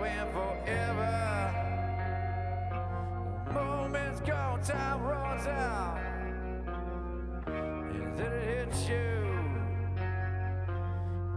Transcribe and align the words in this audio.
now 0.00 0.06
and 0.06 0.30
forever. 0.32 1.52
Moments 3.52 4.20
gone, 4.20 4.62
time 4.62 5.02
runs 5.02 5.46
out. 5.46 5.98
And 7.46 8.16
then 8.16 8.32
it 8.32 8.68
hits 8.68 8.88
you 8.88 9.24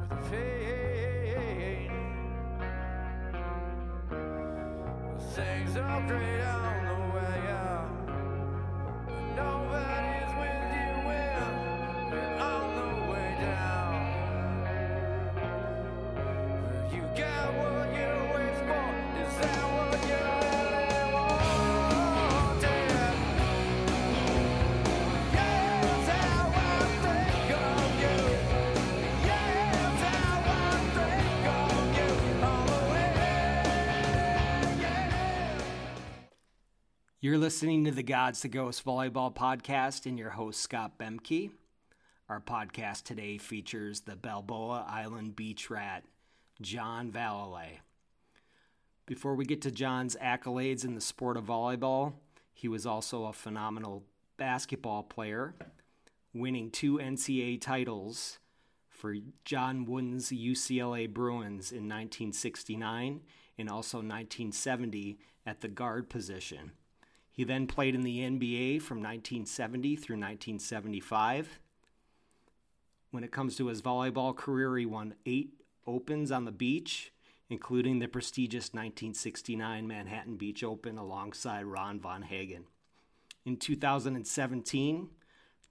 with 0.09 0.31
pain. 0.31 1.91
Things 5.33 5.77
are 5.77 6.07
great 6.07 6.41
You're 37.23 37.37
listening 37.37 37.85
to 37.85 37.91
the 37.91 38.03
Gods 38.03 38.41
to 38.41 38.49
Ghost 38.49 38.83
Volleyball 38.83 39.33
Podcast 39.33 40.05
and 40.05 40.19
your 40.19 40.31
host, 40.31 40.59
Scott 40.59 40.99
Bemke. 40.99 41.51
Our 42.27 42.41
podcast 42.41 43.03
today 43.03 43.37
features 43.37 44.01
the 44.01 44.17
Balboa 44.17 44.85
Island 44.89 45.33
Beach 45.33 45.69
Rat, 45.69 46.03
John 46.61 47.13
Vallely. 47.13 47.79
Before 49.05 49.35
we 49.35 49.45
get 49.45 49.61
to 49.61 49.71
John's 49.71 50.17
accolades 50.21 50.83
in 50.83 50.95
the 50.95 50.99
sport 50.99 51.37
of 51.37 51.45
volleyball, 51.45 52.15
he 52.53 52.67
was 52.67 52.85
also 52.85 53.23
a 53.23 53.31
phenomenal 53.31 54.03
basketball 54.35 55.03
player, 55.03 55.55
winning 56.33 56.71
two 56.71 56.97
NCAA 56.97 57.61
titles 57.61 58.39
for 58.89 59.15
John 59.45 59.85
Wooden's 59.85 60.27
UCLA 60.27 61.07
Bruins 61.07 61.71
in 61.71 61.87
1969 61.87 63.21
and 63.57 63.69
also 63.69 63.99
1970 63.99 65.19
at 65.45 65.61
the 65.61 65.69
guard 65.69 66.09
position. 66.09 66.73
He 67.33 67.43
then 67.43 67.65
played 67.65 67.95
in 67.95 68.03
the 68.03 68.19
NBA 68.19 68.83
from 68.83 68.99
1970 68.99 69.95
through 69.95 70.17
1975. 70.17 71.59
When 73.09 73.23
it 73.23 73.31
comes 73.31 73.55
to 73.57 73.67
his 73.67 73.81
volleyball 73.81 74.35
career, 74.35 74.77
he 74.77 74.85
won 74.85 75.15
eight 75.25 75.53
Opens 75.85 76.31
on 76.31 76.45
the 76.45 76.51
beach, 76.51 77.11
including 77.49 77.99
the 77.99 78.07
prestigious 78.07 78.67
1969 78.67 79.85
Manhattan 79.85 80.37
Beach 80.37 80.63
Open 80.63 80.97
alongside 80.97 81.65
Ron 81.65 81.99
Von 81.99 82.21
Hagen. 82.21 82.65
In 83.45 83.57
2017, 83.57 85.09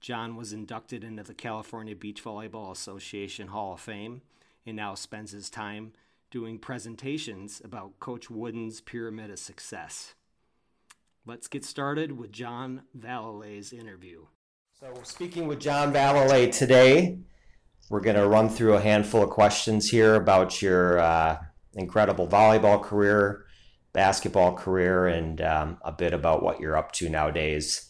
John 0.00 0.36
was 0.36 0.52
inducted 0.52 1.05
into 1.05 1.22
the 1.22 1.33
California 1.33 1.94
Beach 1.94 2.22
Volleyball 2.22 2.72
Association 2.72 3.48
Hall 3.48 3.74
of 3.74 3.80
Fame 3.80 4.20
and 4.66 4.77
now 4.77 4.94
spends 4.94 5.30
his 5.30 5.48
time 5.48 5.92
doing 6.30 6.58
presentations 6.58 7.62
about 7.64 8.00
Coach 8.00 8.28
Wooden's 8.28 8.80
Pyramid 8.80 9.30
of 9.30 9.38
Success. 9.38 10.14
Let's 11.24 11.46
get 11.46 11.64
started 11.64 12.18
with 12.18 12.32
John 12.32 12.82
Vallely's 12.98 13.72
interview. 13.72 14.26
So, 14.80 14.92
speaking 15.04 15.46
with 15.46 15.60
John 15.60 15.92
Vallely 15.92 16.50
today, 16.50 17.18
we're 17.88 18.00
going 18.00 18.16
to 18.16 18.26
run 18.26 18.48
through 18.48 18.74
a 18.74 18.80
handful 18.80 19.22
of 19.22 19.30
questions 19.30 19.88
here 19.88 20.16
about 20.16 20.60
your 20.60 20.98
uh, 20.98 21.38
incredible 21.74 22.26
volleyball 22.26 22.82
career, 22.82 23.44
basketball 23.92 24.54
career, 24.54 25.06
and 25.06 25.40
um, 25.42 25.78
a 25.82 25.92
bit 25.92 26.12
about 26.12 26.42
what 26.42 26.58
you're 26.58 26.76
up 26.76 26.90
to 26.94 27.08
nowadays. 27.08 27.88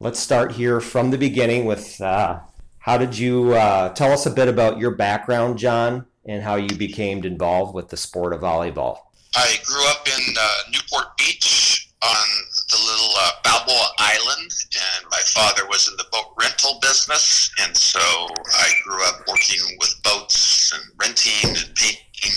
Let's 0.00 0.18
start 0.18 0.50
here 0.50 0.80
from 0.80 1.12
the 1.12 1.18
beginning 1.18 1.66
with 1.66 2.00
uh, 2.00 2.40
how 2.78 2.98
did 2.98 3.16
you 3.16 3.52
uh, 3.54 3.90
tell 3.90 4.10
us 4.10 4.26
a 4.26 4.32
bit 4.32 4.48
about 4.48 4.78
your 4.78 4.96
background, 4.96 5.58
John, 5.58 6.06
and 6.26 6.42
how 6.42 6.56
you 6.56 6.76
became 6.76 7.24
involved 7.24 7.72
with 7.72 7.90
the 7.90 7.96
sport 7.96 8.32
of 8.32 8.40
volleyball? 8.40 8.98
I 9.36 9.58
grew 9.64 9.86
up 9.90 10.08
in 10.08 10.34
uh, 10.36 10.48
Newport 10.72 11.16
Beach 11.16 11.88
on 12.02 12.26
the 12.74 12.86
little 12.90 13.14
uh, 13.18 13.30
Balboa 13.44 13.88
Island, 13.98 14.50
and 14.74 15.10
my 15.10 15.20
father 15.26 15.66
was 15.68 15.88
in 15.88 15.96
the 15.96 16.06
boat 16.10 16.34
rental 16.38 16.78
business, 16.80 17.50
and 17.62 17.76
so 17.76 18.00
I 18.00 18.70
grew 18.84 19.02
up 19.06 19.20
working 19.28 19.62
with 19.78 19.94
boats 20.02 20.72
and 20.72 20.82
renting 20.98 21.50
and 21.50 21.74
painting 21.76 22.02
and 22.24 22.34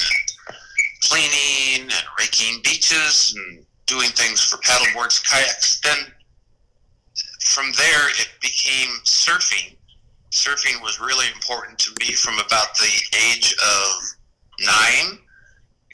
cleaning 1.01 1.89
and 1.89 2.03
raking 2.19 2.61
beaches 2.63 3.33
and 3.35 3.65
doing 3.87 4.09
things 4.09 4.43
for 4.43 4.57
paddleboards, 4.57 5.23
kayaks. 5.25 5.81
Then 5.81 5.97
from 7.41 7.71
there, 7.77 8.09
it 8.09 8.29
became 8.41 8.89
surfing. 9.05 9.75
Surfing 10.31 10.81
was 10.83 10.99
really 10.99 11.27
important 11.33 11.79
to 11.79 11.91
me 11.99 12.13
from 12.13 12.35
about 12.35 12.75
the 12.77 12.93
age 13.31 13.53
of 13.53 14.03
nine. 14.59 15.17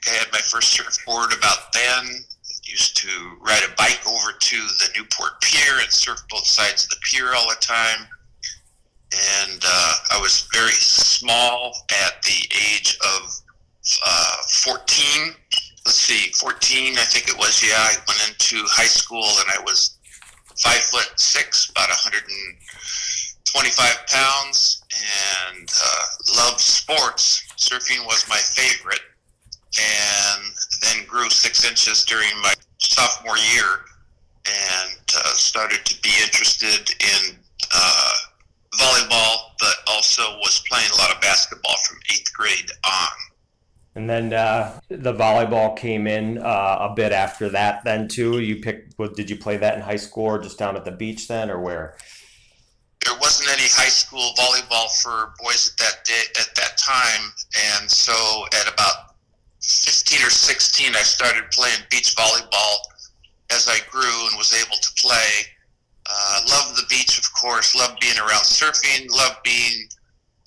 I 0.06 0.10
had 0.10 0.28
my 0.34 0.40
first 0.40 0.74
surfboard 0.74 1.32
about 1.32 1.72
then. 1.72 2.26
Used 2.64 2.96
to 2.98 3.38
ride 3.42 3.64
a 3.64 3.74
bike 3.76 4.02
over 4.08 4.32
to 4.32 4.58
the 4.58 4.90
Newport 4.96 5.42
Pier 5.42 5.80
and 5.82 5.92
surf 5.92 6.24
both 6.30 6.46
sides 6.46 6.84
of 6.84 6.90
the 6.90 6.98
pier 7.04 7.34
all 7.36 7.50
the 7.50 7.58
time. 7.60 8.08
And 9.14 9.62
uh, 9.64 9.94
I 10.12 10.20
was 10.20 10.48
very 10.54 10.72
small 10.72 11.74
at 11.92 12.22
the 12.24 12.50
age 12.56 12.98
of 13.04 13.42
uh, 14.06 14.36
14. 14.64 15.36
Let's 15.86 15.98
see, 15.98 16.32
14, 16.34 16.98
I 16.98 17.04
think 17.04 17.28
it 17.28 17.38
was. 17.38 17.62
Yeah, 17.62 17.76
I 17.76 17.96
went 18.08 18.30
into 18.30 18.66
high 18.70 18.88
school 18.88 19.24
and 19.24 19.50
I 19.56 19.60
was 19.64 19.98
five 20.58 20.80
foot 20.80 21.20
six, 21.20 21.70
about 21.70 21.90
125 21.90 24.08
pounds, 24.08 24.82
and 25.52 25.70
uh, 25.70 26.06
loved 26.38 26.60
sports. 26.60 27.44
Surfing 27.58 28.04
was 28.06 28.28
my 28.30 28.38
favorite 28.38 29.02
and 29.80 30.54
then 30.82 31.06
grew 31.08 31.30
six 31.30 31.68
inches 31.68 32.04
during 32.06 32.30
my 32.42 32.54
sophomore 32.78 33.38
year 33.38 33.82
and 34.46 35.00
uh, 35.16 35.34
started 35.34 35.86
to 35.86 36.02
be 36.02 36.12
interested 36.22 36.90
in 37.00 37.36
uh, 37.74 38.14
volleyball, 38.78 39.52
but 39.60 39.76
also 39.88 40.24
was 40.40 40.64
playing 40.70 40.90
a 40.94 40.98
lot 40.98 41.16
of 41.16 41.22
basketball 41.22 41.76
from 41.88 41.98
eighth 42.12 42.32
grade 42.34 42.70
on. 42.86 43.10
And 43.96 44.10
then 44.10 44.34
uh, 44.34 44.80
the 44.90 45.14
volleyball 45.14 45.78
came 45.78 46.08
in 46.08 46.40
uh, 46.40 46.78
a 46.90 46.94
bit 46.96 47.12
after 47.12 47.50
that. 47.50 47.84
Then 47.84 48.08
too, 48.08 48.40
you 48.40 48.56
picked. 48.58 48.98
What 48.98 49.16
did 49.16 49.30
you 49.30 49.38
play 49.38 49.58
that 49.58 49.76
in 49.76 49.82
high 49.82 49.98
school 49.98 50.26
or 50.26 50.40
just 50.42 50.58
down 50.58 50.76
at 50.76 50.84
the 50.84 50.92
beach 50.92 51.28
then, 51.28 51.52
or 51.52 51.60
where? 51.60 51.96
There 53.06 53.16
wasn't 53.20 53.52
any 53.52 53.68
high 53.70 53.90
school 53.90 54.32
volleyball 54.36 54.90
for 55.04 55.34
boys 55.44 55.72
at 55.72 55.86
that 55.86 56.06
day 56.06 56.24
at 56.40 56.56
that 56.56 56.78
time, 56.78 57.34
and 57.78 57.90
so 57.90 58.46
at 58.60 58.74
about 58.74 59.13
15 59.64 60.26
or 60.26 60.30
16, 60.30 60.96
I 60.96 61.04
started 61.04 61.44
playing 61.52 61.80
beach 61.90 62.16
volleyball 62.16 62.78
as 63.52 63.68
I 63.68 63.80
grew 63.90 64.28
and 64.28 64.38
was 64.38 64.54
able 64.54 64.76
to 64.76 64.92
play. 64.98 65.48
Uh, 66.06 66.40
loved 66.50 66.78
the 66.78 66.86
beach, 66.90 67.18
of 67.18 67.32
course. 67.34 67.76
Loved 67.76 68.00
being 68.00 68.18
around 68.18 68.44
surfing. 68.44 69.08
Loved 69.10 69.38
being 69.44 69.88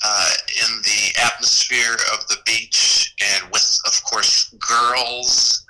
uh, 0.04 0.30
in 0.48 0.82
the 0.82 1.20
atmosphere 1.24 1.94
of 2.12 2.26
the 2.28 2.36
beach 2.44 3.14
and 3.22 3.50
with, 3.50 3.78
of 3.86 4.02
course, 4.04 4.54
girls. 4.58 5.64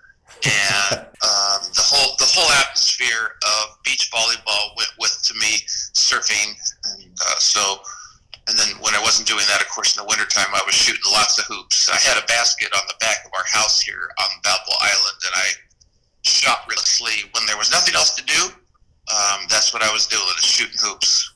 And 0.44 0.98
um, 1.00 1.62
the 1.74 1.84
whole 1.86 2.16
the 2.18 2.26
whole 2.26 2.50
atmosphere 2.52 3.36
of 3.44 3.78
beach 3.84 4.10
volleyball 4.12 4.76
went 4.76 4.90
with 4.98 5.22
to 5.24 5.34
me 5.34 5.62
surfing. 5.94 6.54
And 6.92 7.12
uh, 7.20 7.34
so 7.38 7.80
and 8.48 8.56
then 8.56 8.68
when 8.80 8.94
I 8.94 9.02
wasn't 9.02 9.26
doing 9.26 9.44
that, 9.48 9.60
of 9.60 9.68
course, 9.68 9.96
in 9.96 10.02
the 10.02 10.08
wintertime, 10.08 10.54
I 10.54 10.62
was 10.64 10.74
shooting 10.74 11.02
lots 11.10 11.38
of 11.38 11.46
hoops. 11.46 11.88
I 11.90 11.96
had 11.96 12.22
a 12.22 12.26
basket 12.26 12.70
on 12.74 12.82
the 12.86 12.94
back 13.00 13.24
of 13.24 13.32
our 13.34 13.44
house 13.50 13.80
here 13.80 14.08
on 14.18 14.26
Balboa 14.42 14.76
Island, 14.80 15.18
and 15.26 15.34
I 15.34 15.46
shot 16.22 16.60
relentlessly 16.68 17.28
when 17.32 17.46
there 17.46 17.58
was 17.58 17.72
nothing 17.72 17.94
else 17.94 18.14
to 18.14 18.24
do. 18.24 18.42
Um, 19.12 19.46
that's 19.48 19.72
what 19.72 19.82
I 19.82 19.92
was 19.92 20.06
doing, 20.06 20.22
is 20.38 20.44
shooting 20.44 20.78
hoops. 20.80 21.34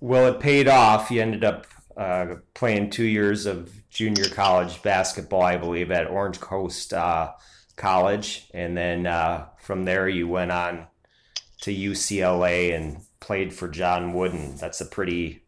Well, 0.00 0.26
it 0.28 0.40
paid 0.40 0.68
off. 0.68 1.10
You 1.10 1.20
ended 1.20 1.44
up 1.44 1.66
uh, 1.96 2.36
playing 2.54 2.90
two 2.90 3.04
years 3.04 3.46
of 3.46 3.72
junior 3.90 4.28
college 4.28 4.82
basketball, 4.82 5.42
I 5.42 5.56
believe, 5.56 5.90
at 5.90 6.08
Orange 6.08 6.40
Coast 6.40 6.92
uh, 6.92 7.32
College, 7.74 8.48
and 8.54 8.76
then 8.76 9.06
uh, 9.06 9.46
from 9.58 9.84
there 9.84 10.08
you 10.08 10.28
went 10.28 10.52
on 10.52 10.86
to 11.62 11.74
UCLA 11.74 12.74
and 12.74 13.00
played 13.18 13.52
for 13.52 13.68
John 13.68 14.14
Wooden. 14.14 14.56
That's 14.56 14.80
a 14.80 14.86
pretty 14.86 15.39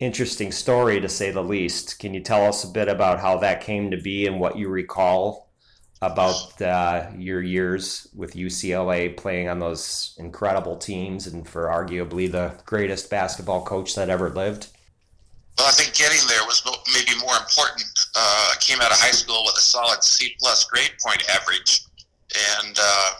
interesting 0.00 0.52
story 0.52 1.00
to 1.00 1.08
say 1.08 1.30
the 1.30 1.42
least. 1.42 1.98
Can 1.98 2.14
you 2.14 2.20
tell 2.20 2.46
us 2.46 2.64
a 2.64 2.68
bit 2.68 2.88
about 2.88 3.20
how 3.20 3.38
that 3.38 3.60
came 3.60 3.90
to 3.90 3.96
be 3.96 4.26
and 4.26 4.38
what 4.38 4.56
you 4.56 4.68
recall 4.68 5.48
about 6.00 6.60
uh, 6.62 7.10
your 7.16 7.42
years 7.42 8.06
with 8.14 8.34
UCLA 8.34 9.16
playing 9.16 9.48
on 9.48 9.58
those 9.58 10.14
incredible 10.18 10.76
teams 10.76 11.26
and 11.26 11.48
for 11.48 11.64
arguably 11.64 12.30
the 12.30 12.54
greatest 12.64 13.10
basketball 13.10 13.64
coach 13.64 13.94
that 13.96 14.08
ever 14.08 14.30
lived? 14.30 14.68
Well, 15.58 15.66
I 15.66 15.72
think 15.72 15.94
getting 15.94 16.20
there 16.28 16.44
was 16.46 16.62
maybe 16.94 17.18
more 17.18 17.34
important. 17.34 17.90
Uh, 18.14 18.52
I 18.52 18.56
came 18.60 18.80
out 18.80 18.92
of 18.92 18.98
high 18.98 19.10
school 19.10 19.42
with 19.44 19.56
a 19.56 19.60
solid 19.60 20.04
C 20.04 20.36
plus 20.38 20.64
grade 20.64 20.92
point 21.04 21.28
average, 21.28 21.84
and 22.62 22.78
uh, 22.80 23.10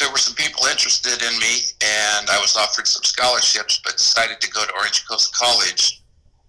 there 0.00 0.10
were 0.10 0.18
some 0.18 0.34
people 0.34 0.64
interested 0.66 1.20
in 1.20 1.38
me, 1.38 1.68
and 1.84 2.24
I 2.32 2.40
was 2.40 2.56
offered 2.56 2.88
some 2.88 3.04
scholarships, 3.04 3.80
but 3.84 4.00
decided 4.00 4.40
to 4.40 4.50
go 4.50 4.64
to 4.64 4.72
Orange 4.72 5.06
Coast 5.06 5.36
College. 5.36 6.02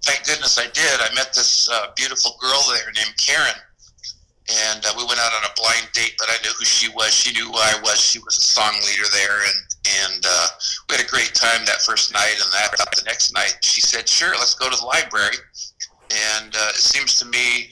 Thank 0.03 0.25
goodness 0.25 0.57
I 0.57 0.71
did. 0.71 0.97
I 1.03 1.13
met 1.13 1.35
this 1.35 1.69
uh, 1.69 1.91
beautiful 1.95 2.39
girl 2.39 2.63
there 2.71 2.87
named 2.95 3.13
Karen, 3.19 3.59
and 4.49 4.85
uh, 4.87 4.95
we 4.97 5.03
went 5.03 5.19
out 5.19 5.35
on 5.35 5.43
a 5.43 5.53
blind 5.59 5.91
date. 5.91 6.15
But 6.17 6.31
I 6.31 6.41
knew 6.41 6.55
who 6.57 6.65
she 6.65 6.89
was. 6.95 7.13
She 7.13 7.33
knew 7.33 7.51
who 7.51 7.59
I 7.59 7.75
was. 7.83 7.99
She 7.99 8.19
was 8.19 8.39
a 8.39 8.41
song 8.41 8.73
leader 8.87 9.07
there, 9.11 9.37
and 9.43 9.59
and 10.07 10.23
uh, 10.25 10.47
we 10.89 10.95
had 10.95 11.05
a 11.05 11.09
great 11.09 11.35
time 11.35 11.67
that 11.67 11.83
first 11.83 12.13
night. 12.13 12.39
And 12.39 12.49
that 12.55 12.71
the 12.95 13.03
next 13.05 13.33
night, 13.35 13.59
she 13.61 13.81
said, 13.81 14.07
"Sure, 14.07 14.31
let's 14.39 14.55
go 14.55 14.69
to 14.71 14.75
the 14.75 14.85
library." 14.85 15.37
And 16.33 16.55
uh, 16.55 16.71
it 16.71 16.81
seems 16.81 17.15
to 17.19 17.25
me, 17.25 17.71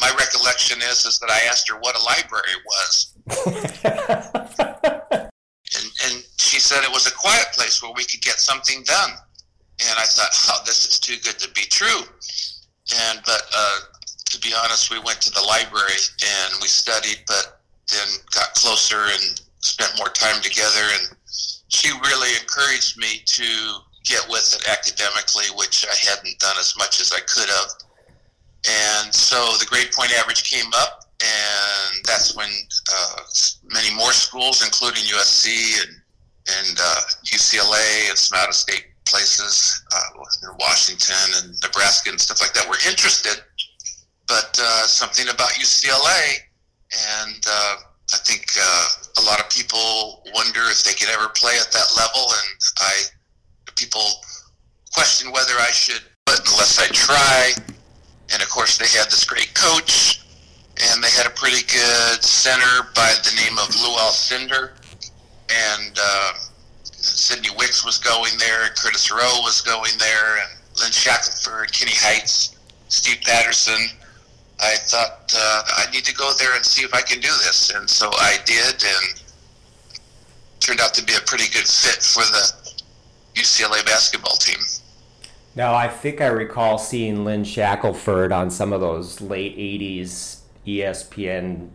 my 0.00 0.10
recollection 0.18 0.78
is 0.78 1.04
is 1.04 1.18
that 1.18 1.30
I 1.30 1.46
asked 1.48 1.68
her 1.70 1.76
what 1.78 1.96
a 1.96 2.02
library 2.02 2.56
was, 2.64 3.14
she 6.46 6.60
said 6.60 6.84
it 6.84 6.90
was 6.90 7.06
a 7.06 7.12
quiet 7.12 7.46
place 7.52 7.82
where 7.82 7.92
we 7.96 8.04
could 8.04 8.22
get 8.22 8.38
something 8.38 8.82
done. 8.84 9.10
And 9.80 9.98
I 9.98 10.04
thought, 10.04 10.30
oh, 10.48 10.62
this 10.64 10.86
is 10.86 10.98
too 10.98 11.16
good 11.22 11.38
to 11.38 11.50
be 11.52 11.62
true. 11.62 12.06
And 13.10 13.20
but 13.26 13.42
uh, 13.54 13.80
to 14.30 14.38
be 14.40 14.54
honest, 14.54 14.90
we 14.90 14.98
went 15.00 15.20
to 15.22 15.30
the 15.30 15.42
library 15.42 16.00
and 16.22 16.54
we 16.62 16.68
studied, 16.68 17.18
but 17.26 17.60
then 17.92 18.08
got 18.32 18.54
closer 18.54 18.96
and 18.96 19.40
spent 19.60 19.92
more 19.98 20.08
time 20.08 20.40
together. 20.42 20.86
And 20.94 21.16
she 21.68 21.90
really 21.90 22.30
encouraged 22.40 22.96
me 22.96 23.22
to 23.26 23.48
get 24.04 24.24
with 24.30 24.54
it 24.54 24.68
academically, 24.68 25.50
which 25.56 25.84
I 25.84 25.96
hadn't 26.08 26.38
done 26.38 26.56
as 26.58 26.74
much 26.78 27.00
as 27.00 27.12
I 27.12 27.20
could 27.26 27.50
have. 27.50 27.70
And 28.66 29.14
so 29.14 29.56
the 29.58 29.66
grade 29.66 29.90
point 29.92 30.12
average 30.18 30.48
came 30.50 30.70
up, 30.74 31.04
and 31.20 32.04
that's 32.04 32.34
when 32.34 32.48
uh, 32.48 33.20
many 33.72 33.94
more 33.94 34.12
schools, 34.12 34.64
including 34.64 35.02
USC 35.04 35.82
and 35.82 36.00
and 36.46 36.78
uh, 36.78 37.00
UCLA 37.24 38.08
and 38.08 38.18
some 38.18 38.38
out 38.38 38.48
of 38.48 38.54
state 38.54 38.86
places, 39.04 39.82
uh, 39.94 40.48
in 40.48 40.56
Washington 40.58 41.16
and 41.42 41.60
Nebraska 41.62 42.10
and 42.10 42.20
stuff 42.20 42.40
like 42.40 42.52
that, 42.54 42.68
were 42.68 42.78
interested. 42.88 43.42
But 44.26 44.58
uh, 44.60 44.86
something 44.86 45.28
about 45.28 45.50
UCLA, 45.50 46.42
and 47.26 47.42
uh, 47.48 47.76
I 48.12 48.18
think 48.24 48.46
uh, 48.58 48.86
a 49.18 49.22
lot 49.22 49.40
of 49.40 49.48
people 49.50 50.22
wonder 50.34 50.60
if 50.70 50.82
they 50.82 50.94
could 50.94 51.08
ever 51.14 51.28
play 51.34 51.54
at 51.60 51.70
that 51.72 51.88
level. 51.96 52.22
And 52.22 52.58
I, 52.78 52.92
people 53.76 54.02
question 54.94 55.30
whether 55.30 55.54
I 55.60 55.70
should, 55.70 56.02
but 56.24 56.40
unless 56.40 56.78
I 56.78 56.86
try. 56.92 57.52
And 58.32 58.42
of 58.42 58.48
course, 58.48 58.78
they 58.78 58.88
had 58.98 59.06
this 59.06 59.24
great 59.24 59.54
coach, 59.54 60.24
and 60.90 61.02
they 61.02 61.10
had 61.10 61.26
a 61.26 61.30
pretty 61.30 61.62
good 61.66 62.24
center 62.24 62.88
by 62.94 63.14
the 63.22 63.32
name 63.42 63.58
of 63.58 63.70
Lou 63.76 63.94
Alcindor, 63.94 64.72
and 65.50 65.98
uh, 66.00 66.32
Sidney 66.82 67.50
Wicks 67.56 67.84
was 67.84 67.98
going 67.98 68.32
there, 68.38 68.68
Curtis 68.76 69.10
Rowe 69.10 69.40
was 69.42 69.60
going 69.60 69.92
there, 69.98 70.38
and 70.38 70.50
Lynn 70.80 70.92
Shackelford, 70.92 71.72
Kenny 71.72 71.92
Heitz, 71.92 72.56
Steve 72.88 73.20
Patterson. 73.22 73.88
I 74.60 74.74
thought 74.76 75.32
uh, 75.36 75.62
I 75.76 75.90
need 75.90 76.04
to 76.04 76.14
go 76.14 76.32
there 76.38 76.54
and 76.56 76.64
see 76.64 76.82
if 76.82 76.94
I 76.94 77.02
can 77.02 77.20
do 77.20 77.28
this, 77.28 77.70
and 77.74 77.88
so 77.88 78.10
I 78.12 78.38
did, 78.44 78.82
and 78.82 79.22
turned 80.60 80.80
out 80.80 80.94
to 80.94 81.04
be 81.04 81.14
a 81.14 81.20
pretty 81.20 81.48
good 81.52 81.68
fit 81.68 82.02
for 82.02 82.22
the 82.22 82.52
UCLA 83.34 83.84
basketball 83.84 84.36
team. 84.36 84.58
Now, 85.54 85.74
I 85.74 85.88
think 85.88 86.20
I 86.20 86.26
recall 86.26 86.78
seeing 86.78 87.24
Lynn 87.24 87.44
Shackelford 87.44 88.32
on 88.32 88.50
some 88.50 88.72
of 88.72 88.80
those 88.80 89.20
late 89.20 89.56
80s 89.56 90.40
ESPN 90.66 91.70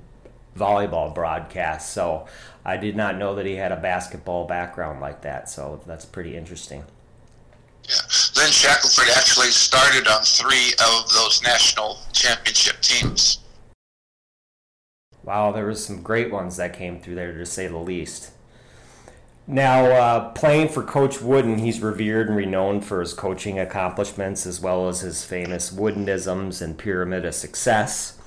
volleyball 0.57 1.13
broadcasts. 1.13 1.91
So 1.91 2.27
I 2.63 2.77
did 2.77 2.95
not 2.95 3.17
know 3.17 3.35
that 3.35 3.45
he 3.45 3.55
had 3.55 3.71
a 3.71 3.77
basketball 3.77 4.45
background 4.45 5.01
like 5.01 5.21
that. 5.21 5.49
So 5.49 5.81
that's 5.85 6.05
pretty 6.05 6.35
interesting. 6.35 6.83
Yeah. 7.89 7.95
Lynn 8.37 8.51
Shackelford 8.51 9.09
actually 9.15 9.47
started 9.47 10.07
on 10.07 10.21
three 10.23 10.73
of 10.73 11.11
those 11.13 11.41
national 11.43 11.97
championship 12.13 12.79
teams. 12.81 13.39
Wow, 15.23 15.51
there 15.51 15.65
was 15.65 15.85
some 15.85 16.01
great 16.01 16.31
ones 16.31 16.57
that 16.57 16.73
came 16.73 16.99
through 16.99 17.15
there, 17.15 17.37
to 17.37 17.45
say 17.45 17.67
the 17.67 17.77
least. 17.77 18.31
Now, 19.47 19.85
uh, 19.85 20.29
playing 20.29 20.69
for 20.69 20.83
Coach 20.83 21.21
Wooden, 21.21 21.59
he's 21.59 21.81
revered 21.81 22.27
and 22.27 22.37
renowned 22.37 22.85
for 22.85 23.01
his 23.01 23.13
coaching 23.13 23.59
accomplishments 23.59 24.45
as 24.45 24.61
well 24.61 24.87
as 24.87 25.01
his 25.01 25.25
famous 25.25 25.71
Woodenisms 25.71 26.61
and 26.61 26.77
Pyramid 26.77 27.25
of 27.25 27.35
Success. 27.35 28.17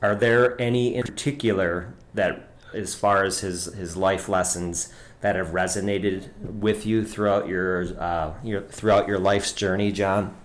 Are 0.00 0.14
there 0.14 0.60
any 0.60 0.94
in 0.94 1.02
particular 1.02 1.94
that, 2.14 2.48
as 2.74 2.94
far 2.94 3.24
as 3.24 3.40
his, 3.40 3.66
his 3.66 3.96
life 3.96 4.28
lessons, 4.28 4.92
that 5.20 5.36
have 5.36 5.48
resonated 5.48 6.28
with 6.40 6.84
you 6.84 7.02
throughout 7.04 7.48
your, 7.48 7.98
uh, 7.98 8.34
your 8.42 8.60
throughout 8.60 9.08
your 9.08 9.18
life's 9.18 9.52
journey, 9.52 9.90
John? 9.90 10.36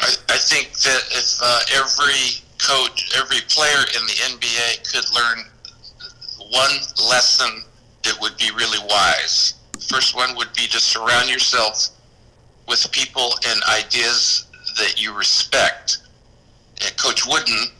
I, 0.00 0.12
I 0.30 0.36
think 0.36 0.72
that 0.80 1.02
if 1.12 1.38
uh, 1.40 1.60
every 1.76 2.42
coach, 2.58 3.16
every 3.16 3.40
player 3.48 3.84
in 3.96 4.06
the 4.06 4.36
NBA 4.36 4.92
could 4.92 5.04
learn 5.14 5.44
one 6.50 6.72
lesson, 7.08 7.62
it 8.04 8.20
would 8.20 8.36
be 8.36 8.50
really 8.56 8.78
wise. 8.88 9.54
First 9.88 10.16
one 10.16 10.36
would 10.36 10.52
be 10.54 10.66
to 10.66 10.80
surround 10.80 11.30
yourself 11.30 11.90
with 12.66 12.90
people 12.92 13.30
and 13.46 13.60
ideas 13.64 14.46
that 14.78 15.00
you 15.00 15.16
respect. 15.16 15.98
And 16.82 16.96
Coach 16.96 17.26
Wooden 17.26 17.70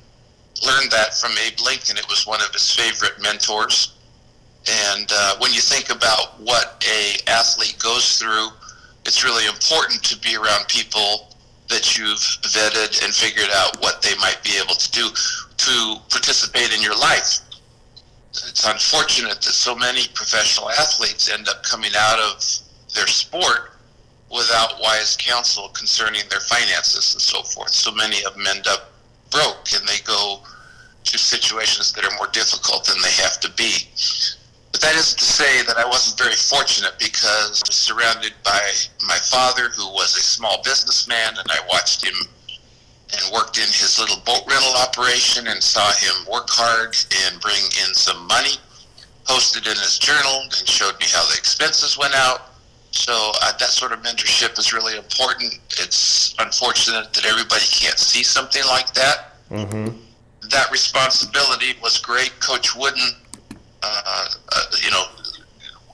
learned 0.64 0.90
that 0.90 1.14
from 1.14 1.32
Abe 1.46 1.58
Lincoln. 1.64 1.96
It 1.96 2.08
was 2.08 2.26
one 2.26 2.40
of 2.40 2.52
his 2.52 2.70
favorite 2.74 3.20
mentors. 3.22 3.94
And 4.92 5.10
uh, 5.12 5.36
when 5.38 5.52
you 5.52 5.60
think 5.60 5.90
about 5.90 6.38
what 6.40 6.84
a 6.86 7.30
athlete 7.30 7.78
goes 7.82 8.18
through, 8.18 8.48
it's 9.06 9.24
really 9.24 9.46
important 9.46 10.02
to 10.04 10.18
be 10.18 10.36
around 10.36 10.68
people 10.68 11.34
that 11.68 11.96
you've 11.96 12.18
vetted 12.42 13.04
and 13.04 13.14
figured 13.14 13.48
out 13.54 13.80
what 13.80 14.02
they 14.02 14.14
might 14.16 14.38
be 14.42 14.58
able 14.62 14.74
to 14.74 14.90
do 14.90 15.08
to 15.56 15.96
participate 16.10 16.74
in 16.74 16.82
your 16.82 16.96
life. 16.98 17.40
It's 18.30 18.66
unfortunate 18.66 19.40
that 19.40 19.52
so 19.52 19.74
many 19.74 20.02
professional 20.14 20.70
athletes 20.70 21.30
end 21.30 21.48
up 21.48 21.62
coming 21.62 21.92
out 21.96 22.18
of 22.18 22.44
their 22.94 23.06
sport 23.06 23.72
without 24.30 24.80
wise 24.80 25.16
counsel 25.16 25.68
concerning 25.70 26.22
their 26.28 26.40
finances 26.40 27.14
and 27.14 27.22
so 27.22 27.42
forth. 27.42 27.70
So 27.70 27.92
many 27.92 28.24
of 28.24 28.34
them 28.34 28.46
end 28.46 28.66
up 28.68 28.89
broke 29.31 29.73
and 29.75 29.87
they 29.88 29.99
go 30.05 30.41
to 31.05 31.19
situations 31.19 31.93
that 31.93 32.05
are 32.05 32.17
more 32.17 32.29
difficult 32.32 32.84
than 32.84 33.01
they 33.03 33.22
have 33.22 33.41
to 33.41 33.51
be. 33.53 33.89
But 34.72 34.81
that 34.82 34.94
isn't 34.94 35.19
to 35.19 35.25
say 35.25 35.63
that 35.63 35.77
I 35.77 35.87
wasn't 35.87 36.19
very 36.19 36.34
fortunate 36.34 36.94
because 36.99 37.63
I 37.65 37.69
was 37.69 37.77
surrounded 37.77 38.34
by 38.44 38.60
my 39.06 39.17
father, 39.17 39.69
who 39.70 39.89
was 39.91 40.17
a 40.17 40.20
small 40.20 40.63
businessman, 40.63 41.34
and 41.39 41.51
I 41.51 41.58
watched 41.69 42.05
him 42.05 42.15
and 43.13 43.32
worked 43.32 43.58
in 43.58 43.67
his 43.67 43.99
little 43.99 44.20
boat 44.25 44.43
rental 44.46 44.75
operation 44.77 45.49
and 45.49 45.63
saw 45.63 45.91
him 45.93 46.31
work 46.31 46.46
hard 46.51 46.96
and 47.27 47.41
bring 47.41 47.63
in 47.87 47.94
some 47.94 48.27
money. 48.27 48.55
Posted 49.25 49.67
in 49.67 49.77
his 49.77 49.99
journal 49.99 50.43
and 50.43 50.69
showed 50.69 50.99
me 50.99 51.06
how 51.10 51.25
the 51.27 51.37
expenses 51.37 51.99
went 51.99 52.15
out. 52.15 52.49
So 52.93 53.32
uh, 53.43 53.53
that 53.59 53.69
sort 53.69 53.93
of 53.93 54.01
mentorship 54.01 54.59
is 54.59 54.73
really 54.73 54.97
important. 54.97 55.59
It's 55.79 56.35
unfortunate 56.39 57.13
that 57.13 57.25
everybody 57.25 57.65
can't 57.70 57.99
see 57.99 58.23
something 58.23 58.63
like 58.67 58.93
that. 58.94 59.37
Mm-hmm. 59.51 59.97
That 60.49 60.70
responsibility 60.70 61.75
was 61.82 61.99
great. 61.99 62.32
Coach 62.41 62.75
Wooden 62.75 63.15
uh, 63.82 64.29
uh, 64.53 64.63
you 64.82 64.91
know, 64.91 65.05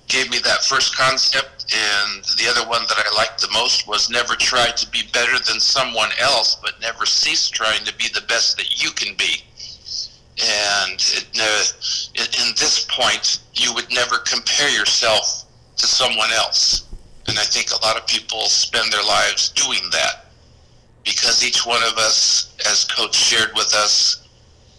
gave 0.09 0.31
me 0.31 0.39
that 0.39 0.65
first 0.65 0.97
concept. 0.97 1.75
And 1.75 2.25
the 2.37 2.47
other 2.49 2.69
one 2.69 2.83
that 2.89 2.97
I 2.99 3.15
liked 3.17 3.41
the 3.41 3.51
most 3.53 3.89
was 3.89 4.09
never 4.11 4.35
try 4.35 4.67
to 4.67 4.91
be 4.91 5.03
better 5.13 5.33
than 5.33 5.61
someone 5.61 6.11
else, 6.21 6.57
but 6.63 6.81
never 6.81 7.07
cease 7.07 7.49
trying 7.49 7.85
to 7.85 7.95
be 7.97 8.09
the 8.15 8.23
best 8.23 8.57
that 8.57 8.83
you 8.83 8.91
can 8.91 9.15
be. 9.17 9.43
And 10.39 10.95
it, 10.95 11.27
uh, 11.41 12.45
in 12.45 12.55
this 12.57 12.87
point, 12.91 13.41
you 13.55 13.73
would 13.75 13.91
never 13.91 14.19
compare 14.19 14.71
yourself 14.71 15.46
to 15.77 15.87
someone 15.87 16.31
else. 16.33 16.87
And 17.29 17.39
I 17.39 17.43
think 17.43 17.71
a 17.71 17.85
lot 17.85 17.97
of 17.97 18.07
people 18.07 18.43
spend 18.43 18.93
their 18.93 19.03
lives 19.03 19.51
doing 19.51 19.81
that 19.93 20.27
because 21.05 21.45
each 21.47 21.65
one 21.67 21.83
of 21.85 21.97
us, 21.99 22.55
as 22.69 22.85
Coach 22.85 23.15
shared 23.15 23.51
with 23.55 23.73
us, 23.75 24.27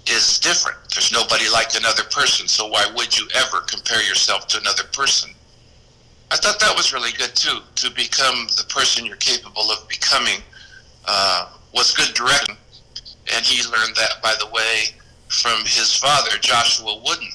is 0.10 0.40
different. 0.40 0.78
There's 0.94 1.12
nobody 1.12 1.50
like 1.50 1.76
another 1.76 2.04
person, 2.12 2.48
so 2.48 2.68
why 2.68 2.86
would 2.96 3.18
you 3.18 3.28
ever 3.36 3.62
compare 3.62 4.02
yourself 4.04 4.48
to 4.48 4.60
another 4.60 4.84
person? 4.94 5.32
I 6.32 6.36
thought 6.38 6.60
that 6.60 6.76
was 6.76 6.94
really 6.94 7.12
good 7.12 7.36
too. 7.36 7.60
To 7.76 7.92
become 7.92 8.48
the 8.58 8.66
person 8.70 9.06
you're 9.06 9.18
capable 9.18 9.70
of 9.72 9.88
becoming 9.88 10.42
uh, 11.06 11.50
was 11.74 11.94
good 11.94 12.14
direction, 12.14 12.56
and 13.34 13.46
he 13.46 13.64
learned 13.70 13.96
that, 13.96 14.22
by 14.22 14.36
the 14.40 14.48
way, 14.48 14.96
from 15.30 15.60
his 15.62 15.96
father, 15.96 16.38
Joshua 16.40 17.02
Wooden. 17.06 17.30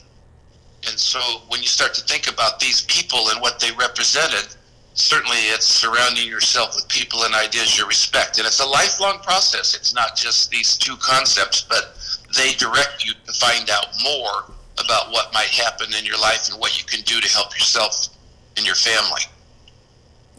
And 0.88 0.98
so, 0.98 1.20
when 1.48 1.60
you 1.60 1.68
start 1.68 1.94
to 1.94 2.02
think 2.02 2.28
about 2.28 2.58
these 2.58 2.82
people 2.82 3.28
and 3.30 3.40
what 3.40 3.60
they 3.60 3.70
represented, 3.72 4.54
certainly 4.94 5.38
it's 5.54 5.66
surrounding 5.66 6.26
yourself 6.26 6.74
with 6.74 6.88
people 6.88 7.22
and 7.22 7.34
ideas 7.34 7.78
you 7.78 7.86
respect. 7.86 8.38
And 8.38 8.46
it's 8.46 8.60
a 8.60 8.66
lifelong 8.66 9.20
process. 9.20 9.74
It's 9.74 9.94
not 9.94 10.16
just 10.16 10.50
these 10.50 10.76
two 10.76 10.96
concepts, 10.96 11.62
but 11.62 11.96
they 12.36 12.52
direct 12.52 13.04
you 13.04 13.12
to 13.26 13.32
find 13.34 13.70
out 13.70 13.86
more 14.02 14.52
about 14.78 15.12
what 15.12 15.32
might 15.32 15.48
happen 15.48 15.88
in 15.98 16.04
your 16.04 16.18
life 16.18 16.50
and 16.50 16.58
what 16.60 16.78
you 16.78 16.84
can 16.84 17.02
do 17.04 17.20
to 17.20 17.28
help 17.28 17.54
yourself 17.54 18.08
and 18.56 18.66
your 18.66 18.74
family. 18.74 19.22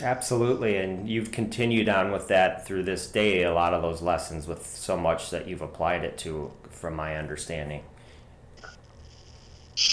Absolutely, 0.01 0.77
and 0.77 1.07
you've 1.07 1.31
continued 1.31 1.87
on 1.87 2.11
with 2.11 2.27
that 2.27 2.65
through 2.65 2.83
this 2.83 3.07
day. 3.07 3.43
A 3.43 3.53
lot 3.53 3.73
of 3.73 3.81
those 3.81 4.01
lessons 4.01 4.47
with 4.47 4.65
so 4.65 4.97
much 4.97 5.29
that 5.29 5.47
you've 5.47 5.61
applied 5.61 6.03
it 6.03 6.17
to, 6.19 6.51
from 6.69 6.95
my 6.95 7.15
understanding. 7.15 7.83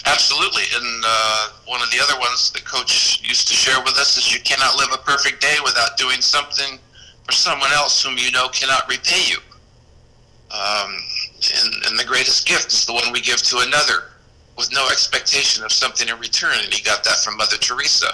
Absolutely, 0.05 0.65
and 0.75 1.05
uh, 1.07 1.49
one 1.67 1.81
of 1.81 1.91
the 1.91 1.99
other 2.01 2.19
ones 2.21 2.51
the 2.53 2.61
coach 2.61 3.23
used 3.27 3.49
to 3.49 3.55
share 3.55 3.81
with 3.83 3.97
us 3.97 4.19
is 4.19 4.33
you 4.33 4.41
cannot 4.41 4.77
live 4.77 4.89
a 4.93 4.99
perfect 4.99 5.41
day 5.41 5.57
without 5.65 5.97
doing 5.97 6.21
something 6.21 6.79
for 7.25 7.33
someone 7.33 7.73
else 7.73 8.03
whom 8.05 8.19
you 8.19 8.31
know 8.31 8.49
cannot 8.49 8.89
repay 8.89 9.23
you. 9.31 9.39
Um, 10.51 10.97
and, 11.63 11.75
and 11.87 11.99
the 11.99 12.05
greatest 12.05 12.47
gift 12.47 12.73
is 12.73 12.85
the 12.85 12.93
one 12.93 13.11
we 13.13 13.21
give 13.21 13.39
to 13.43 13.61
another 13.61 14.11
with 14.59 14.71
no 14.73 14.89
expectation 14.89 15.65
of 15.65 15.73
something 15.73 16.09
in 16.09 16.19
return, 16.19 16.57
and 16.63 16.75
he 16.75 16.83
got 16.83 17.03
that 17.05 17.17
from 17.25 17.39
Mother 17.39 17.57
Teresa. 17.57 18.09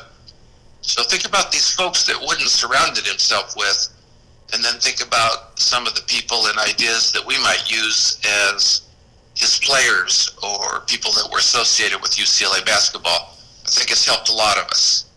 So 0.82 1.02
think 1.02 1.26
about 1.26 1.50
these 1.50 1.74
folks 1.74 2.06
that 2.06 2.16
Wooden 2.20 2.46
surrounded 2.46 3.04
himself 3.04 3.56
with, 3.56 3.88
and 4.52 4.62
then 4.62 4.74
think 4.74 5.04
about 5.04 5.58
some 5.58 5.88
of 5.88 5.96
the 5.96 6.02
people 6.02 6.46
and 6.46 6.58
ideas 6.58 7.10
that 7.10 7.26
we 7.26 7.36
might 7.42 7.68
use 7.68 8.20
as 8.52 8.85
his 9.36 9.58
players 9.58 10.36
or 10.42 10.80
people 10.86 11.12
that 11.12 11.28
were 11.30 11.38
associated 11.38 12.00
with 12.00 12.12
UCLA 12.12 12.64
basketball. 12.64 13.36
I 13.64 13.68
think 13.68 13.90
it's 13.90 14.06
helped 14.06 14.30
a 14.30 14.34
lot 14.34 14.58
of 14.58 14.64
us. 14.68 15.10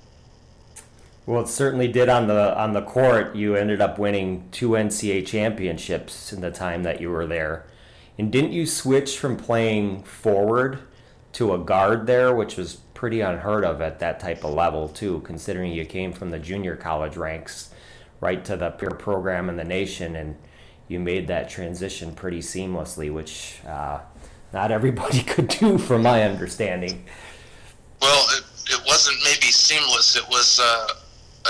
Well, 1.26 1.42
it 1.42 1.48
certainly 1.48 1.88
did 1.88 2.10
on 2.10 2.28
the 2.28 2.58
on 2.58 2.74
the 2.74 2.82
court. 2.82 3.36
You 3.36 3.56
ended 3.56 3.82
up 3.82 3.98
winning 3.98 4.50
two 4.52 4.70
NCAA 4.70 5.26
championships 5.26 6.34
in 6.34 6.42
the 6.42 6.52
time 6.52 6.84
that 6.84 7.00
you 7.00 7.10
were 7.12 7.28
there. 7.28 7.66
And 8.18 8.32
didn't 8.32 8.52
you 8.52 8.66
switch 8.66 9.18
from 9.18 9.38
playing 9.38 10.04
forward 10.04 10.80
to 11.34 11.54
a 11.54 11.60
guard 11.60 12.08
there, 12.08 12.34
which 12.36 12.58
was 12.58 12.78
pretty 12.94 13.22
unheard 13.22 13.64
of 13.64 13.80
at 13.80 14.00
that 14.00 14.20
type 14.20 14.44
of 14.44 14.54
level 14.54 14.90
too, 14.90 15.22
considering 15.22 15.72
you 15.72 15.86
came 15.86 16.12
from 16.12 16.32
the 16.32 16.40
junior 16.40 16.76
college 16.76 17.16
ranks 17.16 17.70
right 18.20 18.44
to 18.44 18.58
the 18.58 18.72
peer 18.72 18.90
program 18.90 19.48
in 19.48 19.56
the 19.56 19.64
nation 19.64 20.16
and 20.16 20.36
you 20.90 21.00
made 21.00 21.28
that 21.28 21.50
transition 21.50 22.14
pretty 22.14 22.40
seamlessly, 22.40 23.14
which 23.14 23.60
uh, 23.66 24.00
not 24.54 24.72
everybody 24.72 25.22
could 25.24 25.48
do, 25.48 25.78
from 25.78 26.04
my 26.04 26.24
understanding. 26.24 27.04
Well, 28.02 28.26
it, 28.38 28.44
it 28.72 28.82
wasn't 28.86 29.18
maybe 29.24 29.52
seamless. 29.52 30.16
It 30.16 30.28
was 30.30 30.60
uh, 30.62 30.88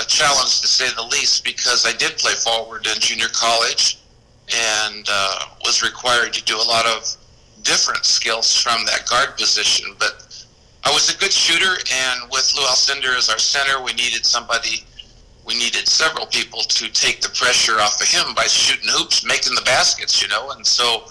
a 0.00 0.04
challenge 0.06 0.60
to 0.60 0.66
say 0.66 0.88
the 0.94 1.02
least 1.02 1.44
because 1.44 1.86
I 1.86 1.96
did 1.96 2.18
play 2.18 2.32
forward 2.32 2.86
in 2.86 3.00
junior 3.00 3.28
college 3.32 3.98
and 4.52 5.06
uh, 5.10 5.46
was 5.64 5.82
required 5.82 6.32
to 6.32 6.44
do 6.44 6.56
a 6.56 6.66
lot 6.66 6.86
of 6.86 7.16
different 7.62 8.04
skills 8.04 8.56
from 8.56 8.84
that 8.86 9.06
guard 9.08 9.36
position. 9.36 9.94
But 9.98 10.44
I 10.84 10.90
was 10.92 11.14
a 11.14 11.18
good 11.18 11.32
shooter, 11.32 11.78
and 11.92 12.30
with 12.30 12.52
Lou 12.56 12.64
Alcindor 12.64 13.16
as 13.16 13.28
our 13.28 13.38
center, 13.38 13.82
we 13.82 13.92
needed 13.92 14.24
somebody 14.26 14.84
we 15.46 15.58
needed 15.58 15.88
several 15.88 16.26
people 16.26 16.60
to 16.60 16.88
take 16.92 17.22
the 17.22 17.28
pressure 17.30 17.80
off 17.80 18.00
of 18.00 18.06
him 18.06 18.34
by 18.34 18.44
shooting 18.44 18.88
hoops, 18.88 19.24
making 19.24 19.54
the 19.54 19.62
baskets, 19.62 20.22
you 20.22 20.28
know. 20.28 20.50
And 20.50 20.64
so 20.64 21.06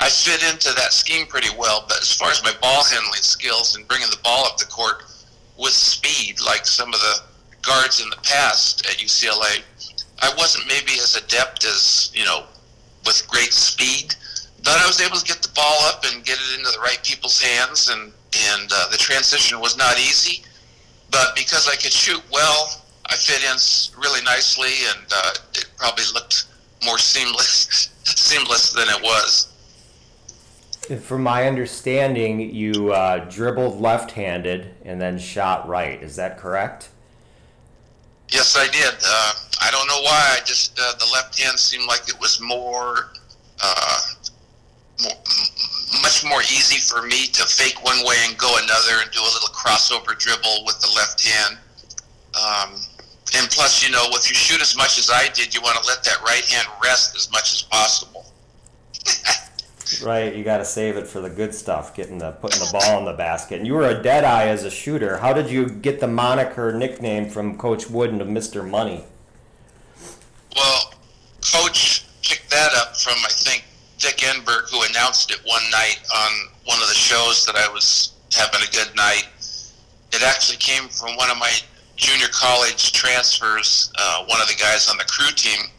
I 0.00 0.08
fit 0.08 0.42
into 0.52 0.72
that 0.74 0.92
scheme 0.92 1.26
pretty 1.26 1.50
well. 1.58 1.84
But 1.88 2.02
as 2.02 2.12
far 2.12 2.30
as 2.30 2.42
my 2.42 2.52
ball 2.60 2.84
handling 2.84 3.22
skills 3.22 3.76
and 3.76 3.86
bringing 3.88 4.10
the 4.10 4.20
ball 4.22 4.46
up 4.46 4.58
the 4.58 4.66
court 4.66 5.04
with 5.58 5.72
speed, 5.72 6.36
like 6.44 6.66
some 6.66 6.92
of 6.92 7.00
the 7.00 7.20
guards 7.62 8.02
in 8.02 8.10
the 8.10 8.16
past 8.22 8.84
at 8.86 8.98
UCLA, 8.98 9.62
I 10.20 10.32
wasn't 10.36 10.66
maybe 10.66 10.92
as 10.92 11.16
adept 11.16 11.64
as, 11.64 12.10
you 12.14 12.24
know, 12.24 12.44
with 13.06 13.26
great 13.28 13.52
speed. 13.52 14.14
But 14.64 14.80
I 14.80 14.86
was 14.86 15.00
able 15.00 15.16
to 15.16 15.24
get 15.24 15.42
the 15.42 15.52
ball 15.54 15.78
up 15.84 16.04
and 16.06 16.24
get 16.24 16.38
it 16.38 16.58
into 16.58 16.70
the 16.70 16.80
right 16.80 16.98
people's 17.02 17.40
hands, 17.40 17.90
and 17.90 18.12
and 18.50 18.70
uh, 18.72 18.88
the 18.90 18.96
transition 18.96 19.60
was 19.60 19.76
not 19.76 19.98
easy. 19.98 20.42
But 21.10 21.36
because 21.36 21.68
I 21.68 21.76
could 21.76 21.92
shoot 21.92 22.22
well, 22.32 22.82
I 23.06 23.14
fit 23.16 23.44
in 23.44 23.56
really 24.00 24.22
nicely, 24.22 24.72
and 24.88 25.06
uh, 25.14 25.34
it 25.52 25.66
probably 25.76 26.04
looked 26.14 26.46
more 26.82 26.98
seamless, 26.98 27.90
seamless 28.04 28.72
than 28.72 28.88
it 28.88 29.02
was. 29.02 29.53
From 30.84 31.22
my 31.22 31.46
understanding, 31.46 32.54
you 32.54 32.92
uh, 32.92 33.24
dribbled 33.30 33.80
left-handed 33.80 34.74
and 34.84 35.00
then 35.00 35.18
shot 35.18 35.66
right. 35.66 36.02
Is 36.02 36.16
that 36.16 36.36
correct? 36.36 36.90
Yes, 38.28 38.56
I 38.58 38.66
did. 38.66 38.94
Uh, 38.94 39.32
I 39.62 39.70
don't 39.70 39.86
know 39.88 40.02
why. 40.02 40.36
I 40.36 40.40
just 40.44 40.78
uh, 40.78 40.92
the 40.98 41.08
left 41.12 41.40
hand 41.40 41.58
seemed 41.58 41.86
like 41.86 42.08
it 42.08 42.20
was 42.20 42.40
more, 42.40 43.12
uh, 43.62 44.00
more, 45.02 45.16
much 46.02 46.24
more 46.24 46.40
easy 46.42 46.80
for 46.80 47.02
me 47.02 47.26
to 47.28 47.44
fake 47.44 47.82
one 47.82 48.04
way 48.04 48.16
and 48.28 48.36
go 48.36 48.54
another, 48.62 49.00
and 49.00 49.10
do 49.10 49.20
a 49.20 49.32
little 49.32 49.54
crossover 49.54 50.18
dribble 50.18 50.64
with 50.66 50.80
the 50.80 50.92
left 50.96 51.26
hand. 51.26 51.58
Um, 52.34 52.80
and 53.36 53.50
plus, 53.50 53.82
you 53.86 53.90
know, 53.90 54.04
if 54.10 54.28
you 54.28 54.34
shoot 54.34 54.60
as 54.60 54.76
much 54.76 54.98
as 54.98 55.10
I 55.10 55.28
did, 55.32 55.54
you 55.54 55.62
want 55.62 55.82
to 55.82 55.88
let 55.88 56.04
that 56.04 56.20
right 56.22 56.44
hand 56.44 56.68
rest 56.82 57.16
as 57.16 57.30
much 57.32 57.54
as 57.54 57.62
possible. 57.62 58.26
Right, 60.02 60.34
you 60.34 60.44
got 60.44 60.58
to 60.58 60.64
save 60.64 60.96
it 60.96 61.06
for 61.06 61.20
the 61.20 61.30
good 61.30 61.54
stuff, 61.54 61.94
getting 61.94 62.18
the 62.18 62.32
putting 62.32 62.60
the 62.60 62.70
ball 62.72 62.98
in 62.98 63.04
the 63.04 63.12
basket. 63.12 63.58
And 63.58 63.66
you 63.66 63.74
were 63.74 63.88
a 63.88 64.02
dead 64.02 64.24
eye 64.24 64.48
as 64.48 64.64
a 64.64 64.70
shooter. 64.70 65.18
How 65.18 65.32
did 65.32 65.50
you 65.50 65.68
get 65.68 66.00
the 66.00 66.08
moniker 66.08 66.72
nickname 66.72 67.28
from 67.28 67.58
Coach 67.58 67.88
Wooden 67.88 68.20
of 68.20 68.28
Mr. 68.28 68.68
Money? 68.68 69.04
Well, 70.56 70.94
Coach 71.52 72.06
picked 72.22 72.50
that 72.50 72.72
up 72.74 72.96
from 72.96 73.14
I 73.24 73.28
think 73.30 73.64
Dick 73.98 74.16
Enberg, 74.18 74.70
who 74.70 74.82
announced 74.90 75.30
it 75.30 75.40
one 75.44 75.62
night 75.70 76.00
on 76.14 76.32
one 76.64 76.80
of 76.80 76.88
the 76.88 76.94
shows 76.94 77.44
that 77.46 77.56
I 77.56 77.68
was 77.72 78.14
having 78.32 78.60
a 78.66 78.70
good 78.72 78.94
night. 78.96 79.28
It 80.12 80.22
actually 80.22 80.58
came 80.58 80.88
from 80.88 81.16
one 81.16 81.30
of 81.30 81.38
my 81.38 81.52
junior 81.96 82.28
college 82.32 82.92
transfers. 82.92 83.92
Uh, 83.98 84.24
one 84.26 84.40
of 84.40 84.48
the 84.48 84.54
guys 84.54 84.88
on 84.90 84.96
the 84.96 85.04
crew 85.04 85.30
team 85.34 85.70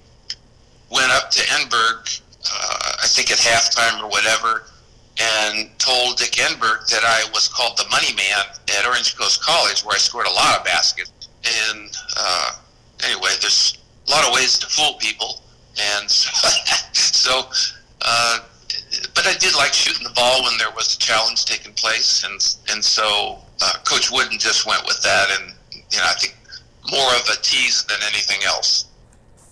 went 0.91 1.12
up 1.12 1.29
to 1.31 1.41
Enberg, 1.48 2.22
uh, 2.51 2.91
I 3.03 3.07
think 3.07 3.31
at 3.31 3.37
halftime 3.37 4.01
or 4.01 4.09
whatever, 4.09 4.63
and 5.19 5.69
told 5.79 6.17
Dick 6.17 6.33
Enberg 6.33 6.87
that 6.89 7.03
I 7.03 7.29
was 7.33 7.47
called 7.47 7.77
the 7.77 7.87
Money 7.89 8.13
Man 8.15 8.45
at 8.77 8.85
Orange 8.85 9.15
Coast 9.17 9.43
College, 9.43 9.83
where 9.83 9.95
I 9.95 9.99
scored 9.99 10.27
a 10.27 10.33
lot 10.33 10.59
of 10.59 10.65
baskets. 10.65 11.11
And 11.69 11.95
uh, 12.17 12.51
anyway, 13.03 13.31
there's 13.41 13.77
a 14.07 14.11
lot 14.11 14.27
of 14.27 14.33
ways 14.33 14.57
to 14.59 14.67
fool 14.67 14.95
people, 14.99 15.41
and 15.79 16.09
so, 16.11 16.49
so 16.93 17.49
uh, 18.01 18.39
but 19.13 19.27
I 19.27 19.33
did 19.39 19.55
like 19.55 19.73
shooting 19.73 20.03
the 20.03 20.13
ball 20.13 20.43
when 20.43 20.57
there 20.57 20.71
was 20.71 20.95
a 20.95 20.99
challenge 20.99 21.45
taking 21.45 21.73
place, 21.73 22.23
and 22.23 22.33
and 22.73 22.83
so 22.83 23.39
uh, 23.61 23.73
Coach 23.83 24.11
Wooden 24.11 24.39
just 24.39 24.65
went 24.65 24.85
with 24.85 25.01
that, 25.01 25.27
and 25.39 25.53
you 25.71 25.97
know 25.97 26.05
I 26.05 26.13
think 26.19 26.35
more 26.91 27.15
of 27.15 27.27
a 27.31 27.41
tease 27.41 27.83
than 27.85 27.97
anything 28.03 28.43
else. 28.45 28.85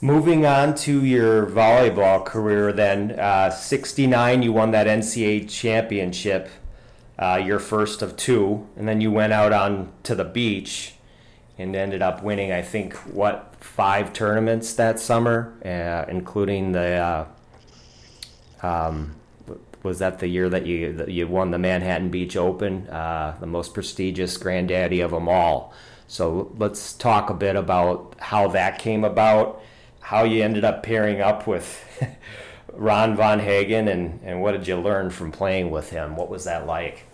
Moving 0.04 0.46
on 0.46 0.76
to 0.80 1.06
your 1.06 1.46
volleyball 1.46 2.26
career, 2.26 2.74
then, 2.74 3.18
uh, 3.18 3.50
69, 3.50 4.44
you 4.44 4.52
won 4.52 4.72
that 4.72 4.86
NCAA 4.86 5.48
championship, 5.48 6.50
uh, 7.18 7.42
your 7.42 7.58
first 7.58 8.02
of 8.02 8.18
two, 8.18 8.68
and 8.76 8.86
then 8.86 9.00
you 9.00 9.14
went 9.14 9.32
out 9.32 9.54
on 9.54 9.94
to 10.04 10.14
the 10.14 10.26
beach 10.26 10.96
and 11.58 11.74
ended 11.74 12.02
up 12.02 12.22
winning, 12.22 12.52
I 12.52 12.62
think, 12.62 12.96
what, 13.14 13.56
five 13.62 14.12
tournaments 14.12 14.74
that 14.74 15.00
summer, 15.00 15.54
uh, 15.64 16.04
including 16.12 16.74
the, 16.74 17.28
uh, 18.62 18.68
um, 18.68 19.16
was 19.84 20.00
that 20.00 20.20
the 20.20 20.28
year 20.28 20.50
that 20.50 20.66
you 20.66 20.92
that 20.92 21.12
you 21.12 21.28
won 21.30 21.52
the 21.52 21.58
Manhattan 21.58 22.10
Beach 22.10 22.36
Open, 22.36 22.90
uh, 22.90 23.38
the 23.40 23.48
most 23.48 23.74
prestigious 23.74 24.36
granddaddy 24.36 25.00
of 25.00 25.12
them 25.12 25.30
all? 25.30 25.74
So 26.08 26.52
let's 26.58 26.92
talk 26.92 27.30
a 27.30 27.34
bit 27.34 27.56
about 27.56 28.16
how 28.20 28.50
that 28.50 28.80
came 28.80 29.06
about 29.06 29.62
how 30.14 30.24
you 30.24 30.44
ended 30.44 30.64
up 30.64 30.84
pairing 30.84 31.22
up 31.22 31.48
with 31.48 31.84
Ron 32.74 33.16
Von 33.16 33.40
Hagen 33.40 33.88
and, 33.88 34.20
and 34.24 34.42
what 34.44 34.52
did 34.52 34.68
you 34.68 34.76
learn 34.78 35.10
from 35.10 35.32
playing 35.32 35.72
with 35.72 35.90
him? 35.90 36.16
What 36.16 36.30
was 36.30 36.44
that 36.44 36.68
like? 36.68 37.06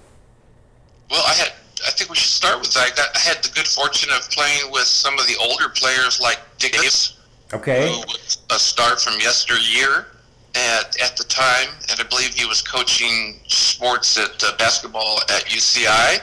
Well, 1.09 1.23
I 1.25 1.33
had. 1.33 1.53
I 1.87 1.91
think 1.91 2.09
we 2.09 2.17
should 2.17 2.29
start 2.29 2.59
with 2.59 2.73
that. 2.73 2.91
I 3.15 3.19
had 3.19 3.41
the 3.41 3.51
good 3.55 3.65
fortune 3.67 4.09
of 4.11 4.29
playing 4.31 4.69
with 4.69 4.83
some 4.83 5.17
of 5.17 5.25
the 5.27 5.37
older 5.39 5.69
players 5.69 6.19
like 6.19 6.39
Dick 6.57 6.73
Davis, 6.73 7.17
Okay. 7.53 7.87
who 7.87 7.99
was 7.99 8.39
a 8.51 8.59
star 8.59 8.97
from 8.97 9.13
yesteryear 9.21 10.07
at, 10.55 11.01
at 11.01 11.15
the 11.15 11.23
time, 11.23 11.69
and 11.89 11.97
I 12.01 12.03
believe 12.03 12.33
he 12.33 12.45
was 12.45 12.61
coaching 12.61 13.39
sports 13.47 14.17
at 14.17 14.43
uh, 14.43 14.57
basketball 14.57 15.21
at 15.29 15.45
UCI. 15.45 16.19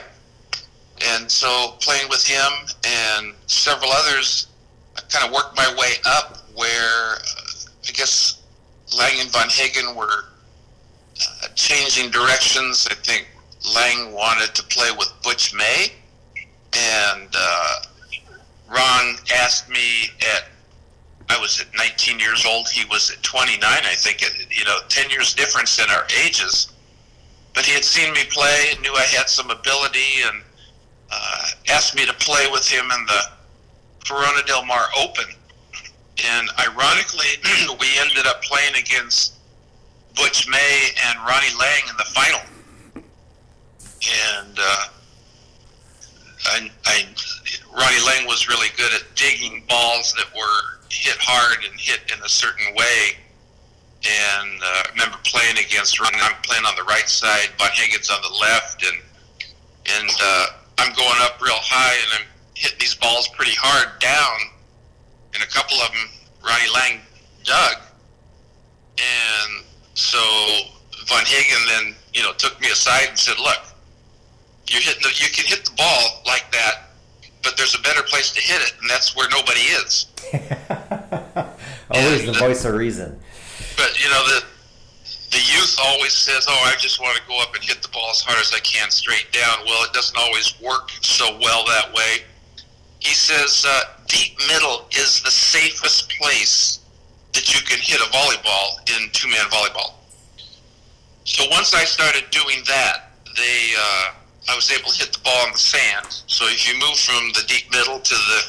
And 1.15 1.29
so 1.29 1.75
playing 1.81 2.07
with 2.07 2.23
him 2.23 2.51
and 2.85 3.33
several 3.47 3.89
others, 3.91 4.47
I 4.95 5.01
kind 5.09 5.25
of 5.25 5.33
worked 5.33 5.57
my 5.57 5.73
way 5.79 5.93
up 6.05 6.36
where 6.57 7.13
uh, 7.13 7.87
I 7.87 7.91
guess 7.93 8.41
Lang 8.97 9.19
and 9.21 9.31
Von 9.31 9.47
Hagen 9.49 9.95
were 9.95 10.25
uh, 11.21 11.47
changing 11.55 12.09
directions. 12.09 12.87
I 12.89 12.95
think 12.95 13.27
Lang 13.75 14.11
wanted 14.11 14.55
to 14.55 14.63
play 14.63 14.89
with 14.97 15.13
Butch 15.23 15.53
May, 15.53 15.93
and 16.73 17.29
uh, 17.37 17.73
Ron 18.69 19.15
asked 19.35 19.69
me 19.69 20.09
at 20.35 20.45
I 21.29 21.37
was 21.39 21.59
at 21.59 21.67
19 21.77 22.19
years 22.19 22.45
old. 22.45 22.69
He 22.69 22.85
was 22.85 23.11
at 23.11 23.21
29, 23.21 23.61
I 23.61 23.93
think. 23.95 24.21
You 24.49 24.63
know, 24.63 24.77
10 24.87 25.09
years 25.09 25.33
difference 25.33 25.77
in 25.77 25.89
our 25.89 26.05
ages. 26.25 26.71
But 27.53 27.65
he 27.65 27.73
had 27.73 27.83
seen 27.83 28.13
me 28.13 28.23
play 28.29 28.67
and 28.71 28.81
knew 28.81 28.93
I 28.93 29.01
had 29.01 29.27
some 29.27 29.49
ability, 29.49 30.23
and 30.25 30.41
uh, 31.11 31.47
asked 31.69 31.95
me 31.95 32.05
to 32.05 32.13
play 32.13 32.47
with 32.49 32.67
him 32.67 32.85
in 32.85 33.05
the 33.05 33.21
Corona 34.07 34.41
Del 34.45 34.63
Mar 34.65 34.85
Open. 34.97 35.25
And 36.25 36.49
ironically, 36.59 37.27
we 37.79 37.87
ended 37.99 38.25
up 38.25 38.41
playing 38.41 38.75
against 38.75 39.35
Butch 40.15 40.47
May 40.49 40.89
and 41.07 41.19
Ronnie 41.19 41.53
Lang 41.59 41.81
in 41.89 41.97
the 41.97 42.05
final. 42.05 42.41
And 42.95 44.57
uh, 44.57 44.83
I, 46.45 46.71
I, 46.85 47.05
Ronnie 47.75 48.05
Lang 48.05 48.27
was 48.27 48.47
really 48.47 48.69
good 48.77 48.93
at 48.93 49.03
digging 49.15 49.63
balls 49.69 50.13
that 50.13 50.33
were 50.35 50.79
hit 50.89 51.17
hard 51.19 51.63
and 51.69 51.79
hit 51.79 52.01
in 52.11 52.23
a 52.23 52.29
certain 52.29 52.73
way. 52.75 53.17
And 54.05 54.61
uh, 54.61 54.83
I 54.85 54.89
remember 54.91 55.17
playing 55.23 55.57
against 55.57 55.99
Ronnie. 55.99 56.17
I'm 56.21 56.39
playing 56.41 56.65
on 56.65 56.75
the 56.75 56.83
right 56.83 57.09
side, 57.09 57.49
Von 57.57 57.69
Hagen 57.73 58.01
on 58.11 58.21
the 58.21 58.37
left, 58.41 58.85
and 58.85 58.97
and 59.89 60.09
uh, 60.21 60.45
I'm 60.77 60.93
going 60.93 61.17
up 61.21 61.41
real 61.41 61.57
high, 61.57 61.95
and 61.95 62.21
I'm 62.21 62.27
hitting 62.53 62.77
these 62.79 62.95
balls 62.95 63.27
pretty 63.29 63.55
hard 63.55 63.99
down. 63.99 64.56
And 65.37 65.45
a 65.45 65.51
couple 65.53 65.77
of 65.77 65.91
them, 65.91 66.09
Ronnie 66.43 66.73
Lang 66.73 66.99
dug, 67.43 67.77
and 68.97 69.63
so 69.93 70.17
Von 71.05 71.23
Hagen 71.25 71.61
then 71.67 71.95
you 72.15 72.23
know 72.23 72.33
took 72.33 72.59
me 72.59 72.69
aside 72.69 73.09
and 73.09 73.19
said, 73.19 73.37
"Look, 73.37 73.59
you're 74.67 74.81
hitting 74.81 75.03
the, 75.03 75.09
you 75.09 75.29
can 75.29 75.45
hit 75.45 75.63
the 75.63 75.75
ball 75.77 76.23
like 76.25 76.51
that, 76.53 76.89
but 77.43 77.55
there's 77.55 77.75
a 77.75 77.81
better 77.81 78.01
place 78.01 78.31
to 78.31 78.41
hit 78.41 78.63
it, 78.63 78.73
and 78.81 78.89
that's 78.89 79.15
where 79.15 79.29
nobody 79.29 79.59
is." 79.59 80.07
Always 81.91 82.25
the 82.25 82.33
voice 82.33 82.65
of 82.65 82.73
reason. 82.73 83.19
But 83.77 84.03
you 84.03 84.09
know 84.09 84.23
the 84.27 84.43
the 85.29 85.37
youth 85.37 85.77
always 85.83 86.13
says, 86.13 86.47
"Oh, 86.49 86.63
I 86.65 86.73
just 86.79 86.99
want 86.99 87.15
to 87.15 87.21
go 87.27 87.39
up 87.43 87.53
and 87.53 87.63
hit 87.63 87.83
the 87.83 87.89
ball 87.89 88.09
as 88.09 88.21
hard 88.21 88.39
as 88.39 88.51
I 88.55 88.59
can 88.61 88.89
straight 88.89 89.31
down." 89.31 89.65
Well, 89.67 89.83
it 89.83 89.93
doesn't 89.93 90.17
always 90.17 90.59
work 90.59 90.89
so 91.01 91.37
well 91.43 91.63
that 91.67 91.93
way. 91.93 92.25
He 92.99 93.13
says, 93.13 93.65
uh, 93.67 93.83
"Deep 94.07 94.37
middle 94.47 94.87
is 94.91 95.21
the 95.21 95.31
safest 95.31 96.09
place 96.19 96.79
that 97.33 97.53
you 97.53 97.61
can 97.61 97.79
hit 97.79 98.01
a 98.01 98.09
volleyball 98.11 98.79
in 98.89 99.09
two-man 99.11 99.45
volleyball." 99.49 99.93
So 101.23 101.43
once 101.51 101.73
I 101.73 101.83
started 101.83 102.23
doing 102.31 102.63
that, 102.67 103.11
they 103.35 103.73
uh, 103.77 104.11
I 104.49 104.55
was 104.55 104.71
able 104.71 104.91
to 104.91 104.97
hit 104.97 105.13
the 105.13 105.19
ball 105.19 105.45
in 105.45 105.53
the 105.53 105.59
sand. 105.59 106.07
So 106.27 106.45
if 106.47 106.67
you 106.67 106.79
move 106.79 106.97
from 106.97 107.31
the 107.33 107.43
deep 107.47 107.69
middle 107.71 107.99
to 107.99 108.15
the 108.15 108.41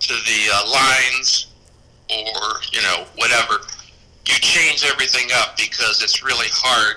to 0.00 0.14
the 0.14 0.40
uh, 0.54 0.70
lines 0.70 1.48
or 2.08 2.60
you 2.72 2.80
know 2.82 3.04
whatever, 3.16 3.60
you 4.26 4.34
change 4.34 4.84
everything 4.84 5.28
up 5.34 5.56
because 5.56 6.02
it's 6.02 6.22
really 6.22 6.48
hard 6.50 6.96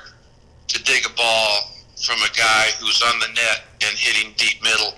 to 0.67 0.83
dig 0.83 1.05
a 1.05 1.13
ball 1.15 1.71
from 1.97 2.17
a 2.21 2.31
guy 2.37 2.67
who's 2.79 3.01
on 3.01 3.19
the 3.19 3.27
net 3.33 3.63
and 3.81 3.97
hitting 3.97 4.33
deep 4.37 4.61
middle. 4.61 4.93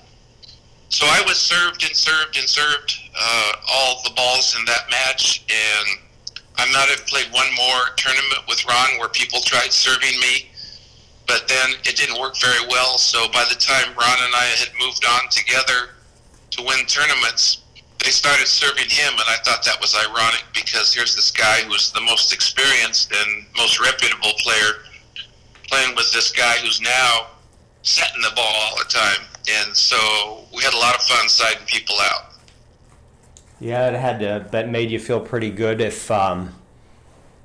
So 0.93 1.07
I 1.07 1.23
was 1.25 1.41
served 1.41 1.81
and 1.81 1.97
served 1.97 2.38
and 2.38 2.47
served 2.47 3.01
uh, 3.17 3.51
all 3.67 4.03
the 4.03 4.12
balls 4.12 4.55
in 4.55 4.63
that 4.65 4.85
match, 4.91 5.43
and 5.50 5.97
I 6.55 6.71
might 6.71 6.85
have 6.93 7.07
played 7.07 7.33
one 7.33 7.50
more 7.57 7.89
tournament 7.97 8.45
with 8.47 8.63
Ron 8.63 9.00
where 9.00 9.09
people 9.09 9.41
tried 9.41 9.73
serving 9.73 10.13
me, 10.21 10.51
but 11.25 11.47
then 11.47 11.71
it 11.83 11.97
didn't 11.97 12.21
work 12.21 12.38
very 12.38 12.62
well. 12.69 13.00
So 13.00 13.25
by 13.33 13.43
the 13.50 13.55
time 13.55 13.89
Ron 13.97 14.21
and 14.21 14.35
I 14.38 14.45
had 14.62 14.69
moved 14.79 15.03
on 15.03 15.27
together 15.31 15.97
to 16.51 16.62
win 16.62 16.85
tournaments, 16.85 17.63
they 17.97 18.12
started 18.12 18.45
serving 18.47 18.88
him, 18.88 19.13
and 19.13 19.25
I 19.25 19.38
thought 19.43 19.65
that 19.65 19.81
was 19.81 19.97
ironic 19.97 20.45
because 20.53 20.93
here's 20.93 21.15
this 21.15 21.31
guy 21.31 21.65
who's 21.65 21.91
the 21.91 22.01
most 22.01 22.31
experienced 22.31 23.12
and 23.12 23.47
most 23.57 23.79
reputable 23.79 24.38
player 24.45 24.85
playing 25.67 25.95
with 25.95 26.13
this 26.13 26.31
guy 26.31 26.53
who's 26.62 26.79
now 26.81 27.33
setting 27.81 28.21
the 28.21 28.31
ball 28.35 28.53
all 28.62 28.77
the 28.77 28.85
time. 28.85 29.25
And 29.50 29.75
so 29.75 30.46
we 30.55 30.63
had 30.63 30.74
a 30.74 30.77
lot 30.77 30.96
of 30.96 31.01
fun 31.01 31.27
siding 31.27 31.65
people 31.65 31.96
out. 32.00 32.33
Yeah, 33.59 33.87
it 33.87 34.00
had 34.00 34.20
to. 34.20 34.48
That 34.51 34.70
made 34.70 34.91
you 34.91 35.00
feel 35.00 35.20
pretty 35.20 35.50
good 35.50 35.81
if 35.81 36.09
um, 36.11 36.53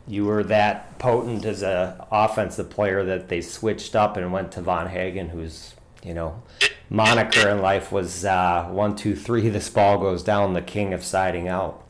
you 0.07 0.25
were 0.25 0.43
that 0.45 0.99
potent 0.99 1.45
as 1.45 1.63
a 1.63 2.07
offensive 2.11 2.71
player 2.71 3.05
that 3.05 3.29
they 3.29 3.41
switched 3.41 3.95
up 3.95 4.17
and 4.17 4.33
went 4.33 4.53
to 4.53 4.63
Von 4.63 4.89
Hagen, 4.89 5.29
whose 5.29 5.75
you 6.03 6.15
know 6.15 6.43
moniker 6.89 7.49
in 7.49 7.61
life 7.61 7.93
was 7.93 8.25
uh, 8.25 8.65
one, 8.71 8.97
two, 8.97 9.15
three. 9.15 9.49
This 9.49 9.69
ball 9.69 9.99
goes 9.99 10.23
down, 10.23 10.55
the 10.55 10.63
king 10.63 10.93
of 10.93 11.05
siding 11.05 11.49
out. 11.49 11.85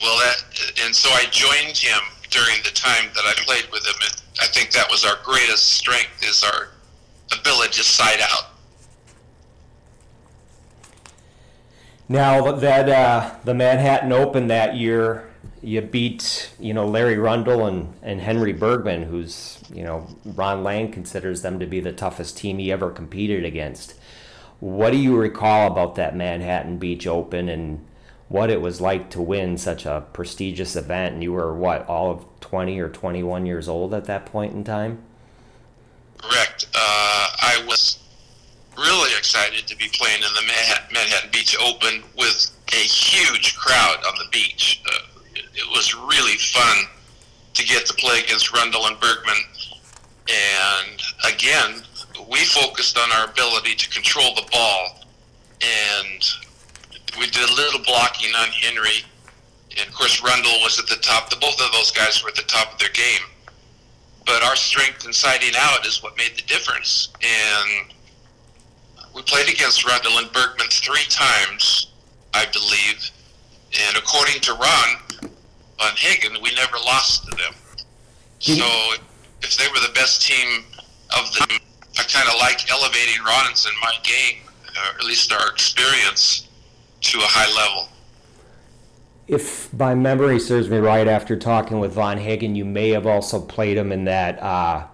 Well, 0.00 0.16
that 0.18 0.72
and 0.84 0.94
so 0.94 1.10
I 1.10 1.24
joined 1.30 1.76
him 1.76 2.00
during 2.30 2.56
the 2.64 2.70
time 2.70 3.10
that 3.14 3.24
I 3.24 3.34
played 3.44 3.70
with 3.70 3.86
him, 3.86 3.94
and 4.02 4.22
I 4.40 4.46
think 4.46 4.72
that 4.72 4.90
was 4.90 5.04
our 5.04 5.18
greatest 5.22 5.70
strength 5.70 6.24
is 6.24 6.42
our 6.42 6.70
ability 7.38 7.74
to 7.74 7.84
side 7.84 8.20
out. 8.20 8.51
Now 12.08 12.52
that 12.52 12.88
uh, 12.88 13.34
the 13.44 13.54
Manhattan 13.54 14.12
Open 14.12 14.48
that 14.48 14.76
year, 14.76 15.28
you 15.62 15.80
beat 15.80 16.52
you 16.58 16.74
know 16.74 16.86
Larry 16.86 17.16
Rundle 17.16 17.66
and, 17.66 17.94
and 18.02 18.20
Henry 18.20 18.52
Bergmann, 18.52 19.04
who's 19.04 19.58
you 19.72 19.84
know 19.84 20.08
Ron 20.24 20.62
Lang 20.62 20.90
considers 20.90 21.42
them 21.42 21.58
to 21.60 21.66
be 21.66 21.80
the 21.80 21.92
toughest 21.92 22.36
team 22.36 22.58
he 22.58 22.72
ever 22.72 22.90
competed 22.90 23.44
against. 23.44 23.94
What 24.60 24.90
do 24.90 24.96
you 24.96 25.16
recall 25.16 25.66
about 25.66 25.94
that 25.96 26.14
Manhattan 26.14 26.78
Beach 26.78 27.06
Open 27.06 27.48
and 27.48 27.84
what 28.28 28.50
it 28.50 28.60
was 28.60 28.80
like 28.80 29.10
to 29.10 29.20
win 29.20 29.56
such 29.58 29.86
a 29.86 30.04
prestigious 30.12 30.76
event? 30.76 31.14
And 31.14 31.22
you 31.22 31.32
were 31.32 31.54
what 31.54 31.86
all 31.88 32.10
of 32.10 32.24
twenty 32.40 32.78
or 32.78 32.88
twenty 32.88 33.22
one 33.22 33.46
years 33.46 33.68
old 33.68 33.94
at 33.94 34.04
that 34.06 34.26
point 34.26 34.52
in 34.52 34.64
time. 34.64 35.02
Correct. 36.18 36.66
Uh, 36.74 37.28
I 37.40 37.64
was 37.66 38.01
really 38.76 39.10
excited 39.16 39.66
to 39.66 39.76
be 39.76 39.88
playing 39.92 40.22
in 40.22 40.32
the 40.34 40.42
Manhattan, 40.92 41.30
Beach 41.30 41.56
Open 41.60 42.02
with 42.16 42.50
a 42.72 42.76
huge 42.76 43.56
crowd 43.56 43.98
on 44.06 44.14
the 44.18 44.28
beach. 44.30 44.82
Uh, 44.86 45.20
it, 45.34 45.44
it 45.54 45.68
was 45.70 45.94
really 45.94 46.36
fun 46.38 46.86
to 47.54 47.64
get 47.64 47.86
to 47.86 47.94
play 47.94 48.20
against 48.20 48.52
Rundle 48.52 48.86
and 48.86 48.98
Bergmann. 48.98 49.36
And 50.28 51.02
again, 51.28 51.82
we 52.30 52.44
focused 52.44 52.98
on 52.98 53.10
our 53.12 53.30
ability 53.30 53.74
to 53.74 53.90
control 53.90 54.34
the 54.34 54.48
ball. 54.50 55.00
And 55.60 56.24
we 57.18 57.26
did 57.26 57.48
a 57.48 57.54
little 57.54 57.80
blocking 57.84 58.34
on 58.34 58.48
Henry. 58.48 59.04
And 59.78 59.88
of 59.88 59.94
course, 59.94 60.22
Rundle 60.22 60.60
was 60.62 60.78
at 60.78 60.86
the 60.86 60.96
top. 60.96 61.30
The, 61.30 61.36
both 61.36 61.60
of 61.60 61.72
those 61.72 61.90
guys 61.90 62.22
were 62.22 62.30
at 62.30 62.36
the 62.36 62.42
top 62.42 62.72
of 62.72 62.78
their 62.78 62.90
game. 62.90 63.22
But 64.24 64.42
our 64.44 64.56
strength 64.56 65.04
in 65.04 65.12
siding 65.12 65.52
out 65.58 65.86
is 65.86 66.02
what 66.02 66.16
made 66.16 66.36
the 66.36 66.42
difference. 66.42 67.10
And 67.22 67.91
we 69.14 69.22
played 69.22 69.48
against 69.48 69.84
and 70.18 70.32
Bergmann 70.32 70.68
three 70.68 71.04
times, 71.08 71.92
I 72.34 72.46
believe. 72.52 73.10
And 73.88 73.96
according 73.96 74.40
to 74.42 74.52
Ron 74.52 75.30
Von 75.78 75.96
Hagen, 75.96 76.36
we 76.42 76.54
never 76.54 76.76
lost 76.84 77.24
to 77.24 77.30
them. 77.36 77.54
So 78.38 78.64
if 79.42 79.56
they 79.56 79.66
were 79.68 79.86
the 79.86 79.92
best 79.94 80.26
team 80.26 80.64
of 81.18 81.32
them, 81.34 81.58
I 81.98 82.02
kind 82.04 82.28
of 82.28 82.34
like 82.40 82.70
elevating 82.70 83.22
Rollins 83.24 83.66
in 83.66 83.72
my 83.80 83.94
game, 84.02 84.42
or 84.76 84.98
at 84.98 85.04
least 85.04 85.32
our 85.32 85.48
experience, 85.50 86.48
to 87.02 87.18
a 87.18 87.22
high 87.22 87.52
level. 87.56 87.88
If 89.28 89.72
my 89.72 89.94
memory 89.94 90.40
serves 90.40 90.68
me 90.68 90.78
right, 90.78 91.06
after 91.06 91.36
talking 91.36 91.78
with 91.78 91.92
Von 91.92 92.18
Hagen, 92.18 92.54
you 92.54 92.64
may 92.64 92.90
have 92.90 93.06
also 93.06 93.40
played 93.40 93.76
him 93.76 93.92
in 93.92 94.04
that. 94.04 94.42
Uh, 94.42 94.86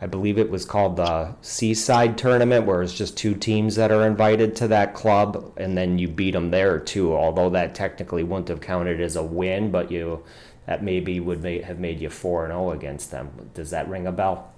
I 0.00 0.06
believe 0.06 0.38
it 0.38 0.48
was 0.50 0.64
called 0.64 0.96
the 0.96 1.34
Seaside 1.42 2.16
Tournament, 2.16 2.66
where 2.66 2.82
it's 2.82 2.94
just 2.94 3.16
two 3.16 3.34
teams 3.34 3.74
that 3.76 3.90
are 3.90 4.06
invited 4.06 4.54
to 4.56 4.68
that 4.68 4.94
club, 4.94 5.52
and 5.56 5.76
then 5.76 5.98
you 5.98 6.06
beat 6.06 6.32
them 6.32 6.50
there 6.50 6.78
too. 6.78 7.14
Although 7.16 7.50
that 7.50 7.74
technically 7.74 8.22
wouldn't 8.22 8.48
have 8.48 8.60
counted 8.60 9.00
as 9.00 9.16
a 9.16 9.22
win, 9.22 9.70
but 9.72 9.90
you 9.90 10.22
that 10.66 10.84
maybe 10.84 11.18
would 11.18 11.42
may, 11.42 11.60
have 11.62 11.78
made 11.80 11.98
you 12.00 12.10
four 12.10 12.44
and 12.44 12.52
zero 12.52 12.70
against 12.70 13.10
them. 13.10 13.50
Does 13.54 13.70
that 13.70 13.88
ring 13.88 14.06
a 14.06 14.12
bell? 14.12 14.52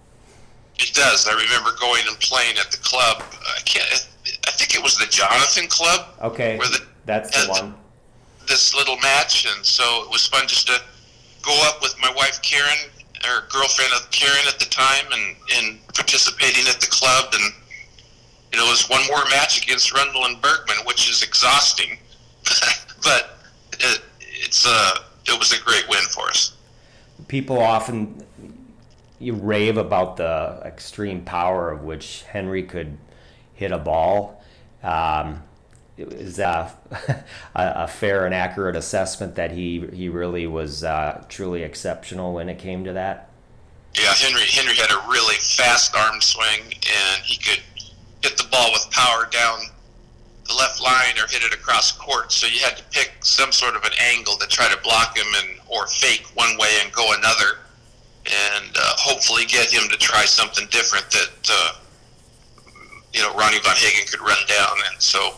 It 0.79 0.93
does. 0.93 1.27
I 1.29 1.33
remember 1.33 1.71
going 1.81 2.03
and 2.07 2.19
playing 2.21 2.57
at 2.59 2.71
the 2.71 2.79
club. 2.79 3.23
I 3.57 3.61
can't. 3.65 4.09
I 4.47 4.51
think 4.51 4.75
it 4.75 4.83
was 4.83 4.97
the 4.99 5.07
Jonathan 5.07 5.67
Club. 5.69 6.07
Okay, 6.21 6.59
Where 6.59 6.69
the- 6.69 6.87
that's 7.07 7.45
the 7.47 7.51
one. 7.51 7.75
this 8.47 8.75
little 8.75 8.97
match, 8.99 9.47
and 9.47 9.65
so 9.65 10.03
it 10.05 10.11
was 10.11 10.27
fun 10.27 10.47
just 10.47 10.67
to 10.67 10.81
go 11.43 11.59
up 11.67 11.81
with 11.81 11.95
my 12.03 12.13
wife 12.15 12.41
Karen, 12.43 12.91
or 13.25 13.47
girlfriend 13.51 13.93
of 13.95 14.11
Karen 14.11 14.47
at 14.49 14.59
the 14.59 14.67
time, 14.67 15.07
and 15.13 15.37
and 15.57 15.79
participating 15.95 16.67
at 16.69 16.81
the 16.81 16.87
club, 16.87 17.33
and 17.33 17.55
you 18.53 18.59
know 18.59 18.67
it 18.67 18.71
was 18.71 18.89
one 18.89 19.07
more 19.07 19.25
match 19.31 19.63
against 19.63 19.93
Rundle 19.93 20.25
and 20.25 20.41
Bergmann, 20.41 20.79
which 20.87 21.09
is 21.11 21.23
exhausting, 21.23 21.99
but 23.03 23.39
it, 23.79 24.03
it's 24.21 24.67
uh 24.67 24.95
it 25.27 25.39
was 25.39 25.53
a 25.53 25.61
great 25.63 25.89
win 25.89 26.03
for 26.11 26.29
us. 26.29 26.57
people 27.29 27.59
often 27.59 28.25
you 29.19 29.35
rave 29.35 29.77
about 29.77 30.17
the 30.17 30.61
extreme 30.65 31.23
power 31.23 31.71
of 31.71 31.83
which 31.85 32.23
Henry 32.23 32.63
could 32.63 32.97
hit 33.55 33.71
a 33.71 33.79
ball. 33.79 34.43
Um, 34.83 35.43
is 36.01 36.37
that 36.37 36.77
a, 37.55 37.73
a 37.85 37.89
fair 37.89 38.27
and 38.27 38.35
accurate 38.35 38.77
assessment 38.77 39.35
that 39.37 39.53
he 39.53 39.87
he 39.93 40.09
really 40.09 40.47
was 40.47 40.85
uh, 40.85 41.25
truly 41.29 41.63
exceptional 41.63 42.35
when 42.35 42.49
it 42.49 42.59
came 42.59 42.85
to 42.85 42.93
that? 42.93 43.31
Yeah, 43.95 44.15
Henry 44.15 44.47
Henry 44.47 44.77
had 44.77 44.91
a 44.91 45.09
really 45.09 45.37
fast 45.37 45.97
arm 45.97 46.21
swing, 46.21 46.61
and 46.63 47.23
he 47.25 47.37
could 47.37 47.63
hit 48.23 48.37
the 48.37 48.47
ball 48.51 48.71
with 48.73 48.89
power 48.91 49.29
down 49.31 49.61
the 50.47 50.55
left 50.55 50.83
line 50.83 51.19
or 51.19 51.27
hit 51.29 51.43
it 51.43 51.55
across 51.55 51.93
court. 51.93 52.33
So 52.33 52.47
you 52.47 52.59
had 52.61 52.77
to 52.77 52.85
pick 52.91 53.13
some 53.23 53.53
sort 53.53 53.77
of 53.77 53.85
an 53.85 53.93
angle 54.01 54.37
to 54.37 54.47
try 54.47 54.69
to 54.69 54.81
block 54.83 55.17
him 55.17 55.27
and 55.43 55.61
or 55.69 55.87
fake 55.87 56.27
one 56.35 56.57
way 56.59 56.71
and 56.83 56.93
go 56.93 57.13
another, 57.15 57.59
and 58.27 58.77
uh, 58.77 58.93
hopefully 58.97 59.45
get 59.47 59.73
him 59.73 59.89
to 59.89 59.97
try 59.97 60.25
something 60.25 60.67
different 60.71 61.11
that 61.11 61.51
uh, 61.51 61.73
you 63.13 63.23
know 63.23 63.35
Ronnie 63.35 63.61
Von 63.61 63.77
Hagen 63.77 64.07
could 64.07 64.21
run 64.21 64.39
down. 64.47 64.77
And 64.91 65.01
so 65.01 65.35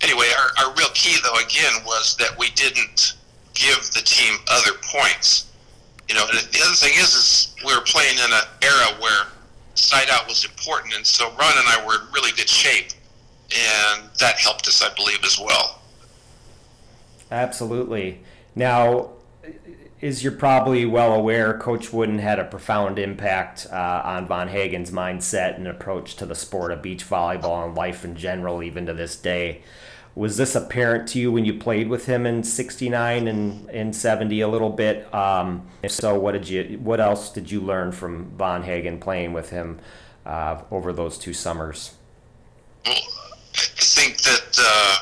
anyway, 0.00 0.26
our, 0.38 0.66
our 0.66 0.74
real 0.74 0.88
key 0.94 1.16
though 1.22 1.38
again 1.40 1.84
was 1.84 2.16
that 2.16 2.36
we 2.38 2.50
didn't 2.50 3.14
give 3.54 3.90
the 3.92 4.02
team 4.04 4.38
other 4.50 4.72
points. 4.82 5.50
You 6.08 6.14
know, 6.14 6.26
the 6.26 6.62
other 6.64 6.74
thing 6.74 6.92
is, 6.94 7.14
is 7.14 7.54
we 7.66 7.74
were 7.74 7.82
playing 7.82 8.16
in 8.16 8.32
an 8.32 8.42
era 8.62 9.00
where 9.00 9.26
side 9.74 10.08
out 10.10 10.26
was 10.26 10.44
important, 10.44 10.94
and 10.94 11.06
so 11.06 11.28
Ron 11.30 11.52
and 11.56 11.68
I 11.68 11.84
were 11.86 11.94
in 11.94 12.12
really 12.12 12.32
good 12.32 12.48
shape, 12.48 12.92
and 13.54 14.08
that 14.18 14.36
helped 14.38 14.66
us, 14.68 14.82
I 14.82 14.92
believe, 14.94 15.22
as 15.24 15.38
well. 15.38 15.80
Absolutely. 17.30 18.20
Now, 18.54 19.10
as 20.00 20.22
you're 20.22 20.32
probably 20.32 20.86
well 20.86 21.12
aware, 21.12 21.58
Coach 21.58 21.92
Wooden 21.92 22.20
had 22.20 22.38
a 22.38 22.44
profound 22.44 22.98
impact 22.98 23.66
uh, 23.70 24.02
on 24.04 24.26
Von 24.26 24.48
Hagen's 24.48 24.90
mindset 24.90 25.56
and 25.56 25.66
approach 25.66 26.16
to 26.16 26.26
the 26.26 26.34
sport 26.34 26.72
of 26.72 26.80
beach 26.80 27.04
volleyball 27.04 27.66
and 27.66 27.74
life 27.74 28.04
in 28.04 28.16
general, 28.16 28.62
even 28.62 28.86
to 28.86 28.94
this 28.94 29.16
day. 29.16 29.62
Was 30.18 30.36
this 30.36 30.56
apparent 30.56 31.08
to 31.10 31.20
you 31.20 31.30
when 31.30 31.44
you 31.44 31.54
played 31.54 31.86
with 31.86 32.06
him 32.06 32.26
in 32.26 32.42
'69 32.42 33.28
and 33.28 33.70
in 33.70 33.92
'70 33.92 34.40
a 34.40 34.48
little 34.48 34.70
bit? 34.70 35.14
Um, 35.14 35.68
if 35.84 35.92
so, 35.92 36.18
what 36.18 36.32
did 36.32 36.48
you? 36.48 36.80
What 36.82 36.98
else 36.98 37.30
did 37.30 37.52
you 37.52 37.60
learn 37.60 37.92
from 37.92 38.32
Von 38.36 38.64
Hagen 38.64 38.98
playing 38.98 39.32
with 39.32 39.50
him 39.50 39.78
uh, 40.26 40.62
over 40.72 40.92
those 40.92 41.18
two 41.18 41.32
summers? 41.32 41.94
Well, 42.84 42.96
I 42.96 43.80
think 43.80 44.20
that 44.22 44.58
uh, 44.60 44.96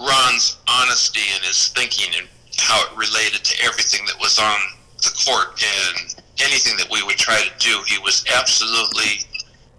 Ron's 0.00 0.56
honesty 0.66 1.28
and 1.34 1.44
his 1.44 1.68
thinking 1.68 2.14
and 2.18 2.26
how 2.56 2.82
it 2.86 2.96
related 2.96 3.44
to 3.44 3.62
everything 3.62 4.06
that 4.06 4.18
was 4.18 4.38
on 4.38 4.58
the 5.02 5.14
court 5.26 5.62
and 5.62 6.14
anything 6.40 6.74
that 6.78 6.88
we 6.90 7.02
would 7.02 7.18
try 7.18 7.38
to 7.38 7.58
do, 7.58 7.82
he 7.86 7.98
was 7.98 8.24
absolutely 8.34 9.26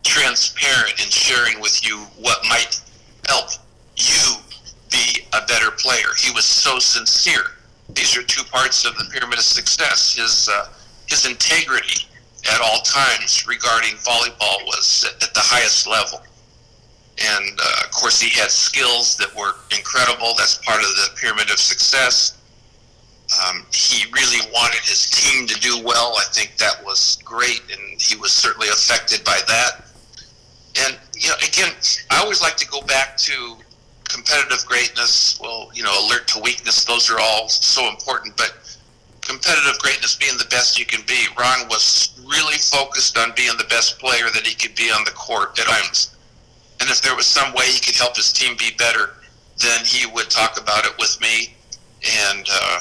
transparent 0.04 1.04
in 1.04 1.10
sharing 1.10 1.60
with 1.60 1.84
you 1.84 1.98
what 2.20 2.38
might 2.48 2.80
help 3.28 3.50
you 3.96 4.36
be 4.90 5.26
a 5.34 5.46
better 5.46 5.72
player. 5.72 6.08
He 6.18 6.32
was 6.32 6.46
so 6.46 6.80
sincere. 6.80 7.56
These 7.90 8.18
are 8.18 8.24
two 8.24 8.44
parts 8.44 8.86
of 8.86 8.96
the 8.98 9.06
pyramid 9.12 9.40
of 9.40 9.44
success. 9.44 10.16
His 10.16 10.50
uh, 10.50 10.70
his 11.08 11.26
integrity 11.26 12.06
at 12.54 12.62
all 12.62 12.80
times 12.82 13.48
regarding 13.48 13.96
volleyball 13.98 14.64
was 14.66 15.06
at 15.22 15.34
the 15.34 15.40
highest 15.40 15.88
level. 15.88 16.22
And 17.22 17.60
uh, 17.60 17.84
of 17.86 17.92
course, 17.92 18.22
he 18.22 18.30
had 18.40 18.50
skills 18.50 19.18
that 19.18 19.36
were 19.36 19.54
incredible. 19.76 20.34
That's 20.38 20.58
part 20.60 20.80
of 20.80 20.88
the 20.88 21.10
pyramid 21.20 21.52
of 21.52 21.60
success. 21.60 22.38
Um, 23.44 23.66
he 23.74 24.10
really 24.12 24.40
wanted 24.54 24.82
his 24.82 25.10
team 25.10 25.46
to 25.48 25.60
do 25.60 25.84
well. 25.84 26.16
I 26.18 26.24
think 26.32 26.58
that 26.58 26.84
was 26.84 27.20
great, 27.24 27.62
and 27.72 28.02
he 28.02 28.16
was 28.16 28.32
certainly 28.32 28.70
affected 28.70 29.24
by 29.24 29.40
that. 29.48 29.86
And 30.86 30.98
you 31.16 31.30
know, 31.30 31.36
again, 31.46 31.74
I 32.10 32.22
always 32.22 32.42
like 32.42 32.56
to 32.58 32.68
go 32.68 32.82
back 32.82 33.18
to 33.18 33.58
competitive 34.10 34.66
greatness. 34.66 35.40
Well, 35.42 35.72
you 35.74 35.84
know, 35.84 35.94
alert 36.08 36.28
to 36.30 36.42
weakness; 36.42 36.84
those 36.84 37.10
are 37.10 37.20
all 37.20 37.48
so 37.48 37.88
important. 37.88 38.36
But 38.36 38.54
competitive 39.22 39.80
greatness, 39.80 40.16
being 40.16 40.38
the 40.38 40.50
best 40.50 40.80
you 40.80 40.86
can 40.86 41.06
be. 41.06 41.26
Ron 41.38 41.68
was 41.70 42.20
really 42.26 42.58
focused 42.58 43.18
on 43.18 43.32
being 43.36 43.56
the 43.58 43.70
best 43.70 44.00
player 44.00 44.26
that 44.34 44.46
he 44.46 44.56
could 44.56 44.76
be 44.76 44.92
on 44.92 45.04
the 45.06 45.12
court 45.12 45.58
at 45.60 45.68
times. 45.68 46.16
And 46.82 46.90
if 46.90 47.02
there 47.02 47.16
was 47.16 47.28
some 47.28 47.54
way 47.54 47.66
he 47.66 47.80
could 47.80 47.96
help 47.96 48.16
his 48.16 48.32
team 48.34 48.58
be 48.58 48.72
better, 48.78 49.12
then 49.58 49.86
he 49.86 50.08
would 50.08 50.30
talk 50.30 50.60
about 50.60 50.86
it 50.86 50.94
with 50.98 51.20
me. 51.22 51.54
And 52.28 52.46
uh, 52.52 52.80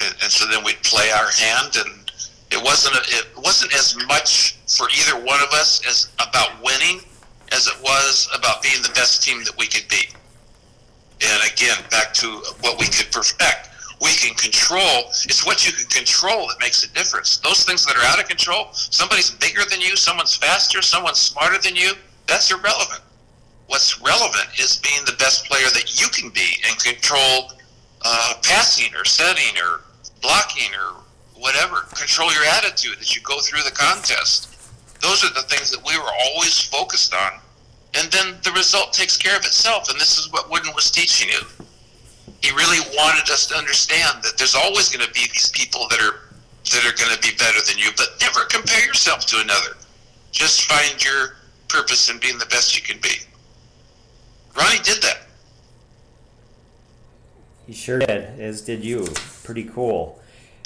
and, 0.00 0.14
and 0.22 0.30
so 0.30 0.46
then 0.46 0.64
we'd 0.64 0.82
play 0.82 1.10
our 1.10 1.30
hand, 1.30 1.76
and 1.76 2.12
it 2.50 2.62
wasn't 2.62 2.96
a, 2.96 3.00
it 3.08 3.26
wasn't 3.36 3.74
as 3.74 3.96
much 4.06 4.56
for 4.66 4.88
either 4.90 5.24
one 5.24 5.40
of 5.40 5.52
us 5.52 5.80
as 5.86 6.10
about 6.16 6.62
winning 6.62 7.00
as 7.52 7.66
it 7.66 7.80
was 7.82 8.28
about 8.36 8.62
being 8.62 8.82
the 8.82 8.90
best 8.90 9.22
team 9.22 9.42
that 9.44 9.56
we 9.58 9.66
could 9.66 9.88
be. 9.88 10.08
And 11.20 11.52
again, 11.52 11.76
back 11.90 12.12
to 12.14 12.26
what 12.60 12.78
we 12.78 12.86
could 12.86 13.10
perfect. 13.10 13.70
We 14.00 14.12
can 14.12 14.34
control. 14.34 15.10
It's 15.24 15.44
what 15.44 15.66
you 15.66 15.72
can 15.72 15.86
control 15.86 16.46
that 16.46 16.56
makes 16.60 16.84
a 16.84 16.88
difference. 16.94 17.38
Those 17.38 17.64
things 17.64 17.84
that 17.86 17.96
are 17.96 18.04
out 18.04 18.20
of 18.20 18.28
control, 18.28 18.68
somebody's 18.72 19.32
bigger 19.32 19.62
than 19.68 19.80
you, 19.80 19.96
someone's 19.96 20.36
faster, 20.36 20.80
someone's 20.82 21.18
smarter 21.18 21.58
than 21.58 21.74
you, 21.74 21.92
that's 22.28 22.50
irrelevant. 22.50 23.00
What's 23.66 24.00
relevant 24.00 24.46
is 24.58 24.76
being 24.76 25.04
the 25.04 25.16
best 25.18 25.46
player 25.46 25.66
that 25.74 26.00
you 26.00 26.06
can 26.08 26.30
be 26.30 26.46
and 26.68 26.78
control 26.78 27.52
uh, 28.04 28.34
passing 28.44 28.94
or 28.94 29.04
setting 29.04 29.60
or 29.60 29.80
blocking 30.22 30.70
or 30.74 31.02
whatever. 31.34 31.80
Control 31.94 32.32
your 32.32 32.44
attitude 32.44 32.98
as 33.00 33.14
you 33.16 33.22
go 33.22 33.40
through 33.40 33.62
the 33.62 33.74
contest. 33.74 34.54
Those 35.00 35.24
are 35.24 35.32
the 35.34 35.42
things 35.42 35.70
that 35.70 35.84
we 35.84 35.98
were 35.98 36.10
always 36.26 36.62
focused 36.62 37.14
on. 37.14 37.40
And 37.94 38.10
then 38.12 38.36
the 38.42 38.52
result 38.52 38.92
takes 38.92 39.16
care 39.16 39.36
of 39.36 39.44
itself. 39.44 39.90
And 39.90 39.98
this 40.00 40.18
is 40.18 40.32
what 40.32 40.50
Wooden 40.50 40.72
was 40.74 40.90
teaching 40.90 41.28
you. 41.30 41.40
He 42.40 42.54
really 42.54 42.80
wanted 42.96 43.30
us 43.30 43.46
to 43.48 43.56
understand 43.56 44.22
that 44.22 44.36
there's 44.36 44.54
always 44.54 44.88
going 44.88 45.04
to 45.04 45.12
be 45.12 45.26
these 45.32 45.50
people 45.50 45.88
that 45.90 46.00
are 46.00 46.20
that 46.72 46.84
are 46.84 46.96
going 46.96 47.14
to 47.16 47.20
be 47.22 47.34
better 47.36 47.58
than 47.66 47.78
you, 47.78 47.90
but 47.96 48.08
never 48.20 48.44
compare 48.44 48.84
yourself 48.84 49.24
to 49.26 49.40
another. 49.40 49.76
Just 50.32 50.70
find 50.70 51.02
your 51.02 51.36
purpose 51.68 52.10
in 52.10 52.18
being 52.18 52.38
the 52.38 52.46
best 52.46 52.76
you 52.76 52.82
can 52.82 53.00
be. 53.00 53.16
Ronnie 54.56 54.82
did 54.82 55.02
that. 55.02 55.18
He 57.66 57.72
sure 57.72 57.98
did, 57.98 58.40
as 58.40 58.62
did 58.62 58.84
you. 58.84 59.08
Pretty 59.44 59.64
cool. 59.64 60.20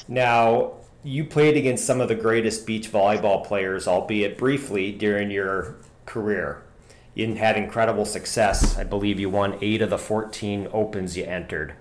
Now, 0.08 0.72
you 1.04 1.24
played 1.24 1.56
against 1.56 1.84
some 1.84 2.00
of 2.00 2.08
the 2.08 2.14
greatest 2.14 2.66
beach 2.66 2.90
volleyball 2.90 3.44
players, 3.44 3.86
albeit 3.86 4.38
briefly, 4.38 4.92
during 4.92 5.30
your 5.30 5.76
career. 6.06 6.62
You 7.14 7.34
had 7.34 7.56
incredible 7.56 8.04
success. 8.04 8.78
I 8.78 8.84
believe 8.84 9.20
you 9.20 9.28
won 9.28 9.58
eight 9.60 9.82
of 9.82 9.90
the 9.90 9.98
14 9.98 10.68
opens 10.72 11.16
you 11.16 11.24
entered. 11.24 11.74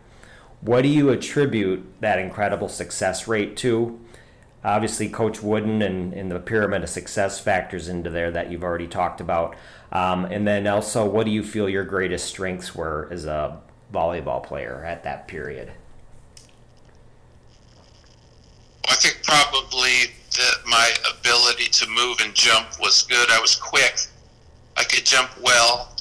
What 0.60 0.82
do 0.82 0.90
you 0.90 1.10
attribute 1.10 1.86
that 2.02 2.20
incredible 2.20 2.68
success 2.68 3.28
rate 3.28 3.56
to? 3.58 4.00
Obviously, 4.64 5.10
Coach 5.10 5.42
Wooden 5.42 5.82
and, 5.82 6.14
and 6.14 6.30
the 6.30 6.40
pyramid 6.40 6.84
of 6.84 6.90
success 6.90 7.40
factors 7.40 7.88
into 7.88 8.12
there 8.12 8.30
that 8.30 8.52
you've 8.52 8.64
already 8.64 8.88
talked 8.88 9.20
about. 9.20 9.56
Um, 9.92 10.26
and 10.26 10.48
then 10.48 10.68
also, 10.68 11.06
what 11.06 11.26
do 11.26 11.32
you 11.32 11.44
feel 11.44 11.68
your 11.68 11.84
greatest 11.84 12.28
strengths 12.28 12.76
were 12.76 13.08
as 13.10 13.26
a 13.26 13.60
volleyball 13.92 14.44
player 14.44 14.84
at 14.86 15.04
that 15.04 15.28
period? 15.28 15.72
I 18.88 18.96
think 18.96 19.24
probably 19.24 20.14
that 20.38 20.58
my 20.68 20.92
ability 21.18 21.66
to 21.66 21.88
move 21.90 22.18
and 22.22 22.36
jump 22.36 22.68
was 22.80 23.04
good. 23.04 23.32
I 23.32 23.40
was 23.40 23.56
quick. 23.56 24.08
I 24.78 24.84
could 24.84 25.06
jump 25.06 25.30
well, 25.42 25.96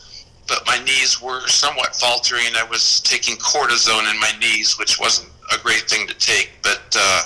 but 0.48 0.62
my 0.66 0.78
knees 0.84 1.20
were 1.20 1.46
somewhat 1.48 1.94
faltering. 1.96 2.54
I 2.56 2.64
was 2.64 3.00
taking 3.00 3.36
cortisone 3.36 4.10
in 4.10 4.18
my 4.20 4.32
knees, 4.40 4.78
which 4.78 4.98
wasn't 4.98 5.30
a 5.52 5.58
great 5.58 5.88
thing 5.88 6.06
to 6.06 6.14
take, 6.14 6.52
but 6.62 6.96
uh, 6.96 7.22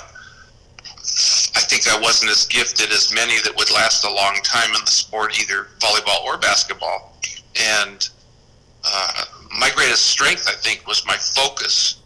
I 1.55 1.61
think 1.61 1.87
I 1.87 1.99
wasn't 1.99 2.31
as 2.31 2.45
gifted 2.45 2.91
as 2.91 3.13
many 3.13 3.39
that 3.41 3.55
would 3.55 3.71
last 3.71 4.03
a 4.03 4.11
long 4.11 4.39
time 4.43 4.69
in 4.73 4.81
the 4.83 4.91
sport, 4.91 5.39
either 5.39 5.67
volleyball 5.79 6.23
or 6.23 6.37
basketball. 6.37 7.17
And 7.55 8.09
uh, 8.83 9.23
my 9.59 9.69
greatest 9.75 10.07
strength, 10.07 10.47
I 10.47 10.53
think, 10.53 10.85
was 10.87 11.05
my 11.05 11.15
focus, 11.15 12.01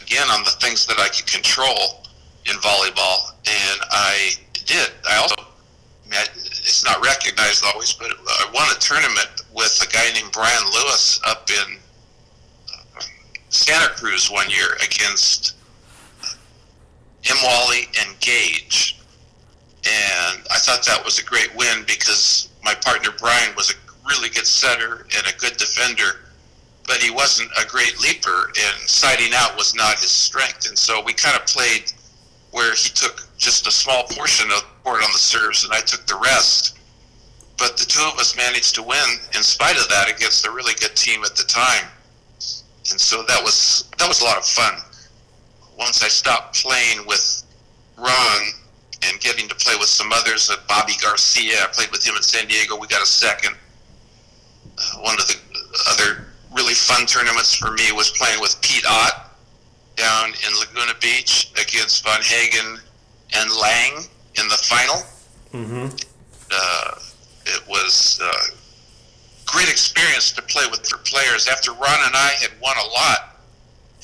again, 0.00 0.28
on 0.30 0.44
the 0.44 0.50
things 0.50 0.86
that 0.86 0.98
I 0.98 1.08
could 1.08 1.26
control 1.26 2.04
in 2.46 2.56
volleyball, 2.56 3.32
and 3.46 3.80
I 3.90 4.32
did. 4.64 4.90
I 5.08 5.16
also, 5.16 5.34
it's 6.64 6.82
not 6.84 7.04
recognized 7.04 7.62
always, 7.62 7.92
but 7.92 8.08
I 8.10 8.50
won 8.54 8.66
a 8.74 8.80
tournament 8.80 9.42
with 9.54 9.78
a 9.86 9.92
guy 9.92 10.10
named 10.14 10.32
Brian 10.32 10.64
Lewis 10.72 11.20
up 11.26 11.50
in 11.50 11.76
uh, 12.96 13.02
Santa 13.50 13.92
Cruz 13.94 14.30
one 14.30 14.48
year 14.48 14.74
against 14.82 15.56
M. 17.28 17.36
Wally 17.44 17.88
and 18.00 18.18
Gage. 18.20 18.98
And 19.84 20.40
I 20.50 20.58
thought 20.58 20.82
that 20.86 21.02
was 21.04 21.18
a 21.18 21.24
great 21.24 21.54
win 21.54 21.84
because 21.86 22.48
my 22.64 22.74
partner 22.74 23.10
Brian 23.18 23.54
was 23.56 23.70
a 23.70 23.74
really 24.08 24.30
good 24.30 24.46
setter 24.46 25.06
and 25.16 25.26
a 25.26 25.36
good 25.36 25.58
defender, 25.58 26.22
but 26.86 26.96
he 26.96 27.10
wasn't 27.10 27.50
a 27.60 27.66
great 27.66 28.00
leaper, 28.00 28.46
and 28.48 28.88
siding 28.88 29.32
out 29.34 29.56
was 29.58 29.74
not 29.74 29.98
his 29.98 30.10
strength. 30.10 30.66
And 30.66 30.78
so 30.78 31.02
we 31.02 31.12
kind 31.12 31.36
of 31.36 31.46
played 31.46 31.92
where 32.54 32.72
he 32.74 32.88
took 32.90 33.26
just 33.36 33.66
a 33.66 33.70
small 33.72 34.04
portion 34.04 34.48
of 34.52 34.60
the 34.60 34.66
court 34.84 35.02
on 35.02 35.10
the 35.12 35.18
serves, 35.18 35.64
and 35.64 35.72
I 35.72 35.80
took 35.80 36.06
the 36.06 36.16
rest. 36.22 36.78
But 37.58 37.76
the 37.76 37.84
two 37.84 38.02
of 38.02 38.16
us 38.16 38.36
managed 38.36 38.76
to 38.76 38.82
win 38.82 39.08
in 39.34 39.42
spite 39.42 39.76
of 39.76 39.88
that 39.88 40.08
against 40.08 40.46
a 40.46 40.52
really 40.52 40.72
good 40.74 40.94
team 40.94 41.24
at 41.24 41.34
the 41.34 41.42
time. 41.42 41.90
and 42.38 43.00
so 43.00 43.24
that 43.24 43.42
was 43.42 43.90
that 43.98 44.06
was 44.06 44.20
a 44.20 44.24
lot 44.24 44.38
of 44.38 44.46
fun. 44.46 44.74
Once 45.76 46.04
I 46.04 46.08
stopped 46.08 46.62
playing 46.62 47.04
with 47.08 47.42
Ron 47.98 48.42
and 49.02 49.18
getting 49.18 49.48
to 49.48 49.54
play 49.56 49.74
with 49.74 49.88
some 49.88 50.12
others, 50.12 50.48
uh, 50.48 50.54
Bobby 50.68 50.94
Garcia, 51.02 51.58
I 51.58 51.66
played 51.72 51.90
with 51.90 52.06
him 52.06 52.14
in 52.14 52.22
San 52.22 52.46
Diego. 52.46 52.78
We 52.78 52.86
got 52.86 53.02
a 53.02 53.06
second. 53.06 53.56
Uh, 54.78 54.98
one 55.00 55.14
of 55.18 55.26
the 55.26 55.36
other 55.90 56.26
really 56.54 56.74
fun 56.74 57.04
tournaments 57.06 57.52
for 57.56 57.72
me 57.72 57.90
was 57.90 58.10
playing 58.10 58.40
with 58.40 58.56
Pete 58.62 58.86
Ott 58.86 59.23
down 59.96 60.28
in 60.30 60.58
Laguna 60.58 60.92
Beach 61.00 61.52
against 61.60 62.04
Von 62.04 62.20
Hagen 62.22 62.78
and 63.36 63.50
Lang 63.60 64.04
in 64.36 64.48
the 64.48 64.58
final. 64.62 64.96
Mm-hmm. 65.52 65.96
Uh, 66.50 66.98
it 67.46 67.62
was 67.68 68.20
a 68.22 69.50
great 69.50 69.68
experience 69.68 70.32
to 70.32 70.42
play 70.42 70.64
with 70.70 70.82
their 70.88 70.98
players. 70.98 71.48
After 71.48 71.72
Ron 71.72 71.98
and 72.06 72.14
I 72.14 72.32
had 72.40 72.50
won 72.60 72.76
a 72.76 72.88
lot, 72.88 73.36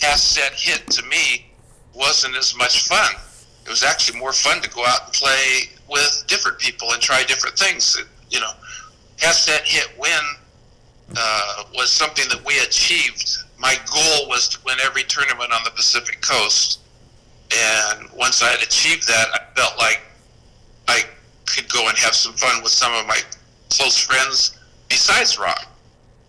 half 0.01 0.19
set 0.19 0.53
hit 0.55 0.89
to 0.91 1.03
me 1.07 1.47
wasn't 1.95 2.37
as 2.37 2.57
much 2.57 2.87
fun. 2.87 3.13
It 3.65 3.69
was 3.69 3.83
actually 3.83 4.19
more 4.19 4.33
fun 4.33 4.61
to 4.63 4.71
go 4.71 4.85
out 4.87 5.05
and 5.07 5.13
play 5.13 5.71
with 5.89 6.25
different 6.29 6.59
people 6.59 6.93
and 6.93 7.03
try 7.03 7.23
different 7.25 7.59
things. 7.59 7.97
It- 7.97 8.07
you 8.31 8.39
know, 8.39 8.53
half 9.19 9.35
set 9.35 9.67
hit 9.67 9.89
win 9.99 10.21
uh, 11.17 11.65
was 11.75 11.91
something 11.91 12.29
that 12.29 12.45
we 12.45 12.59
achieved. 12.61 13.39
My 13.59 13.75
goal 13.93 14.29
was 14.29 14.49
to 14.49 14.59
win 14.65 14.79
every 14.83 15.03
tournament 15.05 15.53
on 15.53 15.61
the 15.65 15.71
Pacific 15.71 16.21
Coast, 16.21 16.81
and 17.53 18.09
once 18.17 18.43
I 18.43 18.49
had 18.49 18.63
achieved 18.63 19.07
that, 19.09 19.27
I 19.35 19.61
felt 19.61 19.77
like 19.79 20.01
I 20.89 21.03
could 21.47 21.71
go 21.73 21.89
and 21.89 21.99
have 21.99 22.15
some 22.15 22.33
fun 22.35 22.63
with 22.63 22.73
some 22.73 22.93
of 22.95 23.07
my 23.07 23.21
close 23.71 23.99
friends 23.99 24.59
besides 24.89 25.39
Ron. 25.39 25.55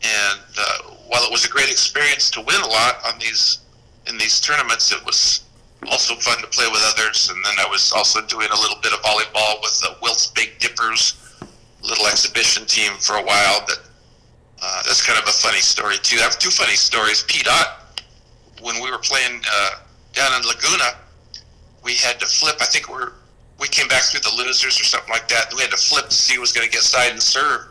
And 0.04 0.42
uh, 0.58 0.78
while 1.08 1.24
it 1.24 1.32
was 1.32 1.46
a 1.46 1.50
great 1.50 1.70
experience 1.70 2.30
to 2.32 2.42
win 2.42 2.60
a 2.62 2.68
lot 2.68 3.02
on 3.06 3.20
these 3.20 3.60
in 4.08 4.18
these 4.18 4.40
tournaments, 4.40 4.92
it 4.92 5.06
was 5.06 5.44
also 5.90 6.16
fun 6.16 6.42
to 6.42 6.48
play 6.48 6.68
with 6.72 6.82
others. 6.84 7.30
And 7.30 7.44
then 7.46 7.54
I 7.60 7.70
was 7.70 7.92
also 7.92 8.22
doing 8.22 8.48
a 8.52 8.60
little 8.60 8.78
bit 8.82 8.94
of 8.94 9.00
volleyball 9.02 9.62
with 9.62 9.80
the 9.80 9.96
Wilt's 10.02 10.28
Big 10.28 10.58
Dippers 10.60 11.18
little 11.84 12.08
exhibition 12.08 12.66
team 12.66 12.94
for 13.00 13.16
a 13.16 13.24
while. 13.24 13.64
But 13.68 13.82
uh, 14.62 14.84
that's 14.84 15.06
kind 15.06 15.18
of 15.18 15.28
a 15.28 15.32
funny 15.32 15.60
story 15.60 15.96
too. 16.02 16.18
I 16.20 16.24
have 16.24 16.38
two 16.38 16.52
funny 16.52 16.76
stories. 16.76 17.24
Pete 17.24 17.48
Ott, 17.48 18.02
when 18.62 18.82
we 18.82 18.92
were 18.92 19.00
playing 19.00 19.42
uh, 19.52 19.70
down 20.14 20.40
in 20.40 20.48
Laguna, 20.48 20.98
we 21.84 21.96
had 21.96 22.20
to 22.20 22.28
flip. 22.28 22.58
I 22.62 22.66
think 22.66 22.90
we're 22.90 23.14
we 23.60 23.68
came 23.68 23.88
back 23.88 24.04
through 24.04 24.22
the 24.22 24.44
losers 24.44 24.80
or 24.80 24.84
something 24.84 25.12
like 25.12 25.28
that. 25.28 25.50
And 25.50 25.58
we 25.58 25.62
had 25.62 25.72
to 25.72 25.78
flip 25.78 26.10
to 26.10 26.16
see 26.16 26.36
who 26.36 26.42
was 26.42 26.52
going 26.52 26.66
to 26.66 26.72
get 26.72 26.82
side 26.82 27.12
and 27.12 27.22
serve. 27.22 27.68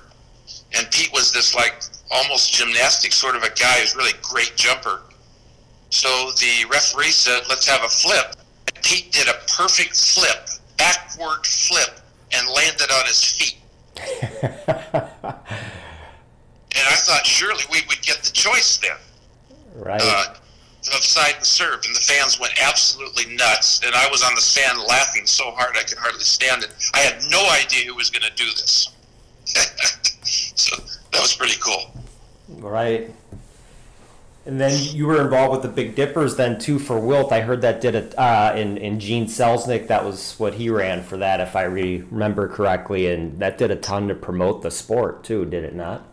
And 0.77 0.89
Pete 0.91 1.13
was 1.13 1.33
this 1.33 1.55
like 1.55 1.83
almost 2.11 2.53
gymnastic 2.53 3.13
sort 3.13 3.35
of 3.35 3.43
a 3.43 3.51
guy 3.51 3.81
who's 3.81 3.97
really 3.97 4.13
great 4.23 4.53
jumper. 4.57 5.03
So 5.91 6.09
the 6.39 6.67
referee 6.71 7.11
said, 7.11 7.43
"Let's 7.49 7.69
have 7.69 7.83
a 7.83 7.89
flip." 7.89 8.37
And 8.75 8.85
Pete 8.85 9.13
did 9.13 9.29
a 9.29 9.35
perfect 9.49 9.97
flip, 9.97 10.49
backward 10.77 11.45
flip, 11.47 12.01
and 12.33 12.49
landed 12.49 12.91
on 12.91 13.07
his 13.07 13.25
feet. 13.25 13.57
And 16.81 16.89
I 16.89 16.97
thought 16.97 17.27
surely 17.27 17.63
we 17.71 17.83
would 17.89 18.01
get 18.01 18.23
the 18.23 18.33
choice 18.33 18.79
then 18.79 18.97
right. 19.75 20.01
uh, 20.03 20.35
of 20.95 21.05
side 21.05 21.35
and 21.37 21.45
serve, 21.45 21.85
and 21.85 21.95
the 21.95 22.01
fans 22.01 22.41
went 22.41 22.55
absolutely 22.63 23.37
nuts. 23.37 23.83
And 23.85 23.95
I 23.95 24.09
was 24.11 24.23
on 24.23 24.35
the 24.35 24.41
stand 24.41 24.79
laughing 24.89 25.27
so 25.27 25.51
hard 25.51 25.77
I 25.77 25.83
could 25.83 25.99
hardly 25.99 26.21
stand 26.21 26.63
it. 26.63 26.71
I 26.95 27.01
had 27.01 27.23
no 27.31 27.47
idea 27.51 27.85
who 27.85 27.95
was 27.95 28.09
going 28.09 28.23
to 28.23 28.35
do 28.35 28.47
this. 28.47 28.95
so 30.55 30.83
that 31.13 31.21
was 31.21 31.35
pretty 31.35 31.61
cool. 31.61 31.93
Right. 32.49 33.11
And 34.47 34.59
then 34.59 34.73
you 34.95 35.07
were 35.07 35.21
involved 35.21 35.53
with 35.53 35.63
the 35.63 35.69
Big 35.69 35.95
Dippers 35.95 36.37
then 36.37 36.59
too 36.59 36.79
for 36.79 36.99
Wilt. 36.99 37.31
I 37.31 37.43
heard 37.43 37.61
that 37.61 37.83
did 37.83 37.95
it 37.95 38.19
uh, 38.19 38.55
in 38.57 38.79
in 38.79 38.99
Gene 38.99 39.27
Selznick. 39.27 39.89
That 39.89 40.03
was 40.03 40.35
what 40.39 40.55
he 40.55 40.71
ran 40.71 41.03
for 41.03 41.19
that, 41.19 41.41
if 41.41 41.55
I 41.55 41.65
re- 41.65 42.05
remember 42.11 42.49
correctly, 42.49 43.13
and 43.13 43.39
that 43.41 43.59
did 43.59 43.71
a 43.71 43.77
ton 43.77 44.09
to 44.09 44.15
promote 44.15 44.63
the 44.63 44.71
sport 44.71 45.25
too, 45.25 45.45
did 45.45 45.63
it 45.63 45.75
not? 45.75 46.10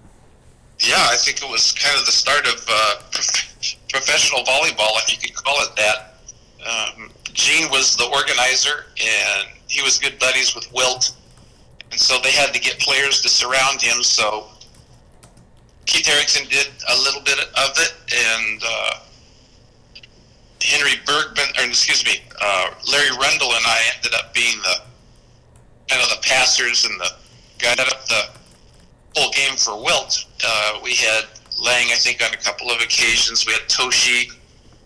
Yeah, 0.79 0.95
I 0.97 1.15
think 1.17 1.41
it 1.41 1.49
was 1.49 1.73
kind 1.73 1.97
of 1.99 2.05
the 2.05 2.11
start 2.11 2.45
of 2.45 2.65
uh, 2.69 2.95
prof- 3.11 3.75
professional 3.89 4.43
volleyball, 4.43 4.93
if 5.03 5.11
you 5.11 5.17
could 5.17 5.35
call 5.35 5.55
it 5.61 5.75
that. 5.75 6.13
Um, 6.65 7.09
Gene 7.33 7.69
was 7.71 7.95
the 7.95 8.05
organizer, 8.05 8.85
and 9.01 9.47
he 9.67 9.81
was 9.81 9.97
good 9.97 10.19
buddies 10.19 10.53
with 10.55 10.71
Wilt, 10.73 11.15
and 11.91 11.99
so 11.99 12.19
they 12.23 12.31
had 12.31 12.53
to 12.53 12.59
get 12.59 12.79
players 12.79 13.21
to 13.21 13.29
surround 13.29 13.81
him. 13.81 14.03
So 14.03 14.47
Keith 15.85 16.07
Erickson 16.09 16.47
did 16.49 16.67
a 16.89 16.95
little 16.97 17.21
bit 17.21 17.39
of 17.39 17.71
it, 17.77 17.93
and 18.13 18.61
uh, 18.63 18.99
Henry 20.61 20.99
Bergmann, 21.05 21.47
or 21.57 21.69
excuse 21.69 22.05
me, 22.05 22.21
uh, 22.41 22.69
Larry 22.91 23.11
Rundle 23.11 23.53
and 23.53 23.65
I 23.65 23.79
ended 23.95 24.13
up 24.13 24.33
being 24.33 24.57
the 24.59 24.81
kind 25.87 26.03
of 26.03 26.09
the 26.09 26.21
passers 26.21 26.85
and 26.85 26.99
the 26.99 27.09
got 27.59 27.79
up 27.79 28.05
the 28.05 28.36
whole 29.17 29.31
game 29.31 29.57
for 29.57 29.75
Wilt. 29.81 30.25
Uh, 30.45 30.79
we 30.83 30.93
had 30.93 31.25
Lang, 31.63 31.87
I 31.91 31.95
think, 31.97 32.21
on 32.23 32.33
a 32.33 32.37
couple 32.37 32.69
of 32.69 32.79
occasions. 32.81 33.45
We 33.45 33.53
had 33.53 33.63
Toshi, 33.63 34.31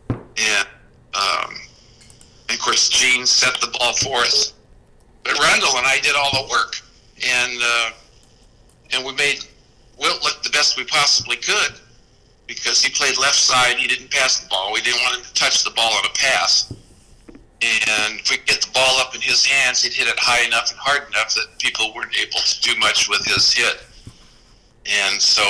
and, 0.09 0.67
um, 1.13 1.53
and 2.47 2.57
of 2.57 2.59
course, 2.59 2.87
Gene 2.89 3.25
set 3.25 3.59
the 3.59 3.67
ball 3.77 3.93
for 3.93 4.17
us. 4.19 4.53
But 5.23 5.37
Rundle 5.37 5.75
and 5.77 5.85
I 5.85 5.99
did 6.01 6.15
all 6.15 6.31
the 6.31 6.49
work, 6.49 6.75
and 7.27 7.59
uh, 7.61 7.91
and 8.93 9.05
we 9.05 9.13
made 9.13 9.45
Wilt 9.99 10.23
look 10.23 10.41
the 10.43 10.49
best 10.49 10.77
we 10.77 10.85
possibly 10.85 11.35
could 11.35 11.79
because 12.47 12.81
he 12.81 12.89
played 12.89 13.17
left 13.17 13.35
side. 13.35 13.75
He 13.75 13.87
didn't 13.87 14.09
pass 14.09 14.39
the 14.39 14.49
ball. 14.49 14.73
We 14.73 14.81
didn't 14.81 15.01
want 15.01 15.17
him 15.17 15.25
to 15.25 15.33
touch 15.33 15.63
the 15.63 15.71
ball 15.71 15.91
on 15.93 16.05
a 16.05 16.13
pass. 16.15 16.73
And 17.61 18.19
if 18.19 18.31
we 18.31 18.37
get 18.37 18.61
the 18.61 18.71
ball 18.73 18.97
up 18.99 19.13
in 19.13 19.21
his 19.21 19.45
hands, 19.45 19.83
he'd 19.83 19.93
hit 19.93 20.07
it 20.07 20.17
high 20.17 20.43
enough 20.47 20.71
and 20.71 20.79
hard 20.79 21.07
enough 21.09 21.35
that 21.35 21.45
people 21.59 21.93
weren't 21.93 22.17
able 22.19 22.39
to 22.39 22.61
do 22.61 22.77
much 22.79 23.07
with 23.07 23.23
his 23.25 23.53
hit. 23.53 23.83
And 24.85 25.21
so, 25.21 25.43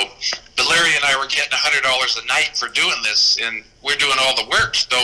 but 0.58 0.68
Larry 0.70 0.96
and 0.96 1.06
I 1.06 1.16
were 1.18 1.28
getting 1.28 1.52
hundred 1.54 1.84
dollars 1.84 2.20
a 2.22 2.26
night 2.28 2.52
for 2.56 2.68
doing 2.68 3.00
this, 3.04 3.38
and 3.42 3.64
we're 3.84 3.96
doing 3.96 4.18
all 4.20 4.36
the 4.36 4.50
work. 4.50 4.76
So 4.76 4.98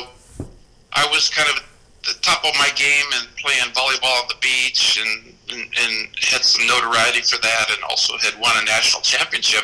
I 0.93 1.07
was 1.07 1.29
kind 1.29 1.47
of 1.49 1.63
the 2.03 2.19
top 2.21 2.43
of 2.43 2.51
my 2.55 2.69
game 2.75 3.05
and 3.15 3.27
playing 3.37 3.71
volleyball 3.73 4.21
on 4.21 4.27
the 4.27 4.39
beach, 4.41 4.99
and, 4.99 5.33
and, 5.51 5.61
and 5.61 5.93
had 6.19 6.43
some 6.43 6.67
notoriety 6.67 7.21
for 7.21 7.39
that, 7.41 7.65
and 7.71 7.83
also 7.89 8.17
had 8.17 8.39
won 8.39 8.51
a 8.57 8.65
national 8.65 9.01
championship 9.01 9.63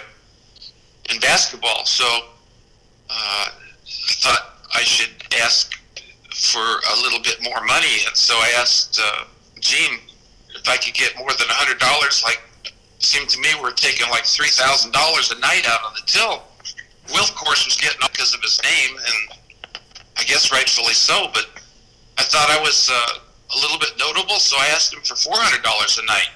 in 1.12 1.20
basketball. 1.20 1.86
So 1.86 2.06
uh, 3.10 3.48
I 3.50 4.14
thought 4.24 4.60
I 4.74 4.82
should 4.82 5.12
ask 5.42 5.74
for 6.32 6.60
a 6.60 7.02
little 7.02 7.20
bit 7.20 7.38
more 7.44 7.64
money, 7.66 8.04
and 8.08 8.16
so 8.16 8.34
I 8.36 8.54
asked 8.60 9.00
uh, 9.02 9.26
Gene 9.60 10.00
if 10.56 10.68
I 10.68 10.78
could 10.78 10.94
get 10.94 11.18
more 11.18 11.30
than 11.32 11.48
hundred 11.50 11.80
dollars. 11.80 12.24
Like, 12.24 12.42
seemed 13.04 13.30
to 13.30 13.40
me 13.40 13.50
we're 13.62 13.72
taking 13.72 14.10
like 14.10 14.26
three 14.26 14.50
thousand 14.50 14.92
dollars 14.92 15.32
a 15.32 15.40
night 15.40 15.68
out 15.68 15.84
on 15.86 15.94
the 15.94 16.02
till. 16.06 16.44
Wilt, 17.12 17.30
of 17.30 17.36
course, 17.36 17.66
was 17.66 17.76
getting 17.76 18.02
up 18.02 18.12
because 18.12 18.34
of 18.34 18.42
his 18.42 18.62
name, 18.64 18.96
and 18.96 19.40
I 20.18 20.24
guess 20.24 20.52
rightfully 20.52 20.94
so. 20.94 21.28
But 21.34 21.48
I 22.18 22.24
thought 22.24 22.50
I 22.50 22.60
was 22.62 22.90
uh, 22.92 23.20
a 23.56 23.58
little 23.60 23.78
bit 23.78 23.92
notable, 24.00 24.40
so 24.40 24.56
I 24.58 24.68
asked 24.68 24.94
him 24.94 25.02
for 25.02 25.16
four 25.16 25.36
hundred 25.36 25.64
dollars 25.64 26.00
a 26.02 26.06
night. 26.06 26.30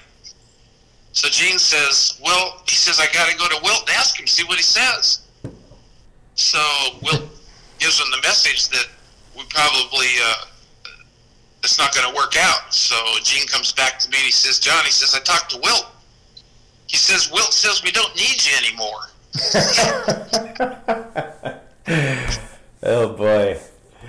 So 1.12 1.28
Gene 1.28 1.58
says, 1.58 2.20
"Well, 2.22 2.62
he 2.68 2.74
says 2.74 3.00
I 3.00 3.06
got 3.12 3.28
to 3.30 3.36
go 3.36 3.48
to 3.48 3.58
Wilt 3.64 3.88
and 3.88 3.96
ask 3.96 4.20
him, 4.20 4.26
see 4.26 4.44
what 4.44 4.56
he 4.56 4.62
says." 4.62 5.20
So 6.34 6.60
Wilt 7.02 7.24
gives 7.78 7.98
him 7.98 8.06
the 8.10 8.20
message 8.22 8.68
that 8.68 8.86
we 9.36 9.44
probably 9.48 10.06
uh, 10.22 10.44
it's 11.64 11.78
not 11.78 11.94
going 11.94 12.08
to 12.08 12.14
work 12.14 12.34
out. 12.38 12.72
So 12.74 12.94
Gene 13.24 13.46
comes 13.48 13.72
back 13.72 13.98
to 14.00 14.10
me 14.10 14.18
and 14.18 14.26
he 14.26 14.32
says, 14.32 14.58
"John," 14.58 14.84
he 14.84 14.90
says, 14.90 15.14
"I 15.14 15.20
talked 15.20 15.50
to 15.52 15.58
Wilt. 15.62 15.86
He 16.88 16.96
says 16.96 17.30
Wilt 17.32 17.52
says 17.52 17.82
we 17.82 17.92
don't 17.92 18.14
need 18.16 18.44
you 18.44 18.56
anymore." 18.58 19.08
Oh 22.82 23.12
boy. 23.12 23.58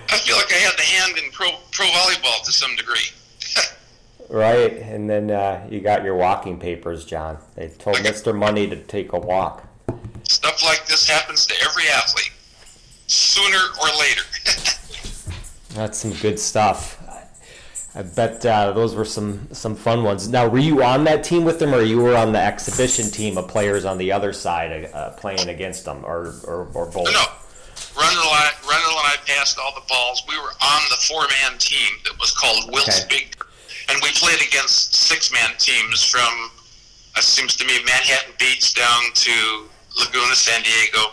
I 0.10 0.18
feel 0.20 0.36
like 0.38 0.54
I 0.54 0.58
had 0.58 0.78
the 0.78 0.84
hand 0.84 1.18
in 1.18 1.32
pro 1.32 1.50
pro 1.72 1.86
volleyball 1.88 2.44
to 2.46 2.52
some 2.52 2.76
degree. 2.76 3.10
Right, 4.32 4.74
and 4.74 5.10
then 5.10 5.32
uh, 5.32 5.66
you 5.72 5.80
got 5.80 6.04
your 6.04 6.14
walking 6.14 6.60
papers, 6.60 7.04
John. 7.04 7.40
They 7.56 7.70
told 7.70 7.96
Mr. 7.98 8.38
Money 8.38 8.70
to 8.70 8.76
take 8.76 9.12
a 9.14 9.18
walk. 9.18 9.68
Stuff 10.22 10.64
like 10.64 10.86
this 10.86 11.10
happens 11.10 11.48
to 11.48 11.56
every 11.68 11.90
athlete, 11.90 12.32
sooner 13.08 13.58
or 13.58 13.88
later. 14.00 14.22
That's 15.74 15.98
some 15.98 16.14
good 16.14 16.40
stuff. 16.40 16.99
I 18.00 18.04
bet 18.04 18.46
uh, 18.46 18.72
those 18.72 18.96
were 18.96 19.04
some 19.04 19.50
some 19.52 19.76
fun 19.76 20.04
ones. 20.04 20.30
Now, 20.30 20.48
were 20.48 20.58
you 20.60 20.84
on 20.84 21.04
that 21.04 21.22
team 21.22 21.44
with 21.44 21.60
them, 21.60 21.76
or 21.76 21.82
you 21.82 22.00
were 22.00 22.16
on 22.16 22.32
the 22.32 22.40
exhibition 22.40 23.12
team 23.12 23.38
of 23.38 23.50
players 23.50 23.84
on 23.84 23.98
the 23.98 24.14
other 24.14 24.32
side 24.32 24.90
uh, 24.94 25.10
playing 25.12 25.50
against 25.50 25.84
them, 25.84 26.06
or 26.06 26.34
or, 26.48 26.72
or 26.74 26.86
both? 26.86 27.12
no, 27.12 27.26
Rundle 28.00 28.24
and, 28.24 28.48
I, 28.48 28.52
Rundle 28.64 28.96
and 29.04 29.08
I 29.12 29.16
passed 29.28 29.60
all 29.60 29.74
the 29.76 29.86
balls. 29.90 30.24
We 30.30 30.38
were 30.40 30.56
on 30.62 30.82
the 30.90 30.96
four-man 31.12 31.58
team 31.60 31.92
that 32.06 32.18
was 32.22 32.32
called 32.32 32.72
Wilt's 32.72 33.04
Okay. 33.04 33.28
Big, 33.28 33.44
and 33.90 34.00
we 34.02 34.12
played 34.14 34.40
against 34.48 34.96
six-man 34.96 35.58
teams 35.60 36.02
from, 36.06 36.52
it 37.18 37.24
seems 37.24 37.58
to 37.58 37.66
me, 37.66 37.84
Manhattan 37.84 38.32
Beach 38.40 38.76
down 38.76 39.02
to 39.14 39.68
Laguna, 40.00 40.36
San 40.36 40.64
Diego. 40.64 41.04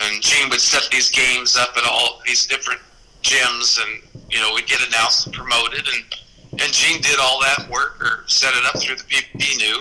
and 0.00 0.22
Gene 0.22 0.48
would 0.48 0.60
set 0.62 0.88
these 0.90 1.10
games 1.10 1.56
up 1.58 1.76
at 1.76 1.84
all 1.84 2.22
these 2.24 2.46
different 2.46 2.80
gyms, 3.26 3.78
and 3.82 4.24
you 4.30 4.38
know 4.38 4.54
we'd 4.54 4.66
get 4.66 4.80
announced 4.86 5.26
and 5.26 5.34
promoted, 5.34 5.86
and 5.86 6.62
and 6.62 6.72
Gene 6.72 7.00
did 7.02 7.18
all 7.20 7.40
that 7.40 7.68
work 7.70 8.02
or 8.02 8.24
set 8.26 8.54
it 8.54 8.64
up 8.64 8.80
through 8.80 8.96
the 8.96 9.04
people 9.04 9.40
he 9.40 9.56
knew, 9.58 9.78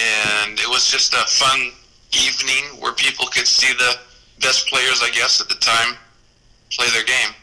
and 0.00 0.58
it 0.58 0.68
was 0.68 0.90
just 0.90 1.12
a 1.14 1.24
fun 1.26 1.72
evening 2.12 2.80
where 2.80 2.92
people 2.92 3.26
could 3.26 3.46
see 3.46 3.72
the 3.74 3.96
best 4.40 4.68
players, 4.68 5.00
I 5.02 5.10
guess, 5.10 5.40
at 5.40 5.48
the 5.48 5.56
time 5.56 5.96
play 6.70 6.86
their 6.90 7.04
game. 7.04 7.34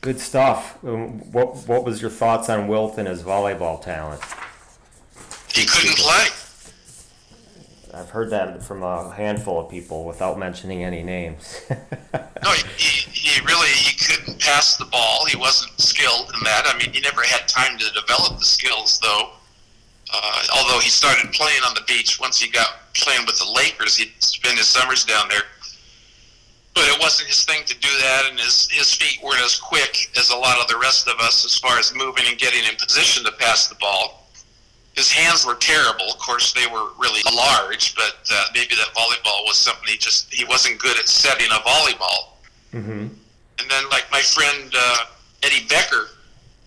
Good 0.00 0.20
stuff. 0.20 0.78
Um, 0.84 1.32
What 1.32 1.56
What 1.68 1.84
was 1.84 2.00
your 2.02 2.10
thoughts 2.10 2.50
on 2.50 2.68
Wilt 2.68 2.98
and 2.98 3.08
his 3.08 3.22
volleyball 3.22 3.80
talent? 3.80 4.20
He 5.52 5.64
couldn't 5.64 5.96
play. 5.96 6.26
I've 7.94 8.10
heard 8.10 8.30
that 8.30 8.62
from 8.62 8.82
a 8.82 9.12
handful 9.14 9.60
of 9.60 9.70
people 9.70 10.04
without 10.04 10.38
mentioning 10.38 10.84
any 10.84 11.02
names. 11.02 11.62
No, 12.44 12.50
he, 12.76 13.08
he, 13.10 13.40
really 13.46 13.68
he 13.68 13.96
couldn't 13.96 14.38
pass 14.38 14.76
the 14.76 14.84
ball. 14.84 15.24
He 15.24 15.34
wasn't 15.34 15.80
skilled 15.80 16.30
in 16.34 16.44
that. 16.44 16.64
I 16.66 16.76
mean, 16.76 16.92
he 16.92 17.00
never 17.00 17.22
had 17.22 17.48
time 17.48 17.78
to 17.78 17.86
develop 17.98 18.38
the 18.38 18.44
skills, 18.44 19.00
though. 19.02 19.30
Uh, 20.12 20.42
although 20.54 20.78
he 20.78 20.90
started 20.90 21.32
playing 21.32 21.62
on 21.66 21.72
the 21.74 21.80
beach 21.88 22.20
once 22.20 22.38
he 22.38 22.50
got 22.50 22.92
playing 22.92 23.24
with 23.24 23.38
the 23.38 23.50
Lakers, 23.50 23.96
he'd 23.96 24.12
spend 24.18 24.58
his 24.58 24.66
summers 24.66 25.06
down 25.06 25.30
there. 25.30 25.40
But 26.74 26.84
it 26.84 27.00
wasn't 27.00 27.28
his 27.28 27.44
thing 27.44 27.64
to 27.64 27.74
do 27.78 27.88
that, 28.02 28.26
and 28.28 28.38
his 28.38 28.68
his 28.70 28.94
feet 28.94 29.22
weren't 29.22 29.40
as 29.40 29.56
quick 29.56 30.10
as 30.18 30.28
a 30.28 30.36
lot 30.36 30.60
of 30.60 30.68
the 30.68 30.76
rest 30.76 31.08
of 31.08 31.18
us 31.20 31.46
as 31.46 31.56
far 31.56 31.78
as 31.78 31.94
moving 31.94 32.26
and 32.28 32.36
getting 32.36 32.64
in 32.64 32.76
position 32.76 33.24
to 33.24 33.32
pass 33.32 33.68
the 33.68 33.76
ball. 33.76 34.23
His 34.94 35.10
hands 35.10 35.44
were 35.44 35.56
terrible. 35.56 36.06
Of 36.10 36.18
course, 36.18 36.52
they 36.52 36.66
were 36.66 36.86
really 36.98 37.20
large, 37.34 37.94
but 37.96 38.16
uh, 38.32 38.44
maybe 38.54 38.76
that 38.76 38.88
volleyball 38.94 39.44
was 39.44 39.58
something 39.58 39.84
he 39.88 39.96
just 39.96 40.32
he 40.32 40.44
wasn't 40.44 40.78
good 40.78 40.96
at 40.98 41.08
setting 41.08 41.48
a 41.50 41.60
volleyball. 41.68 42.28
hmm 42.70 43.08
And 43.58 43.70
then, 43.70 43.88
like 43.90 44.06
my 44.12 44.20
friend 44.20 44.72
uh, 44.76 44.98
Eddie 45.42 45.66
Becker 45.68 46.08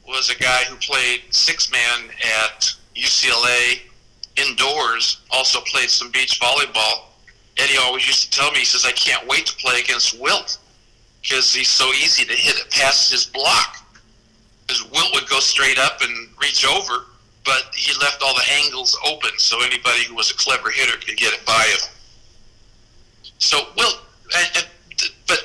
was 0.08 0.30
a 0.30 0.36
guy 0.36 0.63
who 0.70 0.76
played 0.78 1.22
six 1.32 1.72
man 1.72 2.10
at 2.44 2.74
UCLA 2.96 3.82
indoors. 4.36 5.22
Also 5.32 5.60
played 5.62 5.90
some 5.90 6.12
beach 6.12 6.40
volleyball. 6.40 7.06
Eddie 7.58 7.78
always 7.78 8.06
used 8.08 8.32
to 8.32 8.40
tell 8.40 8.52
me, 8.52 8.60
he 8.60 8.66
says, 8.66 8.86
"I 8.86 8.92
can't 8.92 9.26
wait 9.28 9.46
to 9.48 9.56
play 9.56 9.80
against 9.80 10.20
Wilt 10.20 10.58
because 11.22 11.54
he's 11.54 11.70
so 11.70 11.90
easy 11.94 12.26
to 12.26 12.34
hit 12.34 12.56
it 12.60 12.70
past 12.72 13.10
his 13.12 13.26
block." 13.26 13.78
Because 14.66 14.84
Wilt 14.92 15.13
would 15.13 15.30
go 15.30 15.40
straight 15.40 15.80
up 15.80 16.02
and 16.02 16.28
reach 16.42 16.66
over, 16.68 17.06
but 17.48 17.74
he 17.74 17.98
left 18.00 18.22
all 18.22 18.36
the 18.36 18.44
angles 18.66 18.96
open, 19.08 19.32
so 19.38 19.58
anybody 19.64 20.04
who 20.04 20.14
was 20.14 20.30
a 20.30 20.36
clever 20.36 20.70
hitter 20.70 20.98
could 20.98 21.16
get 21.16 21.34
it 21.34 21.44
by 21.46 21.64
him. 21.64 21.80
So 23.40 23.70
Wilt, 23.78 24.02
but 25.28 25.40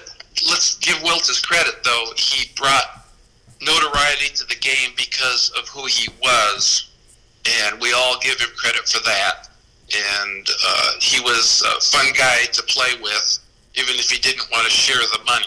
let's 0.48 0.76
give 0.78 1.00
Wilt 1.02 1.24
his 1.28 1.40
credit 1.40 1.84
though. 1.84 2.06
He 2.16 2.50
brought 2.56 3.06
notoriety 3.60 4.34
to 4.34 4.44
the 4.46 4.56
game 4.56 4.90
because 4.96 5.52
of 5.56 5.68
who 5.68 5.86
he 5.86 6.08
was, 6.20 6.90
and 7.62 7.80
we 7.80 7.92
all 7.92 8.18
give 8.20 8.40
him 8.40 8.50
credit 8.56 8.88
for 8.88 9.00
that. 9.04 9.48
And 9.94 10.48
uh, 10.66 10.92
he 11.00 11.20
was 11.20 11.62
a 11.62 11.80
fun 11.96 12.12
guy 12.18 12.46
to 12.52 12.62
play 12.64 12.94
with, 13.00 13.38
even 13.74 13.94
if 13.94 14.10
he 14.10 14.18
didn't 14.18 14.50
want 14.50 14.64
to 14.64 14.70
share 14.70 14.96
the 15.12 15.20
money. 15.24 15.46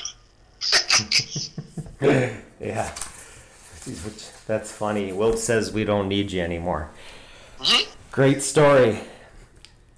yeah. 2.61 2.95
That's 4.47 4.71
funny. 4.71 5.11
Wilt 5.11 5.39
says 5.39 5.71
we 5.71 5.83
don't 5.83 6.07
need 6.07 6.31
you 6.31 6.41
anymore. 6.41 6.89
Mhm. 7.59 7.87
Great 8.11 8.41
story. 8.43 8.99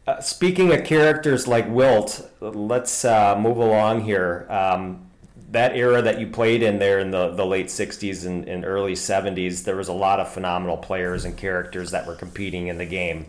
Uh, 0.05 0.21
speaking 0.21 0.71
of 0.71 0.85
characters 0.85 1.47
like 1.47 1.67
Wilt, 1.69 2.29
let's 2.39 3.03
uh, 3.03 3.37
move 3.37 3.57
along 3.57 4.01
here. 4.01 4.45
Um, 4.49 5.03
that 5.51 5.75
era 5.75 6.01
that 6.01 6.19
you 6.19 6.27
played 6.27 6.61
in 6.61 6.79
there 6.79 6.99
in 6.99 7.11
the, 7.11 7.29
the 7.29 7.45
late 7.45 7.67
60s 7.67 8.25
and, 8.25 8.47
and 8.47 8.65
early 8.65 8.93
70s, 8.93 9.63
there 9.63 9.75
was 9.75 9.87
a 9.87 9.93
lot 9.93 10.19
of 10.19 10.31
phenomenal 10.31 10.77
players 10.77 11.25
and 11.25 11.37
characters 11.37 11.91
that 11.91 12.05
were 12.05 12.15
competing 12.15 12.67
in 12.67 12.77
the 12.77 12.85
game. 12.85 13.27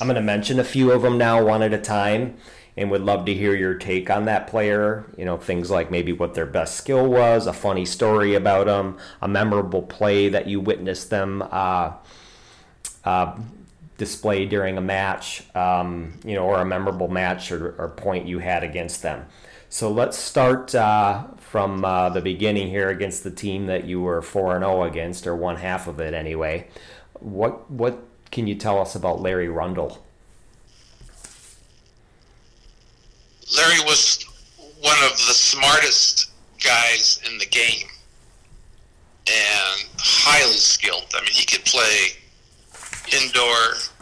I'm 0.00 0.06
going 0.06 0.16
to 0.16 0.22
mention 0.22 0.58
a 0.58 0.64
few 0.64 0.92
of 0.92 1.02
them 1.02 1.16
now, 1.16 1.42
one 1.44 1.62
at 1.62 1.72
a 1.72 1.78
time, 1.78 2.36
and 2.76 2.90
would 2.90 3.02
love 3.02 3.24
to 3.26 3.34
hear 3.34 3.54
your 3.54 3.74
take 3.74 4.10
on 4.10 4.24
that 4.24 4.46
player. 4.46 5.04
You 5.16 5.24
know, 5.24 5.36
things 5.36 5.70
like 5.70 5.90
maybe 5.90 6.12
what 6.12 6.34
their 6.34 6.46
best 6.46 6.76
skill 6.76 7.06
was, 7.06 7.46
a 7.46 7.52
funny 7.52 7.84
story 7.84 8.34
about 8.34 8.66
them, 8.66 8.98
a 9.20 9.28
memorable 9.28 9.82
play 9.82 10.28
that 10.28 10.46
you 10.46 10.60
witnessed 10.60 11.10
them 11.10 11.42
uh, 11.50 11.92
uh, 13.04 13.38
display 13.96 14.44
during 14.44 14.76
a 14.76 14.80
match, 14.80 15.44
um, 15.54 16.18
you 16.24 16.34
know, 16.34 16.44
or 16.44 16.60
a 16.60 16.64
memorable 16.64 17.08
match 17.08 17.52
or, 17.52 17.74
or 17.78 17.88
point 17.90 18.26
you 18.26 18.40
had 18.40 18.64
against 18.64 19.02
them. 19.02 19.26
So 19.68 19.90
let's 19.90 20.16
start 20.16 20.74
uh, 20.74 21.24
from 21.38 21.84
uh, 21.84 22.10
the 22.10 22.20
beginning 22.20 22.68
here 22.68 22.90
against 22.90 23.24
the 23.24 23.30
team 23.30 23.66
that 23.66 23.84
you 23.84 24.00
were 24.00 24.22
four 24.22 24.54
and 24.54 24.64
zero 24.64 24.84
against, 24.84 25.26
or 25.26 25.34
one 25.34 25.56
half 25.56 25.88
of 25.88 25.98
it 25.98 26.14
anyway. 26.14 26.68
What 27.18 27.68
what 27.70 27.98
can 28.30 28.46
you 28.46 28.54
tell 28.54 28.80
us 28.80 28.94
about 28.94 29.20
Larry 29.20 29.48
Rundle? 29.48 30.03
Larry 33.56 33.80
was 33.84 34.24
one 34.80 34.98
of 35.04 35.12
the 35.12 35.34
smartest 35.34 36.30
guys 36.62 37.20
in 37.26 37.38
the 37.38 37.46
game 37.46 37.88
and 39.26 39.88
highly 39.98 40.56
skilled. 40.56 41.06
I 41.14 41.20
mean, 41.20 41.32
he 41.32 41.44
could 41.44 41.64
play 41.64 42.08
indoor 43.12 43.56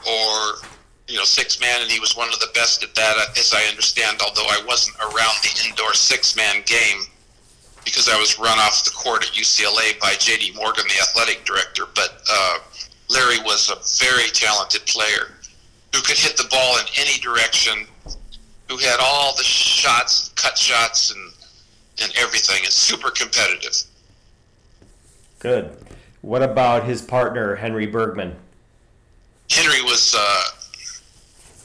or 0.06 0.62
you 1.08 1.16
know 1.16 1.24
six 1.24 1.60
man, 1.60 1.82
and 1.82 1.90
he 1.90 2.00
was 2.00 2.16
one 2.16 2.28
of 2.28 2.38
the 2.40 2.48
best 2.54 2.82
at 2.82 2.94
that, 2.94 3.16
as 3.38 3.52
I 3.54 3.62
understand. 3.64 4.20
Although 4.24 4.46
I 4.46 4.62
wasn't 4.66 4.96
around 4.98 5.36
the 5.42 5.68
indoor 5.68 5.94
six 5.94 6.36
man 6.36 6.62
game 6.66 7.02
because 7.84 8.08
I 8.08 8.18
was 8.18 8.38
run 8.38 8.58
off 8.58 8.84
the 8.84 8.90
court 8.90 9.24
at 9.24 9.32
UCLA 9.32 9.98
by 10.00 10.14
J.D. 10.18 10.52
Morgan, 10.54 10.84
the 10.86 11.02
athletic 11.02 11.44
director. 11.44 11.84
But 11.94 12.22
uh, 12.30 12.58
Larry 13.10 13.38
was 13.40 13.70
a 13.70 14.04
very 14.04 14.28
talented 14.30 14.86
player 14.86 15.34
who 15.94 16.00
could 16.02 16.16
hit 16.16 16.36
the 16.36 16.46
ball 16.50 16.78
in 16.78 16.86
any 16.96 17.18
direction, 17.18 17.86
who 18.72 18.78
had 18.78 18.98
all 19.00 19.36
the 19.36 19.44
shots, 19.44 20.30
cut 20.30 20.56
shots, 20.56 21.10
and 21.10 21.32
and 22.02 22.10
everything. 22.18 22.56
It's 22.62 22.74
super 22.74 23.10
competitive. 23.10 23.74
Good. 25.40 25.76
What 26.22 26.42
about 26.42 26.84
his 26.84 27.02
partner 27.02 27.54
Henry 27.54 27.86
Bergmann? 27.86 28.34
Henry 29.50 29.82
was, 29.82 30.14
uh, 30.18 30.42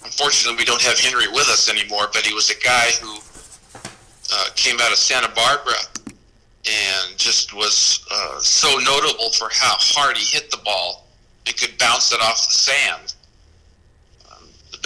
unfortunately, 0.03 0.57
we 0.57 0.65
don't 0.65 0.81
have 0.81 0.99
Henry 0.99 1.27
with 1.29 1.47
us 1.47 1.69
anymore, 1.69 2.07
but 2.11 2.25
he 2.25 2.33
was 2.33 2.49
a 2.49 2.59
guy 2.59 2.89
who 3.01 3.17
uh, 4.33 4.45
came 4.55 4.75
out 4.81 4.91
of 4.91 4.97
Santa 4.97 5.31
Barbara 5.33 5.79
and 6.65 7.17
just 7.17 7.53
was 7.53 8.05
uh, 8.11 8.39
so 8.39 8.67
notable 8.79 9.31
for 9.31 9.47
how 9.53 9.75
hard 9.77 10.17
he 10.17 10.25
hit 10.25 10.51
the 10.51 10.57
ball 10.65 11.07
and 11.45 11.55
could 11.55 11.77
bounce 11.77 12.11
it 12.11 12.19
off 12.19 12.35
the 12.47 12.53
sand. 12.53 13.13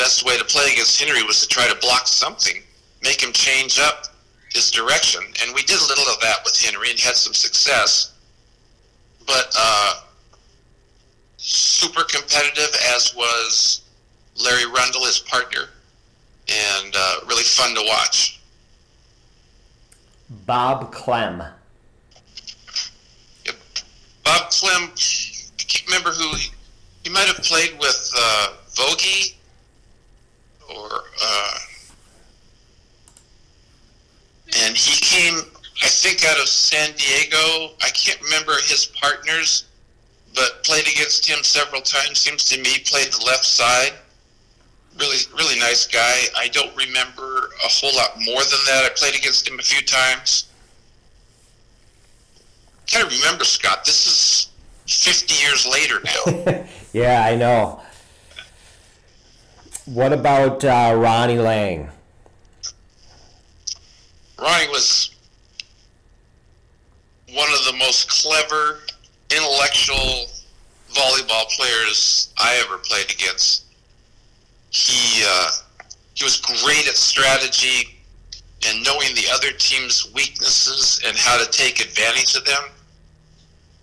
The 0.01 0.05
best 0.05 0.25
way 0.25 0.35
to 0.35 0.43
play 0.45 0.71
against 0.73 0.99
Henry 0.99 1.21
was 1.21 1.41
to 1.41 1.47
try 1.47 1.67
to 1.67 1.75
block 1.75 2.07
something, 2.07 2.63
make 3.03 3.21
him 3.21 3.31
change 3.33 3.77
up 3.79 4.07
his 4.51 4.71
direction, 4.71 5.21
and 5.43 5.53
we 5.53 5.61
did 5.61 5.79
a 5.79 5.85
little 5.85 6.05
of 6.05 6.19
that 6.21 6.37
with 6.43 6.59
Henry 6.59 6.89
and 6.89 6.99
had 6.99 7.15
some 7.15 7.35
success. 7.35 8.11
But 9.27 9.55
uh, 9.55 10.01
super 11.37 12.01
competitive, 12.05 12.75
as 12.95 13.13
was 13.15 13.81
Larry 14.43 14.65
Rundle, 14.65 15.05
his 15.05 15.19
partner, 15.19 15.69
and 16.49 16.95
uh, 16.97 17.19
really 17.27 17.43
fun 17.43 17.75
to 17.75 17.83
watch. 17.87 18.41
Bob 20.47 20.91
Clem. 20.91 21.43
Yep. 23.45 23.55
Bob 24.23 24.49
Clem, 24.49 24.89
I 24.89 25.63
can't 25.63 25.85
remember 25.85 26.09
who 26.09 26.35
he, 26.37 26.49
he 27.03 27.11
might 27.11 27.27
have 27.27 27.43
played 27.43 27.77
with 27.79 28.11
uh, 28.17 28.53
Vogie 28.73 29.35
or 30.75 31.03
uh, 31.23 31.57
and 34.63 34.75
he 34.75 34.99
came 34.99 35.41
I 35.83 35.87
think 35.87 36.23
out 36.25 36.39
of 36.39 36.47
San 36.47 36.91
Diego. 36.95 37.73
I 37.81 37.89
can't 37.89 38.21
remember 38.21 38.53
his 38.53 38.85
partners, 38.85 39.65
but 40.35 40.63
played 40.63 40.87
against 40.87 41.27
him 41.27 41.43
several 41.43 41.81
times. 41.81 42.19
Seems 42.19 42.45
to 42.45 42.57
me 42.59 42.79
played 42.85 43.11
the 43.11 43.23
left 43.25 43.45
side. 43.45 43.93
Really, 44.99 45.17
really 45.35 45.59
nice 45.59 45.87
guy. 45.87 46.25
I 46.37 46.49
don't 46.49 46.75
remember 46.75 47.49
a 47.65 47.67
whole 47.67 47.95
lot 47.95 48.11
more 48.17 48.41
than 48.41 48.59
that. 48.67 48.83
I 48.85 48.89
played 48.95 49.15
against 49.15 49.47
him 49.47 49.57
a 49.57 49.63
few 49.63 49.81
times. 49.83 50.45
Gotta 52.91 53.05
remember, 53.05 53.43
Scott. 53.43 53.83
This 53.83 54.05
is 54.05 54.49
50 54.85 55.33
years 55.33 55.65
later 55.65 56.01
now. 56.03 56.65
yeah, 56.93 57.25
I 57.25 57.35
know. 57.35 57.81
What 59.85 60.13
about 60.13 60.63
uh, 60.63 60.93
Ronnie 60.95 61.39
Lang? 61.39 61.89
Ronnie 64.39 64.67
was 64.69 65.15
one 67.33 67.49
of 67.51 67.65
the 67.65 67.73
most 67.79 68.07
clever, 68.07 68.81
intellectual 69.31 70.27
volleyball 70.93 71.49
players 71.49 72.31
I 72.37 72.63
ever 72.63 72.77
played 72.77 73.09
against. 73.11 73.65
He 74.69 75.23
uh, 75.27 75.49
he 76.13 76.23
was 76.25 76.39
great 76.39 76.87
at 76.87 76.95
strategy, 76.95 77.97
and 78.67 78.83
knowing 78.83 79.15
the 79.15 79.25
other 79.33 79.51
team's 79.51 80.11
weaknesses 80.13 81.01
and 81.07 81.17
how 81.17 81.43
to 81.43 81.49
take 81.49 81.79
advantage 81.83 82.35
of 82.35 82.45
them. 82.45 82.63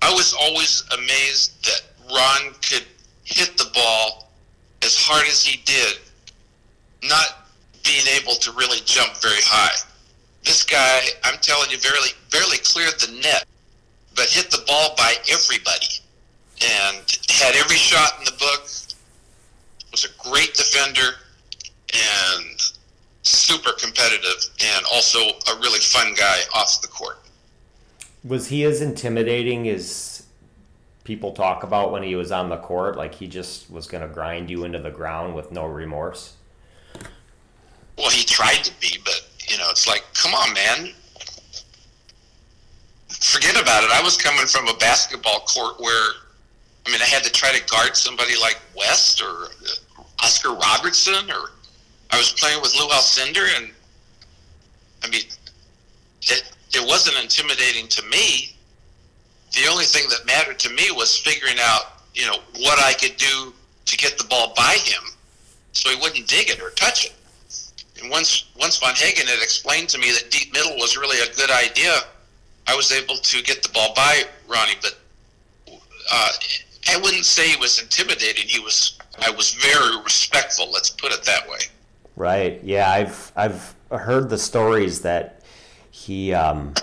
I 0.01 0.13
was 0.13 0.33
always 0.41 0.85
amazed 0.97 1.65
that 1.65 1.83
Ron 2.09 2.55
could 2.63 2.87
hit 3.25 3.57
the 3.59 3.69
ball 3.75 4.28
as 4.83 4.97
hard 4.97 5.27
as 5.27 5.45
he 5.45 5.61
did, 5.65 5.99
not 7.03 7.49
being 7.85 8.05
able 8.21 8.35
to 8.35 8.53
really 8.53 8.79
jump 8.85 9.17
very 9.17 9.43
high. 9.43 9.77
This 10.45 10.65
guy, 10.65 11.01
I'm 11.25 11.39
telling 11.41 11.71
you, 11.71 11.79
barely 11.79 12.11
barely 12.31 12.59
cleared 12.59 12.99
the 13.01 13.21
net, 13.23 13.45
but 14.15 14.27
hit 14.27 14.51
the 14.51 14.63
ball 14.67 14.95
by 14.97 15.15
everybody 15.31 15.87
and 16.63 16.97
had 17.29 17.55
every 17.57 17.77
shot 17.77 18.19
in 18.19 18.25
the 18.25 18.37
book. 18.39 18.69
Was 19.91 20.05
a 20.05 20.29
great 20.29 20.53
defender 20.55 21.17
and 21.95 22.61
super 23.23 23.73
competitive, 23.73 24.37
and 24.61 24.85
also 24.93 25.19
a 25.19 25.57
really 25.61 25.81
fun 25.81 26.15
guy 26.15 26.41
off 26.55 26.81
the 26.83 26.89
court. 26.89 27.19
Was 28.25 28.49
he 28.49 28.65
as 28.65 28.81
intimidating 28.81 29.69
as 29.69 30.18
people 31.09 31.33
talk 31.33 31.63
about 31.63 31.91
when 31.91 32.03
he 32.03 32.15
was 32.15 32.31
on 32.31 32.51
the 32.51 32.59
court? 32.59 32.95
Like 32.95 33.15
he 33.15 33.27
just 33.27 33.71
was 33.71 33.87
going 33.87 34.07
to 34.07 34.13
grind 34.13 34.51
you 34.51 34.65
into 34.65 34.79
the 34.79 34.91
ground 34.91 35.35
with 35.35 35.51
no 35.51 35.65
remorse? 35.65 36.37
Well, 37.97 38.11
he 38.11 38.25
tried 38.25 38.63
to 38.65 38.73
be, 38.79 38.99
but 39.03 39.27
you 39.49 39.57
know, 39.57 39.65
it's 39.71 39.89
like, 39.89 40.05
come 40.13 40.35
on, 40.35 40.53
man. 40.53 40.93
Forget 43.09 43.61
about 43.61 43.85
it. 43.85 43.91
I 43.91 44.03
was 44.03 44.19
coming 44.19 44.47
from 44.47 44.69
a 44.69 44.75
basketball 44.75 45.41
court 45.41 45.81
where, 45.81 46.11
I 46.87 46.91
mean, 46.93 47.01
I 47.01 47.07
had 47.07 47.25
to 47.25 47.33
try 47.33 47.53
to 47.53 47.65
guard 47.65 47.97
somebody 47.97 48.35
like 48.39 48.61
West 48.77 49.23
or 49.23 49.47
uh, 49.47 50.03
Oscar 50.23 50.53
Robertson, 50.53 51.31
or 51.31 51.53
I 52.11 52.19
was 52.19 52.33
playing 52.33 52.61
with 52.61 52.75
Lou 52.77 52.87
Alcindor, 52.89 53.49
and 53.57 53.71
I 55.03 55.09
mean, 55.09 55.23
it 56.21 56.53
it 56.75 56.87
wasn't 56.87 57.17
intimidating 57.17 57.89
to 57.89 58.03
me. 58.11 58.58
The 59.53 59.69
only 59.71 59.85
thing 59.85 60.09
that 60.11 60.27
mattered 60.27 60.59
to 60.61 60.71
me 60.71 60.91
was 60.93 61.17
figuring 61.17 61.57
out, 61.61 62.03
you 62.15 62.27
know, 62.27 62.39
what 62.59 62.79
I 62.79 62.93
could 62.93 63.17
do 63.17 63.53
to 63.87 63.97
get 63.97 64.19
the 64.19 64.25
ball 64.25 64.53
by 64.55 64.77
him, 64.83 65.03
so 65.73 65.91
he 65.91 65.97
wouldn't 66.01 66.27
dig 66.27 66.51
it 66.51 66.61
or 66.61 66.71
touch 66.71 67.07
it. 67.07 67.15
And 68.01 68.11
once 68.11 68.45
once 68.59 68.79
Von 68.79 68.95
Hagen 68.95 69.27
had 69.27 69.43
explained 69.43 69.89
to 69.91 69.99
me 69.99 70.11
that 70.13 70.31
deep 70.31 70.53
middle 70.53 70.77
was 70.77 70.97
really 70.97 71.19
a 71.21 71.35
good 71.35 71.51
idea, 71.51 71.95
I 72.67 72.77
was 72.77 72.93
able 72.93 73.17
to 73.17 73.43
get 73.43 73.63
the 73.63 73.71
ball 73.71 73.93
by 73.95 74.25
Ronnie. 74.47 74.77
But 74.81 74.99
uh, 76.13 76.31
I 76.91 76.97
wouldn't 76.99 77.25
say 77.25 77.49
he 77.49 77.57
was 77.57 77.81
intimidating. 77.81 78.47
He 78.47 78.61
was. 78.61 78.99
I 79.21 79.31
was 79.31 79.53
very 79.55 80.01
respectful. 80.03 80.71
Let's 80.71 80.91
put 80.91 81.13
it 81.13 81.25
that 81.25 81.49
way. 81.49 81.59
Right. 82.15 82.61
Yeah, 82.63 82.91
I've 82.91 83.33
I've 83.35 83.75
heard 83.91 84.29
the 84.29 84.39
stories 84.39 85.01
that 85.01 85.43
he 85.91 86.33
um, 86.35 86.75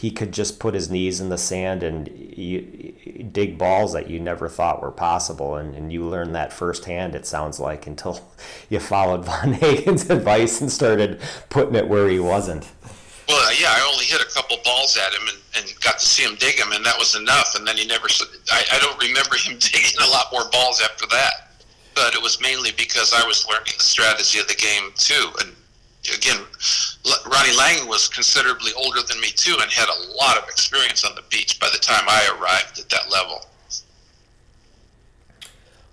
he 0.00 0.10
could 0.10 0.32
just 0.32 0.58
put 0.58 0.72
his 0.72 0.88
knees 0.88 1.20
in 1.20 1.28
the 1.28 1.36
sand 1.36 1.82
and 1.82 2.08
you, 2.08 2.94
dig 3.32 3.58
balls 3.58 3.92
that 3.92 4.08
you 4.08 4.18
never 4.18 4.48
thought 4.48 4.80
were 4.80 4.90
possible, 4.90 5.56
and, 5.56 5.74
and 5.74 5.92
you 5.92 6.02
learned 6.06 6.34
that 6.34 6.54
firsthand. 6.54 7.14
It 7.14 7.26
sounds 7.26 7.60
like 7.60 7.86
until 7.86 8.32
you 8.70 8.80
followed 8.80 9.26
Von 9.26 9.52
Hagen's 9.60 10.08
advice 10.08 10.62
and 10.62 10.72
started 10.72 11.20
putting 11.50 11.74
it 11.74 11.86
where 11.86 12.08
he 12.08 12.18
wasn't. 12.18 12.66
Well, 13.28 13.52
yeah, 13.60 13.74
I 13.76 13.86
only 13.92 14.06
hit 14.06 14.22
a 14.22 14.32
couple 14.32 14.56
balls 14.64 14.96
at 14.96 15.12
him 15.12 15.28
and, 15.28 15.38
and 15.58 15.80
got 15.82 15.98
to 15.98 16.06
see 16.06 16.24
him 16.24 16.34
dig 16.36 16.56
them, 16.56 16.72
and 16.72 16.82
that 16.86 16.98
was 16.98 17.14
enough. 17.14 17.54
And 17.54 17.68
then 17.68 17.76
he 17.76 17.86
never. 17.86 18.08
I, 18.50 18.64
I 18.72 18.78
don't 18.78 18.98
remember 19.02 19.36
him 19.36 19.58
digging 19.60 20.00
a 20.02 20.08
lot 20.08 20.32
more 20.32 20.48
balls 20.50 20.80
after 20.80 21.06
that. 21.08 21.52
But 21.94 22.14
it 22.14 22.22
was 22.22 22.40
mainly 22.40 22.70
because 22.72 23.12
I 23.12 23.26
was 23.26 23.46
learning 23.46 23.74
the 23.76 23.82
strategy 23.82 24.38
of 24.38 24.48
the 24.48 24.54
game 24.54 24.92
too. 24.96 25.28
And 25.42 25.54
again, 26.08 26.38
Ronnie 27.30 27.56
Lang 27.56 27.88
was 27.88 28.08
considerably 28.08 28.72
older 28.76 29.00
than 29.02 29.20
me 29.20 29.28
too, 29.28 29.56
and 29.60 29.70
had 29.70 29.88
a 29.88 30.16
lot 30.16 30.36
of 30.36 30.48
experience 30.48 31.04
on 31.04 31.14
the 31.14 31.22
beach 31.30 31.58
by 31.58 31.68
the 31.72 31.78
time 31.78 32.04
I 32.08 32.36
arrived 32.38 32.78
at 32.78 32.88
that 32.90 33.10
level. 33.10 33.46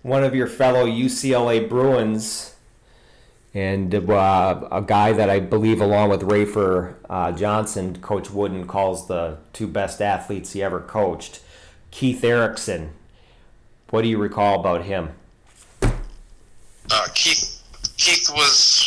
One 0.01 0.23
of 0.23 0.33
your 0.33 0.47
fellow 0.47 0.85
UCLA 0.85 1.67
Bruins 1.67 2.55
and 3.53 3.93
uh, 3.93 4.67
a 4.71 4.81
guy 4.83 5.13
that 5.13 5.29
I 5.29 5.39
believe, 5.39 5.81
along 5.81 6.09
with 6.09 6.21
Rafer 6.21 6.93
uh, 7.09 7.31
Johnson, 7.31 7.99
Coach 8.01 8.29
Wooden 8.29 8.67
calls 8.67 9.07
the 9.07 9.39
two 9.51 9.67
best 9.67 9.99
athletes 9.99 10.53
he 10.53 10.61
ever 10.61 10.79
coached. 10.79 11.41
Keith 11.89 12.23
Erickson. 12.23 12.91
What 13.89 14.03
do 14.03 14.09
you 14.09 14.19
recall 14.19 14.59
about 14.59 14.83
him? 14.83 15.09
Uh, 15.81 17.07
Keith 17.15 17.63
Keith 17.97 18.29
was 18.29 18.86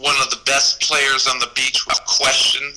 one 0.00 0.16
of 0.22 0.30
the 0.30 0.40
best 0.46 0.80
players 0.80 1.26
on 1.26 1.38
the 1.38 1.48
beach, 1.54 1.86
without 1.86 2.06
question. 2.06 2.72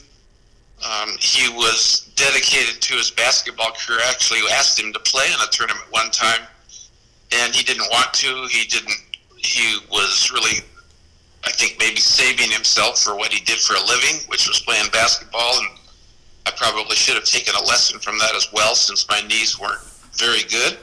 Um, 0.84 1.16
he 1.20 1.50
was 1.54 2.12
dedicated 2.16 2.82
to 2.82 2.96
his 2.96 3.10
basketball 3.12 3.72
career. 3.72 4.00
Actually, 4.10 4.42
asked 4.52 4.80
him 4.80 4.92
to 4.94 5.00
play 5.00 5.26
in 5.28 5.40
a 5.42 5.50
tournament 5.52 5.86
one 5.92 6.12
time, 6.12 6.42
and 7.32 7.56
he 7.56 7.64
didn't 7.64 7.88
want 7.90 8.14
to. 8.14 8.48
He 8.52 8.68
didn't. 8.68 8.98
He 9.38 9.78
was 9.90 10.32
really 10.32 10.64
I 11.46 11.52
think 11.52 11.76
maybe 11.78 12.00
saving 12.00 12.52
himself 12.52 13.00
for 13.00 13.16
what 13.16 13.34
he 13.34 13.44
did 13.44 13.60
for 13.60 13.76
a 13.76 13.82
living, 13.82 14.22
which 14.28 14.48
was 14.48 14.62
playing 14.62 14.90
basketball. 14.92 15.58
And 15.60 15.68
I 16.46 16.52
probably 16.52 16.96
should 16.96 17.16
have 17.16 17.26
taken 17.26 17.54
a 17.56 17.64
lesson 17.64 18.00
from 18.00 18.18
that 18.20 18.34
as 18.36 18.52
well, 18.54 18.76
since 18.76 19.08
my 19.10 19.22
knees 19.28 19.60
weren't 19.60 19.82
very 20.14 20.44
good. 20.44 20.78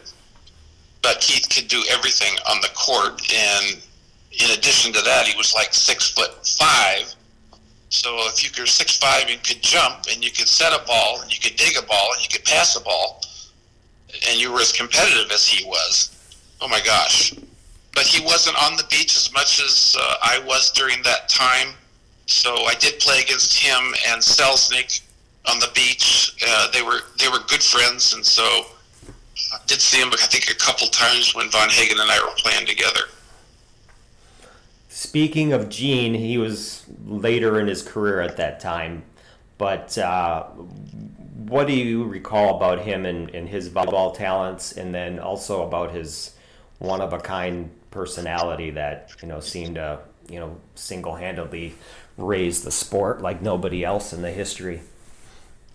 But 1.02 1.20
Keith 1.20 1.48
could 1.48 1.68
do 1.68 1.82
everything 1.90 2.36
on 2.48 2.60
the 2.60 2.68
court, 2.74 3.22
and 3.32 3.80
in 4.32 4.50
addition 4.56 4.92
to 4.92 5.02
that, 5.02 5.26
he 5.26 5.36
was 5.36 5.54
like 5.54 5.74
six 5.74 6.10
foot 6.10 6.46
five. 6.46 7.14
So 7.88 8.16
if 8.28 8.44
you 8.44 8.62
were 8.62 8.66
six 8.66 8.96
five 8.96 9.24
and 9.28 9.42
could 9.42 9.62
jump, 9.62 10.06
and 10.10 10.24
you 10.24 10.30
could 10.30 10.48
set 10.48 10.72
a 10.72 10.84
ball, 10.86 11.20
and 11.22 11.32
you 11.32 11.40
could 11.40 11.56
dig 11.56 11.76
a 11.76 11.86
ball, 11.86 12.12
and 12.14 12.22
you 12.22 12.28
could 12.30 12.44
pass 12.44 12.76
a 12.76 12.80
ball, 12.80 13.20
and 14.28 14.40
you 14.40 14.52
were 14.52 14.60
as 14.60 14.72
competitive 14.72 15.30
as 15.32 15.46
he 15.46 15.64
was, 15.66 16.16
oh 16.60 16.68
my 16.68 16.80
gosh, 16.80 17.34
but 17.94 18.04
he 18.04 18.24
wasn't 18.24 18.56
on 18.62 18.76
the 18.76 18.84
beach 18.90 19.16
as 19.16 19.32
much 19.32 19.60
as 19.60 19.96
uh, 19.98 20.14
I 20.22 20.40
was 20.46 20.70
during 20.72 21.02
that 21.02 21.28
time. 21.28 21.74
So 22.26 22.54
I 22.64 22.74
did 22.74 23.00
play 23.00 23.20
against 23.20 23.58
him 23.58 23.92
and 24.08 24.22
Selznick 24.22 25.00
on 25.46 25.58
the 25.58 25.68
beach. 25.74 26.36
Uh, 26.46 26.70
they 26.70 26.82
were 26.82 27.00
they 27.18 27.28
were 27.28 27.40
good 27.48 27.62
friends, 27.62 28.14
and 28.14 28.24
so 28.24 28.44
I 29.52 29.58
did 29.66 29.80
see 29.80 30.00
him. 30.00 30.10
I 30.12 30.26
think 30.26 30.48
a 30.50 30.54
couple 30.54 30.86
times 30.88 31.34
when 31.34 31.50
Von 31.50 31.68
Hagen 31.70 31.98
and 31.98 32.10
I 32.10 32.22
were 32.22 32.34
playing 32.36 32.66
together. 32.66 33.00
Speaking 34.92 35.52
of 35.52 35.68
Gene, 35.68 36.14
he 36.14 36.36
was 36.36 36.84
later 37.06 37.60
in 37.60 37.68
his 37.68 37.80
career 37.80 38.20
at 38.20 38.36
that 38.38 38.58
time, 38.58 39.04
but 39.56 39.96
uh, 39.96 40.46
what 41.46 41.68
do 41.68 41.74
you 41.74 42.02
recall 42.02 42.56
about 42.56 42.80
him 42.80 43.06
and, 43.06 43.30
and 43.30 43.48
his 43.48 43.70
volleyball 43.70 44.12
talents, 44.12 44.72
and 44.72 44.92
then 44.92 45.20
also 45.20 45.64
about 45.64 45.92
his 45.92 46.34
one 46.80 47.00
of 47.00 47.12
a 47.12 47.20
kind 47.20 47.70
personality 47.92 48.70
that 48.70 49.12
you 49.22 49.28
know 49.28 49.38
seemed 49.38 49.76
to 49.76 50.00
you 50.28 50.40
know 50.40 50.56
single-handedly 50.74 51.72
raise 52.18 52.64
the 52.64 52.72
sport 52.72 53.22
like 53.22 53.40
nobody 53.40 53.84
else 53.84 54.12
in 54.12 54.22
the 54.22 54.32
history. 54.32 54.80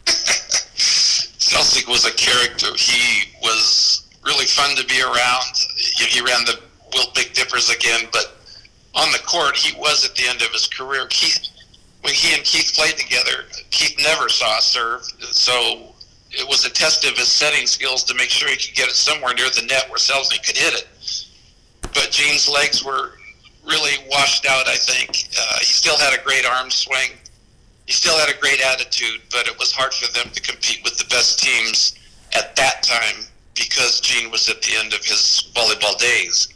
Selznick 0.06 1.88
was 1.88 2.06
a 2.06 2.12
character. 2.16 2.68
He 2.76 3.32
was 3.42 4.06
really 4.26 4.46
fun 4.46 4.76
to 4.76 4.86
be 4.86 5.02
around. 5.02 5.56
He 5.78 6.20
ran 6.20 6.44
the 6.44 6.60
Wilt 6.94 7.16
Big 7.16 7.32
Dippers 7.34 7.70
again, 7.70 8.10
but 8.12 8.36
on 8.96 9.12
the 9.12 9.20
court, 9.20 9.56
he 9.58 9.78
was 9.80 10.06
at 10.06 10.16
the 10.16 10.28
end 10.28 10.42
of 10.42 10.50
his 10.50 10.68
career. 10.68 11.06
Keith, 11.10 11.48
when 12.02 12.14
he 12.14 12.36
and 12.36 12.44
Keith 12.44 12.74
played 12.76 12.98
together, 12.98 13.46
Keith 13.72 13.96
never 14.02 14.30
saw 14.30 14.58
a 14.58 14.62
serve, 14.62 15.04
so 15.20 15.94
it 16.32 16.48
was 16.48 16.66
a 16.66 16.70
test 16.70 17.06
of 17.06 17.18
his 17.18 17.28
setting 17.28 17.68
skills 17.68 18.04
to 18.06 18.16
make 18.16 18.30
sure 18.30 18.50
he 18.50 18.56
could 18.56 18.76
get 18.76 18.88
it 18.88 18.96
somewhere 18.96 19.34
near 19.34 19.50
the 19.50 19.66
net 19.68 19.90
where 19.90 19.98
Selznick 19.98 20.46
could 20.46 20.58
hit 20.58 20.74
it 20.74 20.88
but 21.96 22.12
Gene's 22.12 22.48
legs 22.48 22.84
were 22.84 23.14
really 23.66 24.04
washed 24.12 24.46
out. 24.46 24.68
I 24.68 24.76
think 24.76 25.30
uh, 25.40 25.60
he 25.60 25.66
still 25.66 25.98
had 25.98 26.14
a 26.14 26.24
great 26.24 26.46
arm 26.46 26.70
swing. 26.70 27.12
He 27.88 27.94
still 27.94 28.18
had 28.18 28.30
a 28.30 28.40
great 28.40 28.62
attitude, 28.62 29.22
but 29.32 29.48
it 29.48 29.58
was 29.58 29.72
hard 29.72 29.94
for 29.94 30.12
them 30.14 30.32
to 30.32 30.42
compete 30.42 30.82
with 30.84 30.98
the 30.98 31.06
best 31.06 31.40
teams 31.40 31.96
at 32.36 32.56
that 32.58 32.84
time 32.84 33.26
because 33.56 34.02
Gene 34.02 34.30
was 34.30 34.50
at 34.50 34.62
the 34.62 34.74
end 34.78 34.94
of 34.94 35.04
his 35.06 35.52
volleyball 35.56 35.98
days. 35.98 36.50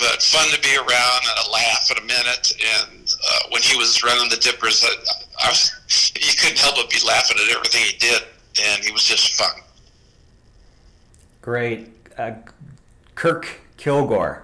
But 0.00 0.22
fun 0.22 0.48
to 0.48 0.60
be 0.62 0.74
around 0.76 1.20
and 1.28 1.46
a 1.46 1.50
laugh 1.50 1.90
at 1.90 1.98
a 1.98 2.02
minute. 2.02 2.52
And 2.58 3.14
uh, 3.14 3.48
when 3.50 3.60
he 3.60 3.76
was 3.76 4.02
running 4.02 4.30
the 4.30 4.36
dippers, 4.36 4.82
I, 4.82 5.44
I 5.44 5.48
was, 5.50 6.12
you 6.16 6.32
couldn't 6.38 6.58
help 6.58 6.76
but 6.76 6.88
be 6.88 6.98
laughing 7.06 7.36
at 7.38 7.54
everything 7.54 7.82
he 7.82 7.96
did, 7.98 8.22
and 8.64 8.82
he 8.82 8.90
was 8.92 9.04
just 9.04 9.34
fun. 9.34 9.60
Great, 11.42 11.88
uh, 12.18 12.32
Kirk 13.14 13.60
Kilgore. 13.76 14.42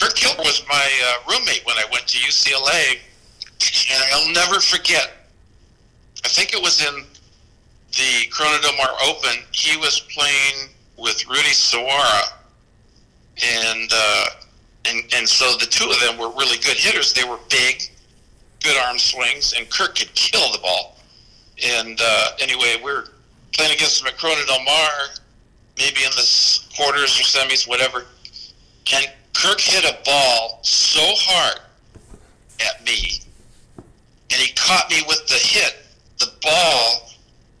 Kirk 0.00 0.14
Kilgore 0.14 0.44
was 0.44 0.62
my 0.68 0.88
uh, 1.04 1.32
roommate 1.32 1.62
when 1.64 1.76
I 1.76 1.84
went 1.92 2.06
to 2.08 2.18
UCLA, 2.18 2.98
and 3.92 4.04
I'll 4.14 4.32
never 4.32 4.60
forget. 4.60 5.12
I 6.24 6.28
think 6.28 6.52
it 6.54 6.62
was 6.62 6.80
in 6.80 7.04
the 7.92 8.28
Corona 8.30 8.60
Del 8.62 8.76
Mar 8.76 8.88
Open. 9.04 9.44
He 9.52 9.76
was 9.76 10.00
playing 10.00 10.70
with 10.96 11.26
Rudy 11.28 11.50
Suwara, 11.50 12.32
and 13.42 13.90
uh, 13.92 14.24
and 14.86 15.02
and 15.14 15.28
so 15.28 15.56
the 15.58 15.66
two 15.66 15.90
of 15.90 16.00
them 16.00 16.18
were 16.18 16.30
really 16.30 16.58
good 16.58 16.76
hitters. 16.76 17.12
They 17.12 17.24
were 17.24 17.38
big, 17.48 17.82
good 18.62 18.76
arm 18.86 18.98
swings, 18.98 19.54
and 19.56 19.68
Kirk 19.70 19.96
could 19.96 20.14
kill 20.14 20.52
the 20.52 20.58
ball. 20.58 20.96
And 21.64 22.00
uh, 22.02 22.30
anyway, 22.40 22.76
we 22.82 22.90
are 22.90 23.04
playing 23.52 23.72
against 23.72 24.04
Macrona 24.04 24.46
Del 24.46 24.64
Mar, 24.64 24.90
maybe 25.78 26.02
in 26.04 26.10
the 26.10 26.60
quarters 26.76 27.18
or 27.20 27.24
semis, 27.24 27.68
whatever. 27.68 28.06
And 28.92 29.06
Kirk 29.34 29.60
hit 29.60 29.84
a 29.84 30.02
ball 30.04 30.60
so 30.62 31.02
hard 31.02 31.60
at 32.60 32.84
me, 32.84 33.20
and 33.76 34.40
he 34.40 34.52
caught 34.54 34.90
me 34.90 35.02
with 35.06 35.26
the 35.26 35.34
hit. 35.34 35.78
The 36.18 36.32
ball 36.42 37.10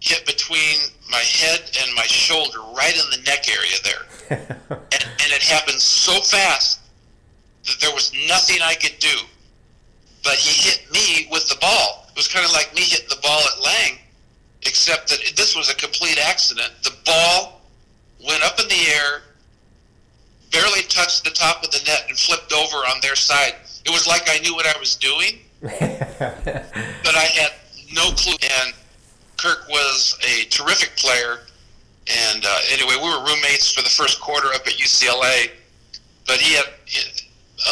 hit 0.00 0.26
between 0.26 0.78
my 1.10 1.18
head 1.18 1.60
and 1.80 1.94
my 1.94 2.06
shoulder, 2.06 2.58
right 2.76 2.94
in 2.94 3.10
the 3.10 3.22
neck 3.24 3.46
area 3.48 3.76
there. 3.84 4.58
and, 4.92 5.11
and 5.32 5.40
it 5.40 5.48
happened 5.48 5.80
so 5.80 6.20
fast 6.20 6.80
that 7.64 7.80
there 7.80 7.94
was 7.94 8.12
nothing 8.28 8.58
I 8.62 8.74
could 8.74 8.98
do. 8.98 9.16
But 10.22 10.34
he 10.34 10.68
hit 10.68 10.84
me 10.92 11.28
with 11.30 11.48
the 11.48 11.56
ball. 11.60 12.06
It 12.10 12.16
was 12.16 12.28
kind 12.28 12.44
of 12.44 12.52
like 12.52 12.74
me 12.74 12.82
hitting 12.82 13.08
the 13.08 13.20
ball 13.22 13.40
at 13.40 13.64
Lang, 13.64 13.98
except 14.66 15.08
that 15.08 15.18
this 15.36 15.56
was 15.56 15.70
a 15.70 15.74
complete 15.74 16.18
accident. 16.18 16.70
The 16.82 16.94
ball 17.06 17.62
went 18.26 18.44
up 18.44 18.60
in 18.60 18.68
the 18.68 18.84
air, 18.94 19.22
barely 20.52 20.82
touched 20.82 21.24
the 21.24 21.30
top 21.30 21.64
of 21.64 21.70
the 21.70 21.80
net, 21.86 22.04
and 22.08 22.18
flipped 22.18 22.52
over 22.52 22.76
on 22.76 23.00
their 23.00 23.16
side. 23.16 23.54
It 23.86 23.90
was 23.90 24.06
like 24.06 24.28
I 24.28 24.38
knew 24.40 24.54
what 24.54 24.66
I 24.66 24.78
was 24.78 24.96
doing, 24.96 25.38
but 25.62 27.16
I 27.16 27.26
had 27.34 27.52
no 27.94 28.10
clue. 28.10 28.36
And 28.42 28.74
Kirk 29.38 29.66
was 29.70 30.18
a 30.22 30.44
terrific 30.50 30.94
player. 30.96 31.40
And 32.12 32.44
uh, 32.44 32.58
anyway, 32.70 32.94
we 32.96 33.08
were 33.08 33.24
roommates 33.24 33.72
for 33.72 33.82
the 33.82 33.88
first 33.88 34.20
quarter 34.20 34.48
up 34.48 34.66
at 34.66 34.74
UCLA, 34.74 35.50
but 36.26 36.36
he 36.36 36.54
had 36.54 36.66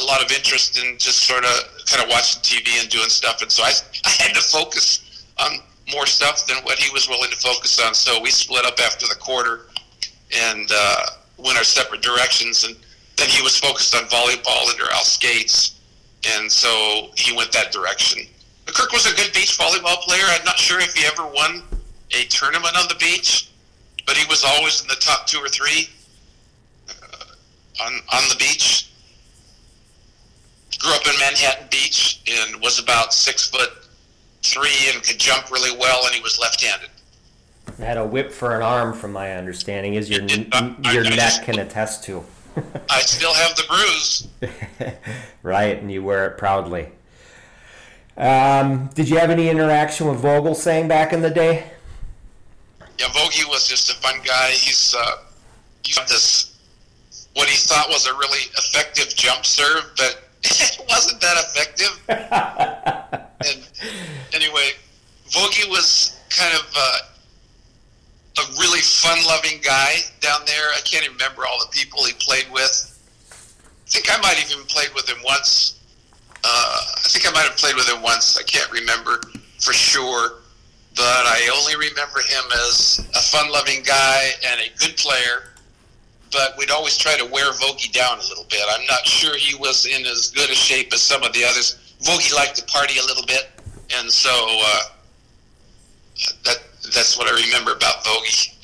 a 0.01 0.05
lot 0.05 0.25
of 0.25 0.31
interest 0.31 0.79
in 0.83 0.97
just 0.99 1.25
sort 1.25 1.45
of 1.45 1.51
kind 1.87 2.03
of 2.03 2.09
watching 2.09 2.41
TV 2.43 2.81
and 2.81 2.89
doing 2.89 3.09
stuff. 3.09 3.43
And 3.43 3.51
so 3.51 3.63
I, 3.63 3.73
I 4.07 4.11
had 4.11 4.35
to 4.35 4.41
focus 4.41 5.27
on 5.39 5.59
more 5.93 6.07
stuff 6.07 6.47
than 6.47 6.59
what 6.59 6.79
he 6.79 6.93
was 6.93 7.09
willing 7.09 7.31
to 7.31 7.37
focus 7.37 7.81
on. 7.85 7.95
So 7.95 8.21
we 8.21 8.31
split 8.31 8.65
up 8.65 8.79
after 8.81 9.07
the 9.07 9.17
quarter 9.17 9.67
and 10.35 10.69
uh, 10.73 11.07
went 11.39 11.59
our 11.59 11.65
separate 11.65 12.03
directions. 12.03 12.65
And 12.65 12.77
then 13.17 13.29
he 13.29 13.43
was 13.43 13.59
focused 13.59 13.95
on 13.95 14.05
volleyball 14.05 14.71
under 14.71 14.85
Al 14.93 15.05
Scates. 15.05 15.81
And 16.37 16.51
so 16.51 17.11
he 17.17 17.37
went 17.37 17.51
that 17.53 17.73
direction. 17.73 18.23
Kirk 18.67 18.93
was 18.93 19.07
a 19.07 19.15
good 19.17 19.33
beach 19.33 19.59
volleyball 19.59 20.01
player. 20.03 20.23
I'm 20.29 20.45
not 20.45 20.59
sure 20.59 20.79
if 20.79 20.95
he 20.95 21.05
ever 21.07 21.27
won 21.27 21.63
a 22.13 22.25
tournament 22.27 22.77
on 22.77 22.87
the 22.89 22.95
beach, 22.97 23.50
but 24.11 24.17
he 24.17 24.27
was 24.29 24.43
always 24.43 24.81
in 24.83 24.89
the 24.89 24.97
top 24.97 25.25
two 25.29 25.39
or 25.39 25.47
three 25.49 25.89
uh, 26.89 27.85
on 27.85 27.93
on 28.13 28.29
the 28.29 28.35
beach. 28.41 28.91
Grew 30.81 30.91
up 30.93 31.07
in 31.07 31.13
Manhattan 31.21 31.69
Beach 31.71 32.21
and 32.29 32.61
was 32.61 32.81
about 32.81 33.15
six 33.15 33.49
foot 33.49 33.71
three 34.43 34.91
and 34.93 35.01
could 35.05 35.17
jump 35.21 35.49
really 35.53 35.77
well, 35.79 36.01
and 36.07 36.13
he 36.15 36.21
was 36.23 36.41
left-handed. 36.41 36.89
Had 37.79 37.99
a 37.99 38.05
whip 38.05 38.33
for 38.33 38.57
an 38.57 38.63
arm, 38.63 38.95
from 38.95 39.13
my 39.13 39.35
understanding, 39.37 39.97
as 39.97 40.11
your 40.11 40.25
It- 40.25 40.49
I- 40.53 40.75
your 40.93 41.05
I 41.07 41.11
neck 41.11 41.17
just- 41.17 41.43
can 41.45 41.59
attest 41.61 42.03
to. 42.05 42.25
I 42.91 43.01
still 43.03 43.33
have 43.33 43.55
the 43.55 43.63
bruise. 43.69 44.27
right, 45.45 45.79
and 45.79 45.93
you 45.93 46.03
wear 46.03 46.27
it 46.27 46.37
proudly. 46.37 46.89
Um, 48.17 48.89
did 48.95 49.09
you 49.09 49.19
have 49.19 49.31
any 49.31 49.49
interaction 49.49 50.09
with 50.09 50.21
Vogelsang 50.21 50.89
back 50.89 51.13
in 51.13 51.23
the 51.23 51.31
day? 51.31 51.71
Yeah, 53.01 53.07
Vogie 53.07 53.49
was 53.49 53.67
just 53.67 53.91
a 53.91 53.95
fun 53.95 54.21
guy. 54.23 54.51
He's 54.51 54.95
uh, 54.95 55.17
he's 55.83 55.97
got 55.97 56.07
this 56.07 56.55
what 57.33 57.49
he 57.49 57.57
thought 57.57 57.89
was 57.89 58.07
a 58.07 58.13
really 58.13 58.45
effective 58.59 59.17
jump 59.17 59.47
serve, 59.47 59.91
but 59.97 60.23
it 60.43 60.81
wasn't 60.87 61.19
that 61.23 61.37
effective. 61.39 61.99
and 63.47 63.67
anyway, 64.35 64.73
Vogie 65.31 65.71
was 65.71 66.21
kind 66.29 66.55
of 66.55 66.71
uh, 66.77 66.99
a 68.41 68.53
really 68.59 68.81
fun-loving 68.81 69.63
guy 69.63 69.95
down 70.21 70.41
there. 70.45 70.69
I 70.77 70.81
can't 70.85 71.03
even 71.05 71.17
remember 71.17 71.47
all 71.47 71.59
the 71.59 71.71
people 71.71 72.05
he 72.05 72.13
played 72.13 72.53
with. 72.53 72.99
I 73.33 73.89
think 73.89 74.11
I 74.11 74.21
might 74.21 74.35
have 74.35 74.51
even 74.51 74.67
played 74.67 74.91
with 74.95 75.09
him 75.09 75.23
once. 75.25 75.81
Uh, 76.45 76.83
I 76.97 77.09
think 77.09 77.27
I 77.27 77.33
might 77.33 77.49
have 77.49 77.57
played 77.57 77.77
with 77.77 77.89
him 77.89 78.03
once. 78.03 78.37
I 78.37 78.43
can't 78.43 78.71
remember 78.71 79.23
for 79.59 79.73
sure 79.73 80.40
but 81.01 81.25
I 81.25 81.49
only 81.57 81.89
remember 81.89 82.21
him 82.29 82.45
as 82.69 83.01
a 83.17 83.23
fun-loving 83.23 83.85
guy 83.85 84.33
and 84.47 84.61
a 84.61 84.69
good 84.79 84.99
player. 84.99 85.49
But 86.31 86.59
we'd 86.59 86.71
always 86.71 86.99
try 86.99 87.17
to 87.17 87.25
wear 87.25 87.53
Vogie 87.53 87.91
down 87.91 88.19
a 88.19 88.23
little 88.29 88.45
bit. 88.51 88.61
I'm 88.69 88.85
not 88.85 89.07
sure 89.07 89.35
he 89.35 89.57
was 89.57 89.87
in 89.87 90.05
as 90.05 90.31
good 90.31 90.51
a 90.51 90.55
shape 90.55 90.93
as 90.93 91.01
some 91.01 91.23
of 91.23 91.33
the 91.33 91.43
others. 91.43 91.97
Vogie 92.03 92.35
liked 92.35 92.57
to 92.57 92.65
party 92.67 92.99
a 92.99 93.03
little 93.03 93.25
bit, 93.25 93.49
and 93.97 94.13
so 94.13 94.31
uh, 94.31 94.81
that 96.45 96.59
that's 96.95 97.17
what 97.17 97.29
I 97.29 97.47
remember 97.47 97.73
about 97.73 98.05
Vogie. 98.05 98.60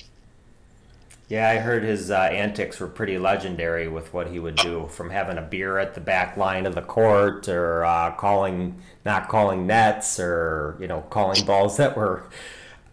Yeah, 1.29 1.49
I 1.51 1.57
heard 1.57 1.83
his 1.83 2.11
uh, 2.13 2.15
antics 2.15 2.79
were 2.79 2.87
pretty 2.87 3.19
legendary 3.19 3.89
with 3.89 4.15
what 4.15 4.29
he 4.29 4.39
would 4.39 4.55
do, 4.55 4.87
from 4.87 5.11
having 5.11 5.39
a 5.39 5.43
beer 5.43 5.77
at 5.79 5.95
the 5.95 6.01
back 6.01 6.37
line 6.37 6.67
of 6.67 6.77
the 6.77 6.83
court, 6.83 7.49
or 7.49 7.85
uh, 7.85 8.13
calling, 8.13 8.81
not 9.05 9.29
calling 9.29 9.67
nets, 9.67 10.21
or 10.21 10.77
you 10.81 10.87
know, 10.87 11.01
calling 11.11 11.45
balls 11.45 11.79
that 11.79 11.97
were 11.97 12.25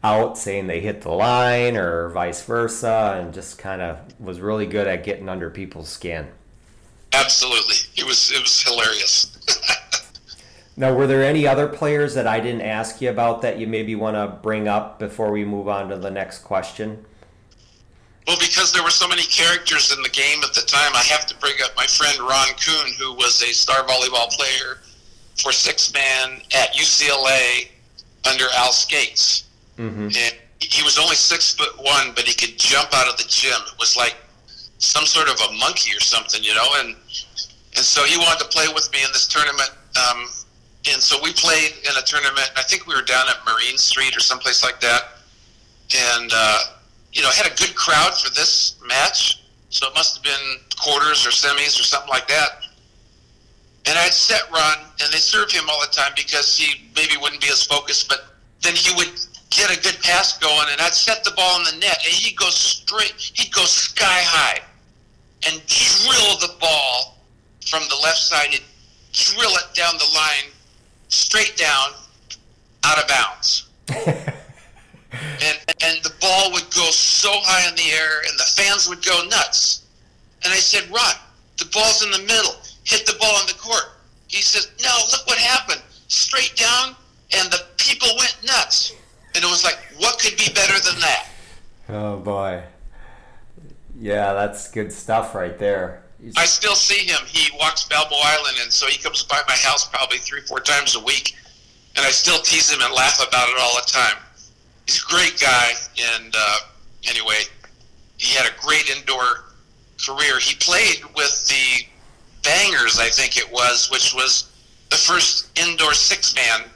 out, 0.04 0.36
saying 0.36 0.66
they 0.66 0.80
hit 0.80 1.02
the 1.02 1.12
line, 1.12 1.78
or 1.78 2.10
vice 2.10 2.44
versa, 2.44 3.20
and 3.20 3.36
just 3.36 3.60
kind 3.60 3.84
of 3.84 4.00
was 4.20 4.40
really 4.42 4.66
good 4.66 4.88
at 4.88 5.04
getting 5.04 5.30
under 5.30 5.52
people's 5.52 5.90
skin. 5.90 6.28
Absolutely, 7.14 7.76
it 7.96 8.04
was 8.04 8.32
it 8.32 8.42
was 8.42 8.64
hilarious. 8.64 9.30
Now, 10.76 10.92
were 10.96 11.06
there 11.06 11.24
any 11.24 11.46
other 11.46 11.68
players 11.68 12.16
that 12.16 12.26
I 12.26 12.40
didn't 12.40 12.62
ask 12.62 13.00
you 13.00 13.12
about 13.12 13.44
that 13.44 13.60
you 13.60 13.68
maybe 13.68 13.94
want 13.94 14.16
to 14.16 14.40
bring 14.42 14.68
up 14.68 14.98
before 14.98 15.32
we 15.32 15.46
move 15.46 15.68
on 15.68 15.90
to 15.90 15.98
the 15.98 16.10
next 16.10 16.40
question? 16.40 17.06
Well, 18.28 18.38
because 18.40 18.72
there 18.72 18.84
were 18.84 18.90
so 18.90 19.08
many 19.08 19.24
characters 19.24 19.96
in 19.96 20.02
the 20.02 20.10
game 20.10 20.40
at 20.44 20.54
the 20.54 20.62
time, 20.62 20.92
I 20.96 21.04
have 21.04 21.26
to 21.28 21.36
bring 21.38 21.56
up 21.64 21.76
my 21.76 21.86
friend 21.86 22.18
Ron 22.20 22.48
Kuhn, 22.56 22.94
who 22.98 23.14
was 23.14 23.42
a 23.42 23.54
star 23.54 23.84
volleyball 23.84 24.30
player 24.32 24.80
for 25.42 25.52
six 25.52 25.92
man 25.94 26.42
at 26.56 26.74
UCLA 26.74 27.68
under 28.30 28.46
Al 28.56 28.72
Scates. 28.72 29.50
Mm-hmm. 29.78 30.04
And 30.04 30.36
he 30.60 30.84
was 30.84 30.98
only 30.98 31.16
six 31.16 31.54
foot 31.54 31.76
one, 31.78 32.14
but 32.16 32.24
he 32.24 32.34
could 32.34 32.58
jump 32.58 32.90
out 32.94 33.10
of 33.10 33.18
the 33.18 33.26
gym. 33.28 33.60
It 33.68 33.78
was 33.80 33.98
like 33.98 34.16
some 34.78 35.06
sort 35.06 35.28
of 35.28 35.36
a 35.50 35.54
monkey 35.58 35.96
or 35.96 36.00
something, 36.00 36.42
you 36.44 36.54
know. 36.56 36.68
And 36.78 36.96
and 37.76 37.84
so 37.84 38.04
he 38.04 38.18
wanted 38.18 38.40
to 38.40 38.50
play 38.50 38.68
with 38.74 38.90
me 38.92 39.04
in 39.04 39.10
this 39.12 39.28
tournament. 39.28 39.72
Um, 39.98 40.26
and 40.92 41.02
so 41.02 41.18
we 41.24 41.34
played 41.34 41.72
in 41.84 41.98
a 41.98 42.02
tournament. 42.06 42.52
I 42.56 42.62
think 42.64 42.88
we 42.88 42.96
were 42.96 43.02
down 43.02 43.26
at 43.30 43.38
Marine 43.46 43.78
Street 43.78 44.16
or 44.16 44.20
someplace 44.20 44.64
like 44.64 44.80
that. 44.82 45.02
And 45.96 46.32
uh, 46.34 46.60
you 47.14 47.22
know, 47.22 47.30
had 47.30 47.46
a 47.46 47.56
good 47.56 47.76
crowd 47.76 48.18
for 48.18 48.30
this 48.34 48.80
match. 48.88 49.44
So 49.70 49.88
it 49.88 49.94
must 49.96 50.18
have 50.18 50.24
been 50.24 50.60
quarters 50.78 51.26
or 51.26 51.30
semis 51.30 51.80
or 51.80 51.84
something 51.84 52.10
like 52.10 52.28
that. 52.28 52.66
And 53.86 53.98
I'd 53.98 54.14
set 54.14 54.50
Ron, 54.52 54.78
and 55.02 55.12
they 55.12 55.18
serve 55.18 55.52
him 55.52 55.70
all 55.70 55.80
the 55.82 55.92
time 55.92 56.12
because 56.16 56.58
he 56.58 56.90
maybe 56.96 57.18
wouldn't 57.22 57.42
be 57.42 57.50
as 57.50 57.64
focused, 57.64 58.08
but 58.08 58.26
then 58.62 58.76
he 58.76 58.96
would 58.96 59.12
get 59.50 59.70
a 59.70 59.82
good 59.82 60.02
pass 60.02 60.38
going, 60.38 60.68
and 60.72 60.82
I'd 60.82 60.94
set 60.94 61.24
the 61.24 61.32
ball 61.32 61.60
in 61.60 61.66
the 61.66 61.86
net, 61.86 61.98
and 62.06 62.14
he'd 62.14 62.38
go 62.38 62.50
straight, 62.50 63.14
he'd 63.18 63.54
go 63.54 63.66
sky 63.66 64.06
high 64.06 64.60
and 65.46 65.62
drill 65.68 66.38
the 66.40 66.54
ball 66.60 67.18
from 67.68 67.84
the 67.90 67.98
left 68.04 68.20
side, 68.20 68.50
he'd 68.50 68.64
drill 69.12 69.52
it 69.52 69.74
down 69.76 69.94
the 69.98 70.10
line, 70.16 70.52
straight 71.10 71.58
down, 71.58 71.90
out 72.84 73.02
of 73.02 73.08
bounds. 73.08 73.70
and, 75.14 75.58
and 75.84 76.04
the 76.04 76.14
ball 76.20 76.52
would 76.52 76.70
go 76.76 76.90
so 76.92 77.30
high 77.34 77.68
in 77.70 77.76
the 77.76 77.92
air, 77.92 78.20
and 78.28 78.38
the 78.40 78.50
fans 78.56 78.90
would 78.90 79.06
go 79.06 79.24
nuts. 79.30 79.86
And 80.44 80.52
I 80.52 80.58
said, 80.58 80.90
Ron, 80.90 81.14
the 81.58 81.70
ball's 81.74 82.04
in 82.04 82.12
the 82.12 82.20
middle. 82.28 82.56
Hit 82.84 83.06
the 83.06 83.16
ball 83.20 83.40
in 83.42 83.48
the 83.48 83.54
court. 83.54 83.86
He 84.28 84.42
says, 84.42 84.72
No, 84.84 84.92
look 85.12 85.26
what 85.28 85.38
happened. 85.38 85.82
Straight 86.08 86.56
down, 86.56 86.96
and 87.38 87.52
the 87.52 87.64
people 87.78 88.10
went 88.18 88.38
nuts. 88.46 88.94
And 89.36 89.44
it 89.44 89.48
was 89.48 89.64
like, 89.64 89.80
what 89.98 90.20
could 90.20 90.38
be 90.38 90.52
better 90.54 90.74
than 90.90 91.00
that? 91.02 91.28
Oh 91.90 92.18
boy. 92.18 92.64
Yeah, 94.00 94.34
that's 94.34 94.70
good 94.70 94.92
stuff 94.92 95.34
right 95.36 95.58
there. 95.58 96.04
He's- 96.22 96.36
I 96.38 96.46
still 96.46 96.76
see 96.76 97.06
him. 97.06 97.20
He 97.28 97.50
walks 97.58 97.84
Balboa 97.86 98.20
Island, 98.24 98.58
and 98.62 98.72
so 98.72 98.88
he 98.88 99.02
comes 99.02 99.24
by 99.24 99.42
my 99.48 99.56
house 99.56 99.88
probably 99.90 100.18
three, 100.20 100.42
four 100.42 100.60
times 100.60 100.96
a 100.96 101.00
week. 101.00 101.36
And 101.96 102.06
I 102.06 102.10
still 102.10 102.40
tease 102.40 102.72
him 102.72 102.82
and 102.82 102.94
laugh 102.94 103.26
about 103.28 103.50
it 103.50 103.56
all 103.60 103.76
the 103.76 103.86
time. 103.92 104.18
He's 104.86 105.04
a 105.04 105.08
great 105.08 105.40
guy, 105.40 105.72
and 106.16 106.34
uh, 106.38 106.58
anyway, 107.10 107.40
he 108.18 108.36
had 108.36 108.46
a 108.46 108.56
great 108.62 108.90
indoor 108.90 109.46
career. 110.06 110.40
He 110.40 110.56
played 110.56 111.04
with 111.16 111.48
the 111.48 111.86
Bangers, 112.44 113.00
I 113.00 113.08
think 113.10 113.38
it 113.38 113.50
was, 113.52 113.90
which 113.90 114.14
was 114.14 114.52
the 114.90 114.98
first 114.98 115.58
indoor 115.58 115.94
six-man 115.94 116.70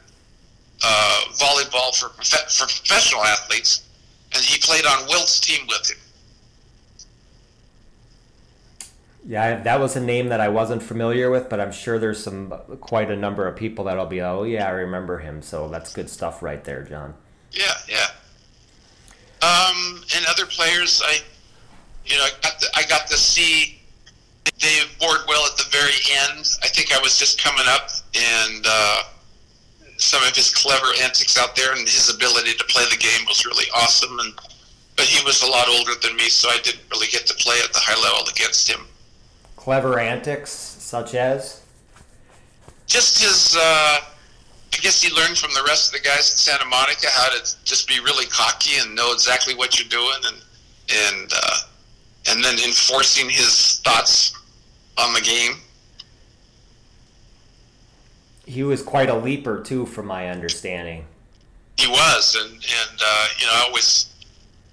uh, 0.83 1.21
volleyball 1.33 1.93
for, 1.95 2.09
for 2.09 2.65
professional 2.65 3.23
athletes, 3.23 3.83
and 4.33 4.43
he 4.43 4.57
played 4.59 4.85
on 4.85 5.07
Wilt's 5.07 5.39
team 5.39 5.67
with 5.67 5.89
him. 5.89 5.97
Yeah, 9.27 9.61
that 9.63 9.81
was 9.81 9.97
a 9.97 9.99
name 9.99 10.29
that 10.29 10.39
I 10.39 10.47
wasn't 10.47 10.81
familiar 10.81 11.29
with, 11.29 11.49
but 11.49 11.59
I'm 11.59 11.73
sure 11.73 11.99
there's 11.99 12.23
some 12.23 12.53
quite 12.79 13.11
a 13.11 13.15
number 13.17 13.45
of 13.45 13.57
people 13.57 13.83
that'll 13.85 14.05
be, 14.05 14.21
oh 14.21 14.43
yeah, 14.43 14.67
I 14.67 14.69
remember 14.69 15.19
him. 15.19 15.41
So 15.41 15.67
that's 15.67 15.93
good 15.93 16.09
stuff 16.09 16.41
right 16.41 16.63
there, 16.63 16.83
John. 16.83 17.13
Yeah, 17.51 17.73
yeah. 17.87 18.07
Um, 19.41 20.01
and 20.15 20.25
other 20.27 20.45
players, 20.45 21.01
I, 21.05 21.19
you 22.05 22.17
know, 22.17 22.23
I 22.23 22.29
got 22.41 22.59
to, 22.59 22.67
I 22.75 22.83
got 22.83 23.07
to 23.07 23.17
see 23.17 23.79
Dave 24.57 24.95
Wardwell 25.01 25.45
at 25.45 25.57
the 25.57 25.65
very 25.69 25.93
end. 26.11 26.45
I 26.63 26.67
think 26.67 26.91
I 26.91 26.99
was 27.01 27.17
just 27.17 27.41
coming 27.41 27.65
up, 27.67 27.89
and 28.15 28.65
uh, 28.67 29.03
some 29.97 30.23
of 30.23 30.35
his 30.35 30.53
clever 30.53 30.87
antics 31.03 31.37
out 31.37 31.55
there, 31.55 31.73
and 31.73 31.81
his 31.81 32.13
ability 32.13 32.53
to 32.53 32.63
play 32.65 32.83
the 32.89 32.97
game 32.97 33.25
was 33.27 33.45
really 33.45 33.65
awesome. 33.75 34.17
And 34.19 34.33
but 34.95 35.05
he 35.05 35.23
was 35.23 35.43
a 35.43 35.47
lot 35.47 35.67
older 35.69 35.91
than 36.01 36.15
me, 36.15 36.27
so 36.29 36.49
I 36.49 36.57
didn't 36.63 36.81
really 36.91 37.07
get 37.07 37.27
to 37.27 37.35
play 37.35 37.57
at 37.63 37.71
the 37.71 37.79
high 37.79 38.01
level 38.01 38.27
against 38.29 38.67
him. 38.67 38.87
Clever 39.55 39.99
antics, 39.99 40.49
such 40.49 41.13
as? 41.13 41.61
Just 42.87 43.21
his. 43.21 43.55
Uh, 43.59 43.99
I 44.77 44.79
guess 44.81 45.01
he 45.01 45.13
learned 45.13 45.37
from 45.37 45.53
the 45.53 45.63
rest 45.63 45.87
of 45.87 45.99
the 45.99 46.07
guys 46.07 46.31
in 46.31 46.37
Santa 46.37 46.65
Monica 46.65 47.07
how 47.09 47.29
to 47.29 47.39
just 47.63 47.87
be 47.87 47.99
really 47.99 48.27
cocky 48.27 48.79
and 48.79 48.95
know 48.95 49.11
exactly 49.11 49.55
what 49.55 49.79
you're 49.79 49.89
doing, 49.89 50.21
and 50.25 50.37
and 51.09 51.31
uh, 51.33 51.57
and 52.29 52.43
then 52.43 52.53
enforcing 52.63 53.27
his 53.27 53.81
thoughts 53.83 54.37
on 54.97 55.13
the 55.13 55.21
game. 55.21 55.53
He 58.45 58.63
was 58.63 58.83
quite 58.83 59.09
a 59.09 59.15
leaper 59.15 59.61
too, 59.63 59.87
from 59.87 60.05
my 60.05 60.29
understanding. 60.29 61.05
He 61.77 61.87
was, 61.87 62.35
and 62.35 62.51
and 62.51 63.01
uh, 63.03 63.27
you 63.39 63.47
know, 63.47 63.53
I 63.55 63.63
always 63.67 64.13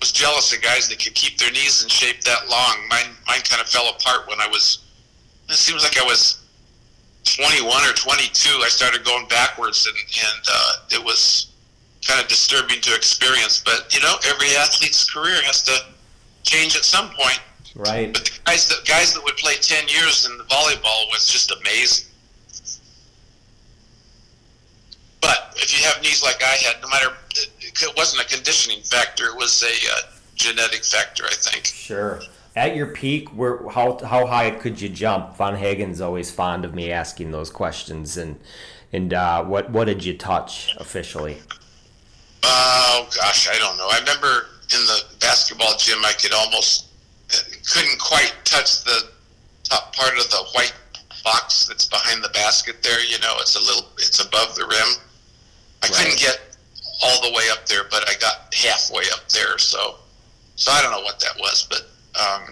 was 0.00 0.12
jealous 0.12 0.54
of 0.54 0.60
guys 0.60 0.88
that 0.90 1.02
could 1.02 1.14
keep 1.14 1.38
their 1.38 1.50
knees 1.50 1.82
in 1.82 1.88
shape 1.88 2.20
that 2.24 2.48
long. 2.50 2.76
Mine 2.90 3.16
mine 3.26 3.40
kind 3.48 3.62
of 3.62 3.68
fell 3.68 3.88
apart 3.88 4.28
when 4.28 4.38
I 4.38 4.48
was. 4.48 4.84
It 5.48 5.54
seems 5.54 5.82
like 5.82 5.98
I 5.98 6.04
was 6.04 6.43
21 7.24 7.66
or 7.66 7.92
22. 7.92 8.60
I 8.62 8.68
started 8.68 9.04
going 9.04 9.26
backwards, 9.28 9.86
and 9.86 9.96
and 9.96 10.44
uh, 10.48 10.72
it 10.92 11.04
was 11.04 11.52
kind 12.06 12.20
of 12.20 12.28
disturbing 12.28 12.80
to 12.82 12.94
experience. 12.94 13.62
But 13.64 13.94
you 13.94 14.00
know, 14.00 14.14
every 14.26 14.48
athlete's 14.56 15.10
career 15.10 15.40
has 15.42 15.62
to 15.64 15.76
change 16.42 16.76
at 16.76 16.84
some 16.84 17.10
point. 17.10 17.40
Right. 17.74 18.12
But 18.12 18.24
the 18.24 18.30
guys 18.44 18.68
that 18.68 18.84
guys 18.86 19.14
that 19.14 19.24
would 19.24 19.36
play 19.36 19.54
10 19.54 19.88
years 19.88 20.28
in 20.30 20.38
the 20.38 20.44
volleyball 20.44 21.08
was 21.10 21.26
just 21.26 21.50
amazing. 21.50 22.06
But 25.20 25.54
if 25.56 25.76
you 25.76 25.84
have 25.86 26.02
knees 26.02 26.22
like 26.22 26.42
I 26.42 26.56
had, 26.56 26.82
no 26.82 26.88
matter 26.88 27.16
it 27.34 27.96
wasn't 27.96 28.22
a 28.22 28.26
conditioning 28.32 28.82
factor; 28.82 29.26
it 29.26 29.36
was 29.36 29.62
a 29.62 29.66
uh, 29.66 30.12
genetic 30.34 30.84
factor, 30.84 31.24
I 31.24 31.34
think. 31.34 31.66
Sure. 31.66 32.20
At 32.56 32.76
your 32.76 32.86
peak, 32.86 33.28
where 33.30 33.68
how 33.68 33.98
how 34.04 34.26
high 34.26 34.50
could 34.52 34.80
you 34.80 34.88
jump? 34.88 35.36
Von 35.36 35.56
Hagen's 35.56 36.00
always 36.00 36.30
fond 36.30 36.64
of 36.64 36.72
me 36.74 36.92
asking 36.92 37.32
those 37.32 37.50
questions, 37.50 38.16
and 38.16 38.38
and 38.92 39.12
uh, 39.12 39.42
what 39.44 39.70
what 39.70 39.86
did 39.86 40.04
you 40.04 40.16
touch 40.16 40.74
officially? 40.78 41.38
Oh 42.44 43.08
gosh, 43.16 43.48
I 43.48 43.58
don't 43.58 43.76
know. 43.76 43.88
I 43.90 43.98
remember 43.98 44.46
in 44.72 44.80
the 44.86 45.02
basketball 45.20 45.74
gym, 45.78 45.98
I 46.04 46.12
could 46.12 46.32
almost 46.32 46.86
couldn't 47.72 47.98
quite 47.98 48.32
touch 48.44 48.84
the 48.84 49.08
top 49.64 49.94
part 49.96 50.12
of 50.16 50.30
the 50.30 50.44
white 50.54 50.74
box 51.24 51.66
that's 51.66 51.86
behind 51.86 52.22
the 52.22 52.28
basket 52.28 52.82
there. 52.82 53.00
You 53.04 53.18
know, 53.18 53.34
it's 53.40 53.56
a 53.56 53.60
little, 53.60 53.88
it's 53.96 54.24
above 54.24 54.54
the 54.54 54.62
rim. 54.66 55.02
I 55.82 55.86
Right. 55.86 55.94
couldn't 55.96 56.18
get 56.18 56.38
all 57.02 57.20
the 57.22 57.32
way 57.34 57.44
up 57.50 57.66
there, 57.66 57.84
but 57.90 58.08
I 58.08 58.14
got 58.20 58.54
halfway 58.54 59.04
up 59.12 59.28
there. 59.30 59.58
So, 59.58 59.96
so 60.56 60.70
I 60.70 60.80
don't 60.82 60.92
know 60.92 61.02
what 61.02 61.18
that 61.20 61.36
was, 61.38 61.66
but 61.68 61.90
um, 62.14 62.42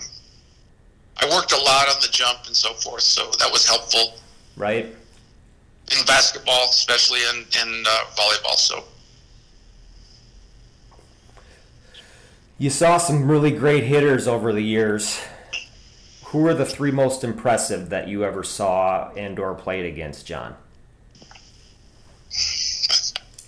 I 1.19 1.29
worked 1.31 1.53
a 1.53 1.59
lot 1.59 1.89
on 1.89 1.97
the 2.01 2.09
jump 2.11 2.41
and 2.47 2.57
so 2.57 2.73
forth. 2.75 3.03
So 3.03 3.31
that 3.39 3.51
was 3.53 3.67
helpful 3.67 4.15
Right. 4.57 4.87
in 4.87 6.05
basketball, 6.07 6.65
especially 6.71 7.21
in 7.31 7.45
in 7.63 7.85
uh, 7.87 8.05
volleyball. 8.17 8.57
So. 8.57 8.85
You 12.59 12.71
saw 12.71 12.99
some 12.99 13.29
really 13.29 13.51
great 13.51 13.85
hitters 13.85 14.29
over 14.29 14.53
the 14.53 14.63
years. 14.63 15.21
Who 16.27 16.47
are 16.47 16.55
the 16.55 16.65
three 16.65 16.91
most 16.93 17.25
impressive 17.25 17.91
that 17.91 18.09
you 18.09 18.25
ever 18.25 18.43
saw 18.45 19.11
and 19.17 19.39
or 19.39 19.55
played 19.55 19.85
against, 19.85 20.27
John? 20.27 20.55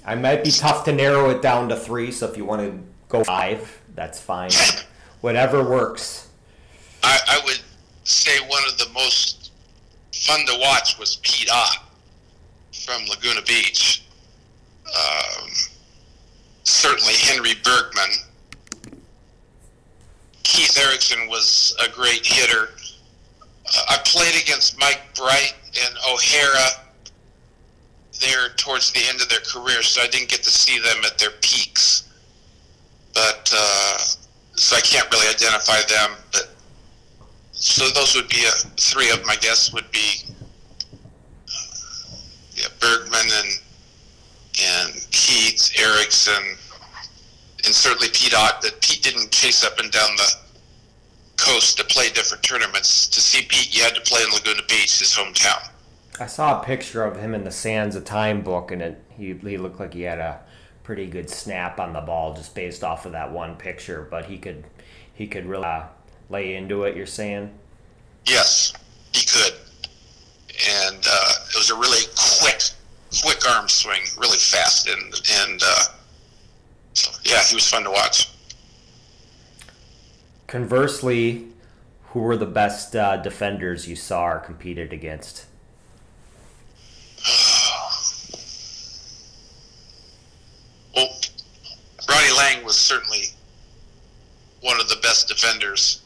I 0.05 0.17
might 0.17 0.45
be 0.45 0.51
tough 0.51 0.85
to 0.85 0.93
narrow 0.93 1.31
it 1.31 1.41
down 1.41 1.69
to 1.71 1.77
three, 1.77 2.13
so 2.13 2.29
if 2.29 2.37
you 2.37 2.45
want 2.45 2.61
to 2.61 2.79
go 3.09 3.25
five, 3.25 3.81
that's 3.95 4.21
fine. 4.21 4.51
Whatever 5.25 5.65
works. 5.65 6.29
I, 7.03 7.19
I 7.27 7.41
would 7.47 7.63
say 8.03 8.39
one 8.47 8.63
of 8.71 8.77
the 8.77 8.91
most 8.93 9.53
fun 10.13 10.45
to 10.45 10.59
watch 10.61 10.99
was 10.99 11.17
Pete 11.23 11.49
Ott 11.51 11.79
from 12.85 13.07
Laguna 13.07 13.41
Beach. 13.41 14.05
Um, 14.87 15.49
certainly 16.65 17.15
Henry 17.15 17.55
Bergmann. 17.65 18.11
Keith 20.43 20.79
Erickson 20.79 21.27
was 21.31 21.75
a 21.83 21.91
great 21.91 22.27
hitter. 22.27 22.69
Uh, 23.41 23.83
I 23.89 23.97
played 24.05 24.43
against 24.43 24.79
Mike 24.79 25.01
Bright 25.17 25.55
and 25.87 25.95
O'Hara 26.07 26.85
there 28.21 28.51
towards 28.59 28.93
the 28.93 29.01
end 29.09 29.23
of 29.23 29.31
their 29.31 29.41
career, 29.41 29.83
so 29.83 30.03
I 30.03 30.07
didn't 30.07 30.29
get 30.29 30.43
to 30.43 30.51
see 30.51 30.79
them 30.81 31.03
at 31.07 31.17
their 31.17 31.33
peaks. 31.41 32.11
But 33.15 33.51
uh, 33.57 33.99
so 34.57 34.77
I 34.77 34.81
can't 34.81 35.11
really 35.11 35.29
identify 35.29 35.81
them. 35.89 36.17
But 36.33 36.55
so 37.53 37.89
those 37.91 38.15
would 38.15 38.29
be 38.29 38.45
uh, 38.47 38.69
three 38.77 39.11
of 39.11 39.25
my 39.27 39.33
I 39.35 39.37
guess 39.37 39.73
would 39.73 39.91
be 39.91 40.23
uh, 41.49 42.17
yeah, 42.55 42.69
Bergmann 42.81 43.27
and 43.43 43.61
and 44.63 45.07
Keith 45.11 45.73
Erickson, 45.77 46.57
and 47.65 47.75
certainly 47.75 48.09
Pete 48.13 48.35
Ott. 48.35 48.63
That 48.63 48.81
Pete 48.81 49.03
didn't 49.03 49.31
chase 49.31 49.65
up 49.65 49.79
and 49.79 49.91
down 49.91 50.11
the 50.17 50.35
coast 51.37 51.77
to 51.79 51.85
play 51.85 52.09
different 52.11 52.43
tournaments. 52.43 53.09
To 53.09 53.21
see 53.21 53.45
Pete, 53.49 53.77
you 53.77 53.83
had 53.83 53.95
to 53.95 54.01
play 54.03 54.23
in 54.23 54.33
Laguna 54.33 54.63
Beach, 54.69 54.99
his 54.99 55.13
hometown. 55.13 55.69
I 56.21 56.27
saw 56.27 56.61
a 56.61 56.65
picture 56.65 57.03
of 57.03 57.17
him 57.17 57.35
in 57.35 57.43
the 57.43 57.51
Sands 57.51 57.97
of 57.97 58.05
Time 58.05 58.43
book, 58.43 58.71
and 58.71 58.81
it, 58.81 59.03
he, 59.17 59.35
he 59.35 59.59
looked 59.59 59.81
like 59.81 59.95
he 59.95 60.03
had 60.03 60.21
a 60.21 60.44
pretty 60.85 61.07
good 61.07 61.29
snap 61.29 61.81
on 61.81 61.93
the 61.93 62.01
ball 62.01 62.35
just 62.35 62.55
based 62.55 62.85
off 62.85 63.07
of 63.07 63.13
that 63.13 63.33
one 63.33 63.57
picture. 63.57 64.07
But 64.09 64.27
he 64.27 64.39
could 64.39 64.65
he 65.13 65.27
could 65.27 65.47
really 65.47 65.65
uh, 65.65 65.87
lay 66.31 66.55
into 66.55 66.85
it. 66.85 66.97
You're 66.97 67.07
saying? 67.07 67.51
Yes, 68.27 68.73
he 69.13 69.27
could, 69.27 69.55
and 70.87 71.05
uh, 71.07 71.33
it 71.49 71.57
was 71.57 71.71
a 71.71 71.75
really 71.75 72.07
quick, 72.41 72.63
quick 73.23 73.51
arm 73.51 73.69
swing, 73.69 74.01
really 74.17 74.39
fast, 74.39 74.89
and 74.89 75.15
and 75.43 75.61
uh, 75.63 75.83
so, 76.95 77.11
yeah, 77.25 77.43
he 77.43 77.55
was 77.55 77.69
fun 77.69 77.85
to 77.85 77.91
watch. 77.91 78.31
Conversely, 80.47 81.49
who 82.09 82.21
were 82.21 82.37
the 82.37 82.47
best 82.47 82.95
uh, 82.95 83.17
defenders 83.17 83.89
you 83.89 83.97
saw 83.97 84.25
or 84.27 84.39
competed 84.39 84.93
against? 84.93 85.47
Well, 90.95 91.09
Ronnie 92.09 92.37
Lang 92.39 92.65
was 92.65 92.77
certainly 92.77 93.25
one 94.61 94.81
of 94.81 94.89
the 94.89 94.97
best 95.03 95.29
defenders, 95.75 96.03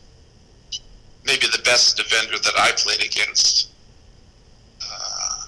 maybe 1.24 1.46
the 1.52 1.62
best 1.64 1.96
defender 1.96 2.38
that 2.38 2.54
I 2.56 2.72
played 2.76 3.04
against. 3.04 3.70
Uh, 4.82 5.44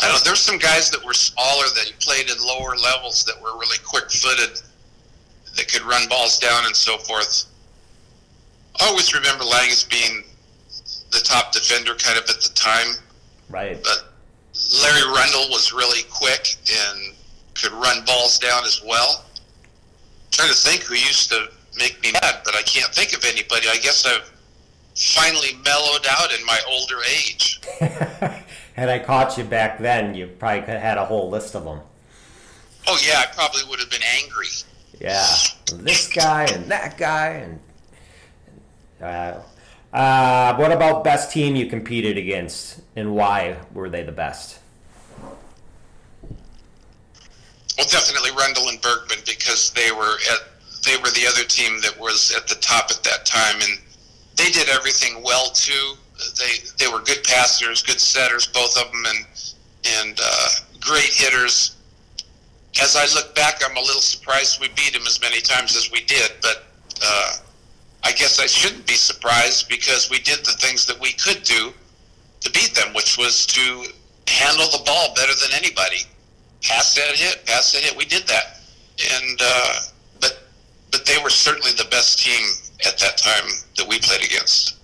I 0.00 0.06
don't 0.08 0.12
know. 0.12 0.18
There's 0.24 0.40
some 0.40 0.58
guys 0.58 0.90
that 0.90 1.04
were 1.04 1.14
smaller 1.14 1.64
that 1.74 1.92
played 2.00 2.30
in 2.30 2.36
lower 2.44 2.76
levels 2.76 3.24
that 3.24 3.40
were 3.40 3.58
really 3.58 3.78
quick-footed, 3.84 4.60
that 5.56 5.68
could 5.72 5.82
run 5.82 6.08
balls 6.08 6.38
down 6.38 6.66
and 6.66 6.76
so 6.76 6.98
forth. 6.98 7.46
I 8.80 8.86
always 8.86 9.12
remember 9.14 9.44
Lang 9.44 9.70
as 9.70 9.82
being 9.84 10.22
the 11.10 11.20
top 11.24 11.52
defender 11.52 11.94
kind 11.94 12.16
of 12.18 12.24
at 12.28 12.40
the 12.40 12.50
time 12.54 12.94
Right. 13.48 13.82
but 13.82 14.12
Larry 14.82 15.06
Rundle 15.10 15.48
was 15.50 15.72
really 15.72 16.02
quick 16.10 16.54
and 16.70 17.14
could 17.54 17.72
run 17.72 18.04
balls 18.04 18.38
down 18.38 18.64
as 18.64 18.82
well. 18.84 19.24
trying 20.30 20.48
to 20.50 20.54
think 20.54 20.82
who 20.82 20.94
used 20.94 21.30
to 21.30 21.48
make 21.78 22.02
me 22.02 22.12
mad, 22.12 22.40
but 22.44 22.54
I 22.54 22.62
can't 22.62 22.92
think 22.92 23.16
of 23.16 23.24
anybody. 23.24 23.68
I 23.68 23.78
guess 23.78 24.04
I've 24.06 24.30
finally 24.94 25.56
mellowed 25.64 26.06
out 26.10 26.32
in 26.38 26.44
my 26.44 26.58
older 26.68 26.96
age. 27.08 27.60
Had 28.74 28.88
I 28.88 28.98
caught 28.98 29.38
you 29.38 29.44
back 29.44 29.78
then, 29.78 30.14
you 30.14 30.26
probably 30.26 30.60
could 30.60 30.70
have 30.70 30.82
had 30.82 30.98
a 30.98 31.04
whole 31.04 31.30
list 31.30 31.54
of 31.54 31.64
them. 31.64 31.80
Oh 32.86 32.98
yeah, 33.06 33.20
I 33.20 33.26
probably 33.34 33.62
would 33.68 33.80
have 33.80 33.90
been 33.90 34.02
angry. 34.22 34.46
Yeah, 35.00 35.26
this 35.74 36.08
guy 36.12 36.44
and 36.44 36.70
that 36.70 36.96
guy 36.96 37.28
and. 37.28 37.60
Uh, 39.00 39.40
uh, 39.92 40.56
what 40.56 40.72
about 40.72 41.02
best 41.02 41.32
team 41.32 41.56
you 41.56 41.66
competed 41.66 42.18
against, 42.18 42.80
and 42.96 43.14
why 43.14 43.56
were 43.72 43.88
they 43.88 44.02
the 44.02 44.12
best? 44.12 44.58
Well, 47.78 47.86
definitely 47.88 48.30
Rundle 48.32 48.68
and 48.68 48.80
Bergmann 48.80 49.18
because 49.24 49.70
they 49.70 49.92
were 49.92 50.16
at 50.32 50.57
they 50.84 50.96
were 50.96 51.10
the 51.10 51.26
other 51.26 51.44
team 51.44 51.80
that 51.82 51.98
was 51.98 52.34
at 52.36 52.46
the 52.48 52.54
top 52.56 52.90
at 52.90 53.02
that 53.02 53.24
time, 53.24 53.56
and 53.60 53.78
they 54.36 54.50
did 54.50 54.68
everything 54.68 55.22
well 55.22 55.50
too. 55.50 55.94
They 56.38 56.64
they 56.78 56.92
were 56.92 57.00
good 57.00 57.24
passers, 57.24 57.82
good 57.82 58.00
setters, 58.00 58.46
both 58.46 58.76
of 58.78 58.90
them, 58.90 59.02
and 59.06 59.26
and 60.00 60.18
uh, 60.22 60.48
great 60.80 61.10
hitters. 61.12 61.76
As 62.80 62.96
I 62.96 63.06
look 63.14 63.34
back, 63.34 63.60
I'm 63.64 63.76
a 63.76 63.80
little 63.80 64.00
surprised 64.00 64.60
we 64.60 64.68
beat 64.68 64.92
them 64.92 65.02
as 65.06 65.20
many 65.20 65.40
times 65.40 65.76
as 65.76 65.90
we 65.90 66.02
did, 66.04 66.32
but 66.42 66.64
uh, 67.02 67.32
I 68.04 68.12
guess 68.12 68.40
I 68.40 68.46
shouldn't 68.46 68.86
be 68.86 68.94
surprised 68.94 69.68
because 69.68 70.10
we 70.10 70.20
did 70.20 70.40
the 70.40 70.52
things 70.52 70.86
that 70.86 71.00
we 71.00 71.12
could 71.12 71.42
do 71.42 71.72
to 72.40 72.50
beat 72.52 72.74
them, 72.74 72.94
which 72.94 73.18
was 73.18 73.46
to 73.46 73.84
handle 74.28 74.66
the 74.66 74.82
ball 74.84 75.14
better 75.14 75.32
than 75.42 75.52
anybody. 75.54 75.98
Pass 76.62 76.94
that 76.94 77.16
hit, 77.16 77.44
pass 77.46 77.72
that 77.72 77.82
hit. 77.82 77.96
We 77.96 78.04
did 78.04 78.26
that, 78.28 78.60
and 79.14 79.40
uh, 79.40 79.80
but 80.90 81.06
they 81.06 81.22
were 81.22 81.30
certainly 81.30 81.72
the 81.72 81.88
best 81.90 82.18
team 82.18 82.46
at 82.86 82.98
that 82.98 83.18
time 83.18 83.50
that 83.76 83.88
we 83.88 83.98
played 83.98 84.24
against. 84.24 84.76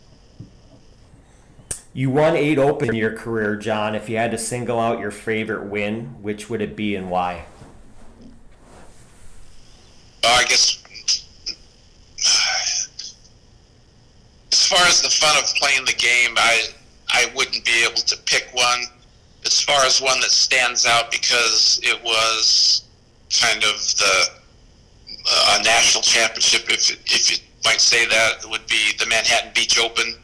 You 1.93 2.11
won 2.11 2.37
eight 2.37 2.59
open 2.59 2.89
in 2.89 2.97
your 2.97 3.17
career, 3.17 3.55
John. 3.55 3.95
If 3.95 4.09
you 4.09 4.17
had 4.17 4.33
to 4.33 4.39
single 4.39 4.81
out 4.81 4.99
your 4.99 5.13
favorite 5.13 5.67
win, 5.67 6.17
which 6.23 6.51
would 6.51 6.61
it 6.61 6.75
be 6.75 6.97
and 6.97 7.09
why? 7.09 7.45
Uh, 10.25 10.29
I 10.29 10.45
guess 10.45 10.83
as 14.51 14.67
far 14.67 14.87
as 14.87 15.03
the 15.03 15.11
fun 15.11 15.37
of 15.37 15.45
playing 15.55 15.85
the 15.85 15.93
game, 15.93 16.35
I 16.37 16.67
I 17.11 17.31
wouldn't 17.37 17.65
be 17.65 17.85
able 17.85 18.01
to 18.03 18.17
pick 18.25 18.49
one. 18.55 18.85
As 19.45 19.61
far 19.61 19.85
as 19.85 20.01
one 20.01 20.21
that 20.21 20.33
stands 20.33 20.87
out 20.87 21.13
because 21.13 21.79
it 21.83 22.03
was 22.03 22.85
kind 23.31 23.63
of 23.63 23.75
the 23.99 24.29
a 25.27 25.63
national 25.63 26.03
championship, 26.03 26.69
if 26.69 26.91
if 27.07 27.31
you 27.31 27.37
might 27.65 27.81
say 27.81 28.07
that, 28.07 28.45
would 28.49 28.67
be 28.67 28.93
the 28.99 29.07
Manhattan 29.07 29.53
Beach 29.55 29.79
Open. 29.79 30.15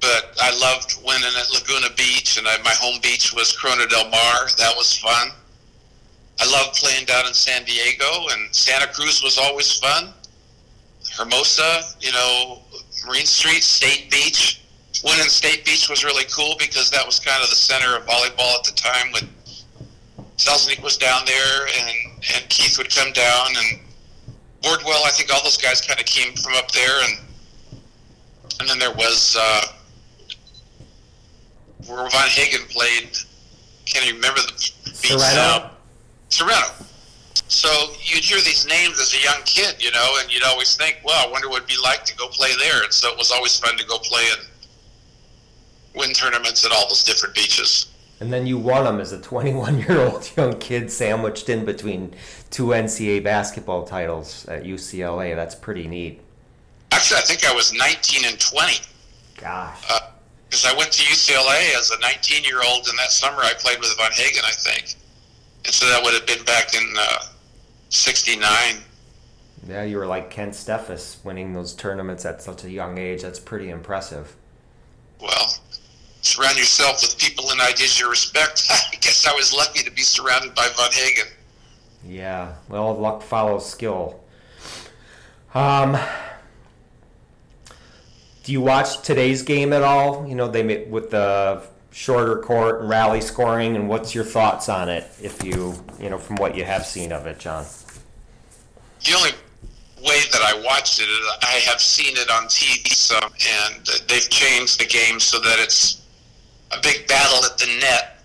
But 0.00 0.36
I 0.40 0.56
loved 0.58 0.98
winning 1.04 1.34
at 1.38 1.52
Laguna 1.52 1.94
Beach, 1.96 2.38
and 2.38 2.46
I, 2.46 2.58
my 2.62 2.74
home 2.74 3.00
beach 3.02 3.32
was 3.34 3.56
Corona 3.56 3.86
del 3.86 4.08
Mar. 4.10 4.48
That 4.58 4.74
was 4.76 4.96
fun. 4.96 5.30
I 6.40 6.50
loved 6.50 6.76
playing 6.76 7.06
down 7.06 7.26
in 7.26 7.34
San 7.34 7.64
Diego, 7.64 8.06
and 8.32 8.54
Santa 8.54 8.86
Cruz 8.86 9.22
was 9.22 9.38
always 9.38 9.76
fun. 9.78 10.12
Hermosa, 11.16 11.82
you 12.00 12.12
know, 12.12 12.62
Marine 13.06 13.26
Street, 13.26 13.62
State 13.62 14.10
Beach. 14.10 14.62
Winning 15.04 15.28
State 15.28 15.64
Beach 15.64 15.88
was 15.88 16.04
really 16.04 16.24
cool 16.34 16.54
because 16.58 16.90
that 16.90 17.04
was 17.04 17.18
kind 17.18 17.42
of 17.42 17.50
the 17.50 17.56
center 17.56 17.96
of 17.96 18.06
volleyball 18.06 18.54
at 18.58 18.64
the 18.64 18.72
time. 18.74 19.12
When 19.12 19.28
Selznick 20.36 20.82
was 20.82 20.96
down 20.96 21.24
there, 21.24 21.66
and 21.66 21.90
and 22.34 22.48
Keith 22.48 22.78
would 22.78 22.94
come 22.94 23.12
down, 23.12 23.48
and 23.56 23.80
Bordwell. 24.62 25.04
I 25.04 25.10
think 25.10 25.32
all 25.32 25.42
those 25.42 25.56
guys 25.56 25.80
kind 25.80 25.98
of 25.98 26.06
came 26.06 26.34
from 26.34 26.54
up 26.54 26.70
there, 26.72 27.00
and 27.04 27.18
and 28.60 28.68
then 28.68 28.78
there 28.78 28.92
was 28.92 29.36
uh, 29.38 29.62
where 31.86 32.08
Von 32.10 32.28
Hagen 32.28 32.66
played. 32.68 33.16
Can't 33.86 34.04
even 34.04 34.16
remember 34.16 34.40
the 34.40 34.52
beach 34.52 35.18
Sorrento? 35.18 35.34
now. 35.36 35.70
Sorrento. 36.28 36.84
So 37.48 37.68
you'd 38.02 38.24
hear 38.24 38.38
these 38.38 38.66
names 38.66 39.00
as 39.00 39.14
a 39.14 39.22
young 39.22 39.42
kid, 39.46 39.82
you 39.82 39.90
know, 39.90 40.16
and 40.20 40.30
you'd 40.30 40.44
always 40.44 40.76
think, 40.76 40.98
well, 41.02 41.26
I 41.26 41.30
wonder 41.30 41.48
what 41.48 41.62
it'd 41.62 41.68
be 41.68 41.82
like 41.82 42.04
to 42.04 42.14
go 42.16 42.28
play 42.28 42.50
there. 42.58 42.84
And 42.84 42.92
so 42.92 43.10
it 43.10 43.16
was 43.16 43.32
always 43.32 43.58
fun 43.58 43.78
to 43.78 43.86
go 43.86 43.98
play 43.98 44.24
and 44.36 44.46
win 45.94 46.12
tournaments 46.12 46.66
at 46.66 46.72
all 46.72 46.86
those 46.88 47.02
different 47.02 47.34
beaches. 47.34 47.86
And 48.20 48.32
then 48.32 48.46
you 48.46 48.58
won 48.58 48.84
them 48.84 49.00
as 49.00 49.12
a 49.12 49.20
21 49.20 49.78
year 49.78 50.00
old 50.00 50.30
young 50.36 50.58
kid 50.58 50.90
sandwiched 50.90 51.48
in 51.48 51.64
between 51.64 52.14
two 52.50 52.66
NCAA 52.66 53.22
basketball 53.22 53.84
titles 53.84 54.46
at 54.46 54.64
UCLA. 54.64 55.34
That's 55.36 55.54
pretty 55.54 55.86
neat. 55.86 56.20
Actually, 56.90 57.18
I 57.18 57.22
think 57.22 57.44
I 57.46 57.54
was 57.54 57.72
19 57.72 58.24
and 58.24 58.40
20 58.40 58.74
Gosh. 59.36 59.82
because 60.48 60.64
I 60.64 60.76
went 60.76 60.90
to 60.92 61.02
UCLA 61.02 61.78
as 61.78 61.90
a 61.90 62.00
19 62.00 62.44
year 62.44 62.60
old, 62.66 62.88
and 62.88 62.98
that 62.98 63.10
summer 63.10 63.40
I 63.40 63.52
played 63.58 63.78
with 63.78 63.94
Von 63.96 64.10
Hagen, 64.12 64.42
I 64.44 64.52
think. 64.52 64.94
And 65.64 65.74
so 65.74 65.86
that 65.86 66.02
would 66.02 66.14
have 66.14 66.26
been 66.26 66.44
back 66.44 66.74
in 66.74 66.94
uh, 66.98 67.24
69. 67.90 68.50
Yeah, 69.68 69.82
you 69.82 69.98
were 69.98 70.06
like 70.06 70.30
Kent 70.30 70.54
Steffes 70.54 71.22
winning 71.24 71.52
those 71.52 71.74
tournaments 71.74 72.24
at 72.24 72.42
such 72.42 72.64
a 72.64 72.70
young 72.70 72.96
age. 72.98 73.22
That's 73.22 73.38
pretty 73.38 73.70
impressive. 73.70 74.34
Well, 75.20 75.54
surround 76.28 76.58
yourself 76.58 77.00
with 77.02 77.18
people 77.18 77.50
and 77.50 77.60
ideas 77.60 77.98
you 77.98 78.08
respect. 78.08 78.66
I 78.70 78.96
guess 79.00 79.26
I 79.26 79.32
was 79.32 79.52
lucky 79.54 79.82
to 79.82 79.90
be 79.90 80.02
surrounded 80.02 80.54
by 80.54 80.68
Von 80.76 80.92
Hagen. 80.92 81.26
Yeah, 82.06 82.54
well, 82.68 82.94
luck 82.94 83.22
follows 83.22 83.68
skill. 83.68 84.20
Um, 85.54 85.96
do 88.44 88.52
you 88.52 88.60
watch 88.60 89.02
today's 89.02 89.42
game 89.42 89.72
at 89.72 89.82
all? 89.82 90.26
You 90.28 90.34
know, 90.34 90.48
they 90.48 90.62
ma- 90.62 90.88
with 90.90 91.10
the 91.10 91.62
shorter 91.90 92.36
court 92.36 92.80
and 92.80 92.88
rally 92.88 93.20
scoring, 93.20 93.74
and 93.74 93.88
what's 93.88 94.14
your 94.14 94.24
thoughts 94.24 94.68
on 94.68 94.88
it? 94.88 95.10
If 95.22 95.42
you, 95.42 95.74
you 96.00 96.10
know, 96.10 96.18
from 96.18 96.36
what 96.36 96.56
you 96.56 96.64
have 96.64 96.86
seen 96.86 97.12
of 97.12 97.26
it, 97.26 97.38
John. 97.38 97.64
The 99.04 99.14
only 99.14 99.30
way 100.04 100.20
that 100.32 100.42
I 100.42 100.62
watched 100.64 101.00
it 101.00 101.08
is 101.08 101.26
I 101.42 101.60
have 101.70 101.80
seen 101.80 102.16
it 102.16 102.30
on 102.30 102.44
TV 102.44 102.88
some, 102.88 103.24
and 103.24 103.86
they've 104.06 104.28
changed 104.28 104.80
the 104.80 104.86
game 104.86 105.18
so 105.18 105.40
that 105.40 105.58
it's 105.58 105.97
a 106.70 106.80
big 106.82 107.06
battle 107.08 107.44
at 107.44 107.58
the 107.58 107.66
net. 107.80 108.22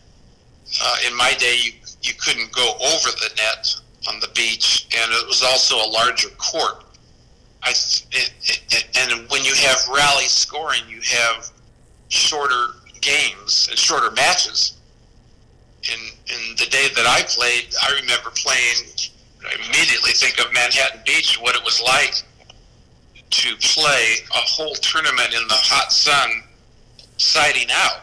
Uh, 0.81 0.97
in 1.07 1.15
my 1.15 1.33
day, 1.39 1.57
you 1.61 1.71
you 2.01 2.13
couldn't 2.15 2.51
go 2.51 2.73
over 2.73 3.09
the 3.09 3.29
net 3.37 3.75
on 4.07 4.19
the 4.19 4.27
beach, 4.35 4.87
and 4.95 5.11
it 5.13 5.27
was 5.27 5.43
also 5.43 5.77
a 5.77 5.89
larger 5.89 6.29
court. 6.37 6.83
I 7.63 7.69
it, 7.71 8.33
it, 8.41 8.87
and 8.97 9.29
when 9.29 9.43
you 9.43 9.53
have 9.53 9.77
rally 9.93 10.25
scoring, 10.25 10.81
you 10.89 10.99
have 11.01 11.49
shorter 12.09 12.75
games 13.01 13.67
and 13.69 13.79
shorter 13.79 14.11
matches. 14.11 14.77
In 15.83 15.99
in 16.33 16.55
the 16.57 16.65
day 16.65 16.87
that 16.95 17.05
I 17.05 17.23
played, 17.27 17.73
I 17.81 17.99
remember 18.01 18.31
playing. 18.35 18.75
I 19.45 19.55
immediately 19.55 20.11
think 20.11 20.39
of 20.39 20.53
Manhattan 20.53 21.01
Beach, 21.05 21.39
what 21.41 21.55
it 21.55 21.63
was 21.65 21.81
like 21.81 22.23
to 23.29 23.55
play 23.57 24.15
a 24.31 24.37
whole 24.37 24.75
tournament 24.75 25.33
in 25.33 25.47
the 25.47 25.55
hot 25.55 25.91
sun, 25.91 26.43
siding 27.17 27.67
out. 27.71 28.01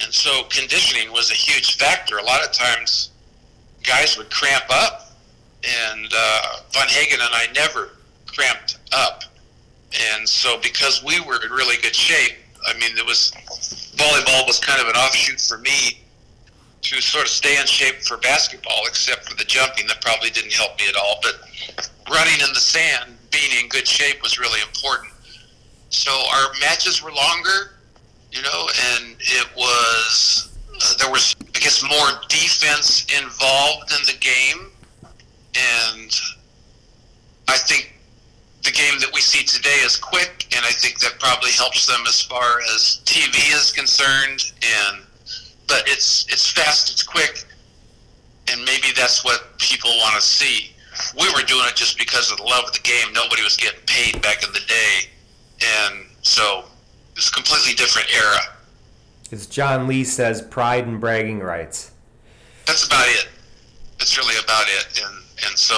And 0.00 0.12
so 0.12 0.44
conditioning 0.44 1.12
was 1.12 1.30
a 1.30 1.34
huge 1.34 1.76
factor. 1.76 2.18
A 2.18 2.24
lot 2.24 2.44
of 2.44 2.52
times, 2.52 3.10
guys 3.82 4.16
would 4.16 4.30
cramp 4.30 4.64
up, 4.70 5.12
and 5.90 6.10
uh, 6.14 6.42
Von 6.72 6.88
Hagen 6.88 7.20
and 7.20 7.30
I 7.32 7.46
never 7.54 7.90
cramped 8.26 8.78
up. 8.92 9.24
And 10.14 10.26
so, 10.26 10.58
because 10.62 11.04
we 11.04 11.20
were 11.20 11.44
in 11.44 11.50
really 11.50 11.76
good 11.82 11.94
shape, 11.94 12.36
I 12.66 12.72
mean, 12.74 12.96
it 12.96 13.04
was 13.04 13.32
volleyball 13.96 14.46
was 14.46 14.58
kind 14.58 14.80
of 14.80 14.88
an 14.88 14.94
offshoot 14.94 15.40
for 15.40 15.58
me 15.58 16.00
to 16.82 17.00
sort 17.00 17.24
of 17.24 17.30
stay 17.30 17.60
in 17.60 17.66
shape 17.66 17.96
for 18.02 18.16
basketball, 18.18 18.82
except 18.86 19.28
for 19.28 19.36
the 19.36 19.44
jumping 19.44 19.86
that 19.86 20.00
probably 20.00 20.30
didn't 20.30 20.52
help 20.52 20.78
me 20.78 20.88
at 20.88 20.96
all. 20.96 21.20
But 21.22 21.34
running 22.10 22.40
in 22.40 22.52
the 22.54 22.60
sand, 22.60 23.16
being 23.30 23.62
in 23.62 23.68
good 23.68 23.86
shape 23.86 24.22
was 24.22 24.38
really 24.38 24.60
important. 24.62 25.12
So 25.90 26.10
our 26.10 26.48
matches 26.60 27.02
were 27.02 27.12
longer, 27.12 27.76
you 28.32 28.42
know, 28.42 28.68
and 28.94 29.16
it 29.20 29.46
was 29.56 30.56
uh, 30.74 30.94
there 30.98 31.10
was 31.10 31.36
I 31.40 31.58
guess 31.58 31.82
more 31.82 32.20
defense 32.28 33.06
involved 33.14 33.92
in 33.92 34.06
the 34.06 34.18
game, 34.18 34.70
and 35.54 36.10
I 37.48 37.58
think 37.58 37.94
the 38.64 38.72
game 38.72 38.98
that 39.00 39.10
we 39.12 39.20
see 39.20 39.44
today 39.44 39.80
is 39.84 39.96
quick, 39.96 40.46
and 40.56 40.64
I 40.64 40.70
think 40.70 41.00
that 41.00 41.18
probably 41.18 41.50
helps 41.50 41.86
them 41.86 42.00
as 42.08 42.22
far 42.22 42.60
as 42.74 43.02
TV 43.04 43.54
is 43.54 43.70
concerned. 43.70 44.52
And 44.62 45.04
but 45.68 45.82
it's 45.86 46.26
it's 46.32 46.50
fast, 46.50 46.90
it's 46.90 47.02
quick, 47.02 47.44
and 48.50 48.64
maybe 48.64 48.88
that's 48.96 49.24
what 49.24 49.58
people 49.58 49.90
want 49.98 50.16
to 50.16 50.22
see. 50.22 50.70
We 51.18 51.28
were 51.34 51.42
doing 51.42 51.64
it 51.66 51.76
just 51.76 51.98
because 51.98 52.30
of 52.30 52.38
the 52.38 52.44
love 52.44 52.64
of 52.66 52.72
the 52.72 52.80
game. 52.80 53.12
Nobody 53.12 53.42
was 53.42 53.56
getting 53.56 53.80
paid 53.86 54.22
back 54.22 54.42
in 54.42 54.52
the 54.52 54.60
day, 54.60 55.10
and 55.60 56.06
so 56.22 56.64
it's 57.16 57.28
a 57.28 57.32
completely 57.32 57.74
different 57.74 58.08
era. 58.14 58.38
As 59.30 59.46
John 59.46 59.86
Lee 59.86 60.04
says, 60.04 60.42
pride 60.42 60.86
and 60.86 61.00
bragging 61.00 61.40
rights. 61.40 61.92
That's 62.66 62.86
about 62.86 63.06
it. 63.08 63.28
That's 63.98 64.16
really 64.18 64.34
about 64.42 64.66
it. 64.68 65.00
And 65.04 65.24
and 65.46 65.58
so 65.58 65.74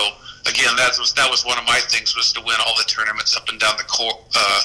again, 0.46 0.74
that 0.76 0.96
was 0.98 1.12
that 1.14 1.30
was 1.30 1.44
one 1.44 1.58
of 1.58 1.64
my 1.64 1.80
things 1.88 2.16
was 2.16 2.32
to 2.32 2.40
win 2.40 2.56
all 2.66 2.74
the 2.76 2.84
tournaments 2.84 3.36
up 3.36 3.48
and 3.48 3.58
down 3.58 3.76
the 3.76 3.84
co- 3.84 4.24
uh, 4.34 4.60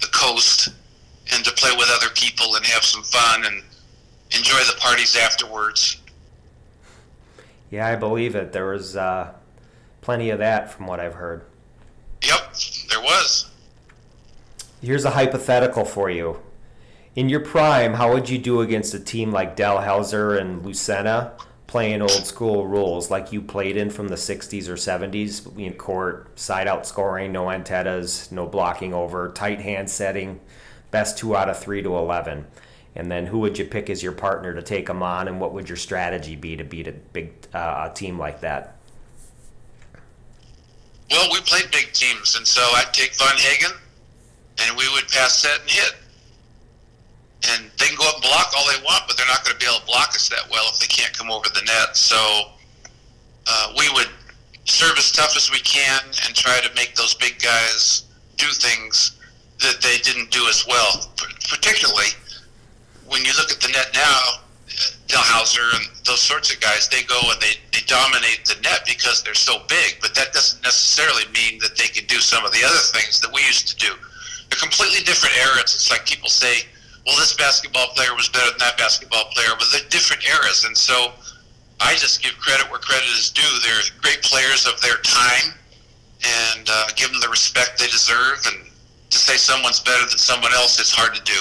the 0.00 0.08
coast, 0.08 0.70
and 1.32 1.44
to 1.44 1.52
play 1.52 1.70
with 1.76 1.88
other 1.90 2.12
people 2.14 2.56
and 2.56 2.64
have 2.66 2.84
some 2.84 3.02
fun 3.02 3.44
and 3.46 3.62
enjoy 4.36 4.58
the 4.58 4.76
parties 4.78 5.16
afterwards. 5.16 6.00
Yeah, 7.70 7.86
I 7.86 7.96
believe 7.96 8.34
it. 8.34 8.52
There 8.52 8.66
was 8.66 8.96
uh, 8.96 9.32
plenty 10.00 10.30
of 10.30 10.38
that 10.38 10.70
from 10.70 10.86
what 10.86 11.00
I've 11.00 11.14
heard. 11.14 11.42
Yep, 12.22 12.54
there 12.88 13.00
was. 13.00 13.50
Here's 14.84 15.06
a 15.06 15.10
hypothetical 15.12 15.86
for 15.86 16.10
you. 16.10 16.42
In 17.16 17.30
your 17.30 17.40
prime, 17.40 17.94
how 17.94 18.12
would 18.12 18.28
you 18.28 18.36
do 18.36 18.60
against 18.60 18.92
a 18.92 19.00
team 19.00 19.32
like 19.32 19.56
Dalhausser 19.56 20.38
and 20.38 20.62
Lucena, 20.62 21.40
playing 21.66 22.02
old 22.02 22.26
school 22.26 22.66
rules 22.66 23.10
like 23.10 23.32
you 23.32 23.40
played 23.40 23.78
in 23.78 23.88
from 23.88 24.08
the 24.08 24.16
60s 24.16 24.68
or 24.68 24.74
70s 24.74 25.58
in 25.58 25.72
court, 25.72 26.38
side 26.38 26.68
out 26.68 26.86
scoring, 26.86 27.32
no 27.32 27.50
antennas, 27.50 28.30
no 28.30 28.46
blocking 28.46 28.92
over, 28.92 29.30
tight 29.30 29.62
hand 29.62 29.88
setting, 29.88 30.38
best 30.90 31.16
two 31.16 31.34
out 31.34 31.48
of 31.48 31.58
three 31.58 31.80
to 31.80 31.96
11. 31.96 32.44
And 32.94 33.10
then 33.10 33.24
who 33.24 33.38
would 33.38 33.58
you 33.58 33.64
pick 33.64 33.88
as 33.88 34.02
your 34.02 34.12
partner 34.12 34.52
to 34.52 34.60
take 34.60 34.86
them 34.86 35.02
on, 35.02 35.28
and 35.28 35.40
what 35.40 35.54
would 35.54 35.66
your 35.66 35.78
strategy 35.78 36.36
be 36.36 36.56
to 36.56 36.64
beat 36.64 36.88
a 36.88 36.92
big 36.92 37.32
uh, 37.54 37.88
a 37.90 37.94
team 37.94 38.18
like 38.18 38.42
that? 38.42 38.76
Well, 41.10 41.26
we 41.32 41.40
played 41.40 41.70
big 41.70 41.90
teams, 41.94 42.36
and 42.36 42.46
so 42.46 42.60
I'd 42.60 42.92
take 42.92 43.16
Von 43.16 43.36
Hagen, 43.38 43.70
and 44.58 44.76
we 44.76 44.88
would 44.92 45.08
pass 45.08 45.38
set 45.38 45.60
and 45.60 45.70
hit. 45.70 45.94
And 47.50 47.70
they 47.78 47.86
can 47.86 47.96
go 47.98 48.08
up 48.08 48.14
and 48.14 48.24
block 48.24 48.52
all 48.56 48.66
they 48.66 48.82
want, 48.84 49.04
but 49.06 49.16
they're 49.16 49.26
not 49.26 49.44
going 49.44 49.52
to 49.52 49.60
be 49.60 49.68
able 49.68 49.80
to 49.80 49.86
block 49.86 50.10
us 50.14 50.28
that 50.28 50.48
well 50.50 50.64
if 50.72 50.80
they 50.80 50.86
can't 50.86 51.12
come 51.12 51.30
over 51.30 51.48
the 51.52 51.60
net. 51.66 51.96
So 51.96 52.16
uh, 53.46 53.72
we 53.76 53.90
would 53.92 54.08
serve 54.64 54.96
as 54.96 55.12
tough 55.12 55.36
as 55.36 55.50
we 55.50 55.58
can 55.60 56.00
and 56.24 56.34
try 56.34 56.60
to 56.60 56.74
make 56.74 56.94
those 56.94 57.14
big 57.14 57.40
guys 57.42 58.04
do 58.36 58.46
things 58.46 59.20
that 59.60 59.80
they 59.82 59.98
didn't 59.98 60.30
do 60.30 60.46
as 60.48 60.66
well. 60.66 61.12
Particularly 61.48 62.08
when 63.06 63.24
you 63.24 63.32
look 63.36 63.50
at 63.52 63.60
the 63.60 63.68
net 63.68 63.90
now, 63.94 64.40
Dalhausser 65.06 65.76
and 65.76 65.86
those 66.04 66.20
sorts 66.20 66.52
of 66.52 66.60
guys, 66.60 66.88
they 66.88 67.02
go 67.02 67.20
and 67.30 67.40
they, 67.40 67.54
they 67.72 67.84
dominate 67.86 68.44
the 68.44 68.60
net 68.62 68.80
because 68.86 69.22
they're 69.22 69.34
so 69.34 69.58
big, 69.68 69.98
but 70.00 70.14
that 70.14 70.32
doesn't 70.32 70.62
necessarily 70.62 71.24
mean 71.32 71.58
that 71.60 71.76
they 71.76 71.86
can 71.86 72.06
do 72.06 72.16
some 72.16 72.44
of 72.44 72.52
the 72.52 72.64
other 72.64 72.80
things 72.98 73.20
that 73.20 73.32
we 73.32 73.40
used 73.42 73.68
to 73.68 73.76
do. 73.76 73.92
They're 74.54 74.70
completely 74.70 75.02
different 75.02 75.34
eras. 75.36 75.74
It's 75.74 75.90
like 75.90 76.06
people 76.06 76.28
say, 76.28 76.62
well, 77.04 77.16
this 77.18 77.34
basketball 77.34 77.88
player 77.88 78.14
was 78.14 78.28
better 78.28 78.50
than 78.50 78.58
that 78.58 78.78
basketball 78.78 79.24
player, 79.34 79.48
but 79.58 79.66
they're 79.72 79.88
different 79.90 80.22
eras. 80.28 80.62
And 80.64 80.76
so 80.76 81.10
I 81.80 81.94
just 81.94 82.22
give 82.22 82.38
credit 82.38 82.70
where 82.70 82.78
credit 82.78 83.08
is 83.18 83.30
due. 83.30 83.42
They're 83.64 83.82
great 84.00 84.22
players 84.22 84.64
of 84.64 84.80
their 84.80 84.98
time 85.02 85.58
and 86.22 86.68
uh, 86.70 86.86
give 86.94 87.10
them 87.10 87.20
the 87.20 87.28
respect 87.28 87.80
they 87.80 87.86
deserve. 87.86 88.46
And 88.46 88.70
to 89.10 89.18
say 89.18 89.34
someone's 89.34 89.80
better 89.80 90.06
than 90.06 90.18
someone 90.18 90.52
else 90.52 90.78
is 90.78 90.92
hard 90.92 91.16
to 91.16 91.22
do. 91.22 91.40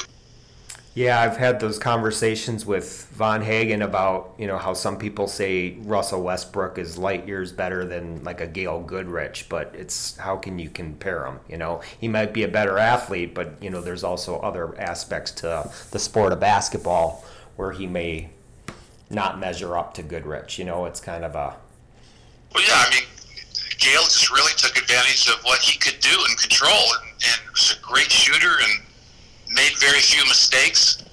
Yeah, 0.95 1.19
I've 1.19 1.37
had 1.37 1.59
those 1.59 1.79
conversations 1.79 2.67
with 2.67 3.07
Von 3.13 3.41
Hagen 3.41 3.81
about, 3.81 4.35
you 4.37 4.45
know, 4.45 4.59
how 4.59 4.73
some 4.73 4.99
people 4.99 5.27
say 5.27 5.75
Russell 5.79 6.21
Westbrook 6.21 6.77
is 6.77 6.99
light 6.99 7.27
years 7.27 7.51
better 7.51 7.83
than 7.83 8.23
like 8.23 8.41
a 8.41 8.45
Gail 8.45 8.79
Goodrich, 8.79 9.47
but 9.49 9.73
it's 9.73 10.15
how 10.17 10.37
can 10.37 10.59
you 10.59 10.69
compare 10.69 11.25
him? 11.25 11.39
You 11.49 11.57
know, 11.57 11.81
he 11.99 12.07
might 12.07 12.31
be 12.31 12.43
a 12.43 12.47
better 12.47 12.77
athlete, 12.77 13.33
but, 13.33 13.55
you 13.59 13.71
know, 13.71 13.81
there's 13.81 14.03
also 14.03 14.37
other 14.41 14.79
aspects 14.79 15.31
to 15.31 15.67
the 15.89 15.97
sport 15.97 16.31
of 16.31 16.39
basketball 16.39 17.25
where 17.55 17.71
he 17.71 17.87
may 17.87 18.29
not 19.09 19.39
measure 19.39 19.75
up 19.75 19.95
to 19.95 20.03
Goodrich. 20.03 20.59
You 20.59 20.65
know, 20.65 20.85
it's 20.85 20.99
kind 20.99 21.25
of 21.25 21.33
a. 21.33 21.55
Well, 22.53 22.63
yeah, 22.67 22.75
I 22.75 22.91
mean, 22.91 23.03
Gail 23.79 24.03
just 24.03 24.29
really 24.29 24.53
took 24.57 24.77
advantage 24.77 25.27
of 25.27 25.43
what 25.43 25.59
he 25.59 25.79
could 25.79 25.99
do 26.01 26.15
and 26.29 26.37
control, 26.37 26.71
and, 27.01 27.11
and 27.13 27.51
was 27.51 27.75
a 27.75 27.81
great 27.81 28.11
shooter 28.11 28.59
and 28.61 28.83
made 29.53 29.73
very 29.79 29.99
few 29.99 30.23
mistakes, 30.25 31.03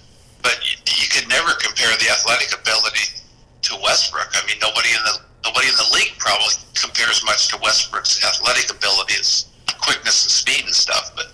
but 0.42 0.58
you, 0.64 0.76
you 0.86 1.08
could 1.08 1.28
never 1.28 1.52
compare 1.60 1.92
the 1.98 2.08
athletic 2.10 2.52
ability 2.56 3.20
to 3.62 3.76
Westbrook. 3.82 4.28
I 4.32 4.46
mean, 4.46 4.56
nobody 4.60 4.90
in 4.90 5.02
the 5.04 5.20
nobody 5.44 5.68
in 5.68 5.76
the 5.76 5.90
league 5.94 6.16
probably 6.18 6.52
compares 6.74 7.24
much 7.24 7.48
to 7.48 7.58
Westbrook's 7.62 8.24
athletic 8.24 8.70
ability, 8.70 9.14
his 9.14 9.46
quickness 9.80 10.24
and 10.24 10.30
speed 10.30 10.64
and 10.64 10.74
stuff. 10.74 11.12
But 11.16 11.32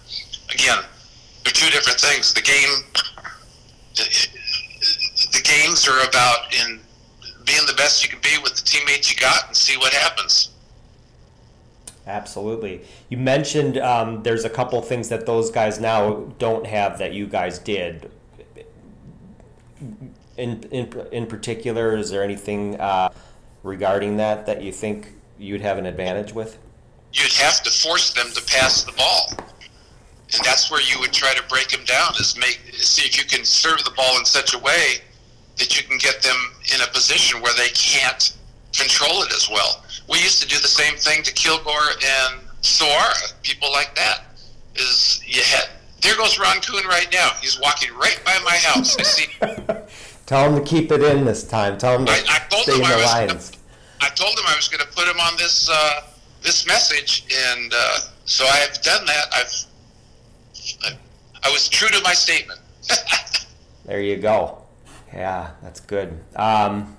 again, 0.52 0.78
they're 1.44 1.52
two 1.52 1.70
different 1.70 2.00
things. 2.00 2.32
The 2.34 2.42
game, 2.42 2.70
the, 3.94 4.04
the 5.32 5.42
games 5.42 5.88
are 5.88 6.06
about 6.08 6.54
in 6.54 6.80
being 7.44 7.66
the 7.66 7.74
best 7.74 8.02
you 8.02 8.10
can 8.10 8.20
be 8.20 8.36
with 8.42 8.54
the 8.56 8.62
teammates 8.62 9.10
you 9.10 9.16
got 9.16 9.46
and 9.46 9.56
see 9.56 9.76
what 9.78 9.92
happens. 9.92 10.50
Absolutely. 12.06 12.82
You 13.08 13.18
mentioned 13.18 13.78
um, 13.78 14.22
there's 14.22 14.44
a 14.44 14.50
couple 14.50 14.80
things 14.80 15.08
that 15.08 15.26
those 15.26 15.50
guys 15.50 15.80
now 15.80 16.32
don't 16.38 16.64
have 16.66 16.98
that 16.98 17.12
you 17.12 17.26
guys 17.26 17.58
did. 17.58 18.10
In 20.36 20.62
in, 20.70 20.92
in 21.10 21.26
particular, 21.26 21.96
is 21.96 22.10
there 22.10 22.22
anything 22.22 22.78
uh, 22.78 23.08
regarding 23.64 24.18
that 24.18 24.46
that 24.46 24.62
you 24.62 24.70
think 24.70 25.14
you'd 25.38 25.62
have 25.62 25.78
an 25.78 25.86
advantage 25.86 26.32
with? 26.32 26.58
You'd 27.12 27.32
have 27.32 27.62
to 27.62 27.70
force 27.70 28.12
them 28.12 28.30
to 28.32 28.42
pass 28.44 28.84
the 28.84 28.92
ball, 28.92 29.32
and 29.38 30.44
that's 30.44 30.70
where 30.70 30.82
you 30.82 31.00
would 31.00 31.12
try 31.12 31.34
to 31.34 31.42
break 31.48 31.68
them 31.70 31.84
down. 31.84 32.12
Is 32.20 32.36
make 32.38 32.60
see 32.74 33.06
if 33.06 33.18
you 33.18 33.24
can 33.24 33.44
serve 33.44 33.82
the 33.84 33.92
ball 33.96 34.18
in 34.18 34.24
such 34.24 34.54
a 34.54 34.58
way 34.58 34.98
that 35.58 35.76
you 35.76 35.86
can 35.88 35.98
get 35.98 36.22
them 36.22 36.36
in 36.74 36.80
a 36.82 36.86
position 36.92 37.40
where 37.40 37.54
they 37.54 37.68
can't 37.70 38.36
control 38.72 39.22
it 39.22 39.32
as 39.32 39.48
well. 39.50 39.82
We 40.08 40.18
used 40.18 40.40
to 40.42 40.48
do 40.48 40.58
the 40.60 40.68
same 40.68 40.94
thing 40.96 41.22
to 41.24 41.32
Kilgore 41.32 41.72
and 41.72 42.40
Suwara, 42.62 43.32
people 43.42 43.70
like 43.72 43.94
that. 43.96 44.22
Is 44.74 45.20
you 45.26 45.42
had 45.42 45.68
there 46.02 46.16
goes 46.16 46.38
Ron 46.38 46.60
Kuhn 46.60 46.86
right 46.86 47.08
now. 47.12 47.30
He's 47.40 47.58
walking 47.60 47.92
right 47.94 48.20
by 48.24 48.38
my 48.44 48.56
house. 48.56 48.96
I 48.98 49.02
see. 49.02 49.26
Tell 50.26 50.52
him 50.52 50.62
to 50.62 50.68
keep 50.68 50.92
it 50.92 51.02
in 51.02 51.24
this 51.24 51.44
time. 51.44 51.78
Tell 51.78 51.98
him 51.98 52.06
to 52.06 52.12
I, 52.12 52.22
I 52.28 52.38
told 52.50 52.62
stay 52.64 52.74
him 52.74 52.80
in 52.80 52.86
I 52.86 52.90
the 52.90 52.96
was. 52.96 53.06
lines. 53.06 53.50
Gonna, 53.50 53.62
I 54.02 54.08
told 54.14 54.38
him 54.38 54.44
I 54.46 54.54
was 54.56 54.68
going 54.68 54.80
to 54.80 54.92
put 54.94 55.08
him 55.08 55.18
on 55.18 55.36
this 55.36 55.70
uh, 55.72 56.02
this 56.42 56.66
message, 56.66 57.24
and 57.54 57.72
uh, 57.74 57.98
so 58.24 58.44
I 58.44 58.56
have 58.56 58.82
done 58.82 59.06
that. 59.06 59.24
I've 59.34 59.52
I, 60.84 60.98
I 61.44 61.50
was 61.50 61.68
true 61.68 61.88
to 61.88 62.00
my 62.02 62.12
statement. 62.12 62.60
There 63.86 64.00
you 64.00 64.16
go. 64.16 64.62
Yeah, 65.14 65.52
that's 65.62 65.78
good. 65.78 66.18
Um, 66.34 66.96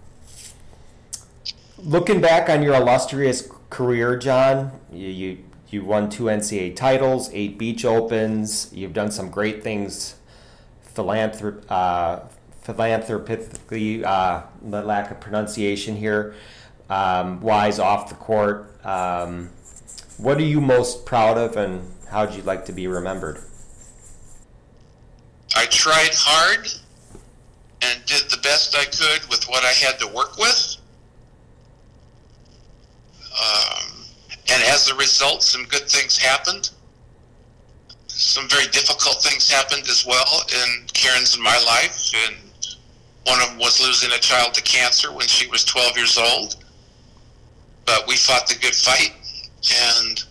looking 1.80 2.22
back 2.22 2.50
on 2.50 2.64
your 2.64 2.76
illustrious 2.76 3.50
career, 3.70 4.18
John, 4.18 4.72
you, 4.92 5.08
you 5.08 5.38
you 5.70 5.84
won 5.84 6.10
two 6.10 6.26
NCAA 6.26 6.76
titles, 6.76 7.30
eight 7.34 7.58
beach 7.58 7.84
opens. 7.84 8.72
You've 8.74 8.94
done 8.94 9.12
some 9.12 9.30
great 9.30 9.64
things, 9.64 10.16
philanthrop, 10.96 11.66
uh, 11.70 12.22
philanthropically, 12.62 14.04
uh, 14.04 14.44
the 14.62 14.82
lack 14.82 15.12
of 15.12 15.20
pronunciation 15.20 15.98
here, 15.98 16.36
um, 16.90 17.42
wise 17.42 17.80
off 17.80 18.08
the 18.08 18.16
court. 18.16 18.74
Um, 18.86 19.50
what 20.18 20.38
are 20.38 20.46
you 20.46 20.62
most 20.62 21.06
proud 21.06 21.38
of, 21.38 21.58
and 21.58 21.92
how'd 22.10 22.34
you 22.34 22.44
like 22.44 22.66
to 22.66 22.72
be 22.72 22.88
remembered? 22.88 23.44
I 25.54 25.66
tried 25.66 26.12
hard 26.14 26.68
and 27.82 28.06
did 28.06 28.30
the 28.30 28.38
best 28.42 28.74
I 28.76 28.86
could 28.86 29.30
with 29.30 29.44
what 29.50 29.66
I 29.66 29.72
had 29.72 30.00
to 30.00 30.08
work 30.08 30.38
with. 30.38 30.77
Um, 33.38 33.98
and 34.50 34.64
as 34.64 34.90
a 34.90 34.96
result, 34.96 35.44
some 35.44 35.66
good 35.66 35.88
things 35.90 36.18
happened. 36.18 36.72
Some 38.08 38.48
very 38.50 38.68
difficult 38.68 39.22
things 39.22 39.50
happened 39.50 39.88
as 39.90 40.06
well 40.06 40.42
in 40.52 40.86
Karen's 40.94 41.36
and 41.36 41.44
my 41.44 41.58
life. 41.66 42.12
And 42.26 42.36
one 43.26 43.42
of 43.42 43.50
them 43.50 43.58
was 43.60 43.82
losing 43.82 44.12
a 44.12 44.20
child 44.20 44.54
to 44.56 44.62
cancer 44.64 45.12
when 45.12 45.28
she 45.28 45.48
was 45.48 45.64
12 45.66 45.98
years 45.98 46.18
old. 46.18 46.56
But 47.86 48.08
we 48.08 48.16
fought 48.16 48.48
the 48.48 48.56
good 48.56 48.76
fight. 48.76 49.14
And 50.00 50.24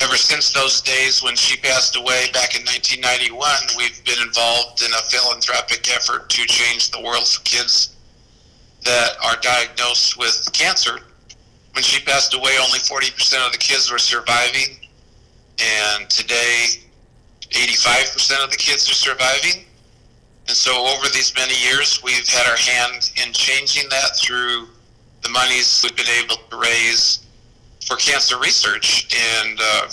ever 0.00 0.16
since 0.16 0.52
those 0.52 0.82
days 0.82 1.22
when 1.22 1.36
she 1.36 1.56
passed 1.58 1.96
away 1.96 2.26
back 2.32 2.56
in 2.56 2.62
1991, 2.62 3.48
we've 3.78 4.04
been 4.04 4.20
involved 4.26 4.82
in 4.82 4.92
a 4.92 5.02
philanthropic 5.08 5.88
effort 5.94 6.28
to 6.30 6.44
change 6.46 6.90
the 6.90 7.00
world 7.00 7.26
for 7.26 7.40
kids 7.42 7.96
that 8.84 9.12
are 9.24 9.36
diagnosed 9.40 10.18
with 10.18 10.48
cancer. 10.52 10.98
When 11.74 11.82
she 11.82 12.04
passed 12.04 12.34
away, 12.34 12.52
only 12.62 12.78
40% 12.78 13.46
of 13.46 13.52
the 13.52 13.58
kids 13.58 13.90
were 13.90 13.98
surviving, 13.98 14.76
and 15.58 16.08
today, 16.10 16.66
85% 17.50 18.44
of 18.44 18.50
the 18.50 18.56
kids 18.56 18.90
are 18.90 18.94
surviving. 18.94 19.64
And 20.48 20.56
so, 20.56 20.86
over 20.86 21.08
these 21.12 21.34
many 21.34 21.54
years, 21.62 22.02
we've 22.02 22.28
had 22.28 22.46
our 22.46 22.56
hand 22.56 23.10
in 23.24 23.32
changing 23.32 23.88
that 23.90 24.16
through 24.16 24.68
the 25.22 25.30
monies 25.30 25.82
we've 25.82 25.96
been 25.96 26.24
able 26.24 26.36
to 26.50 26.56
raise 26.58 27.26
for 27.86 27.96
cancer 27.96 28.38
research. 28.38 29.08
And 29.40 29.58
uh, 29.62 29.88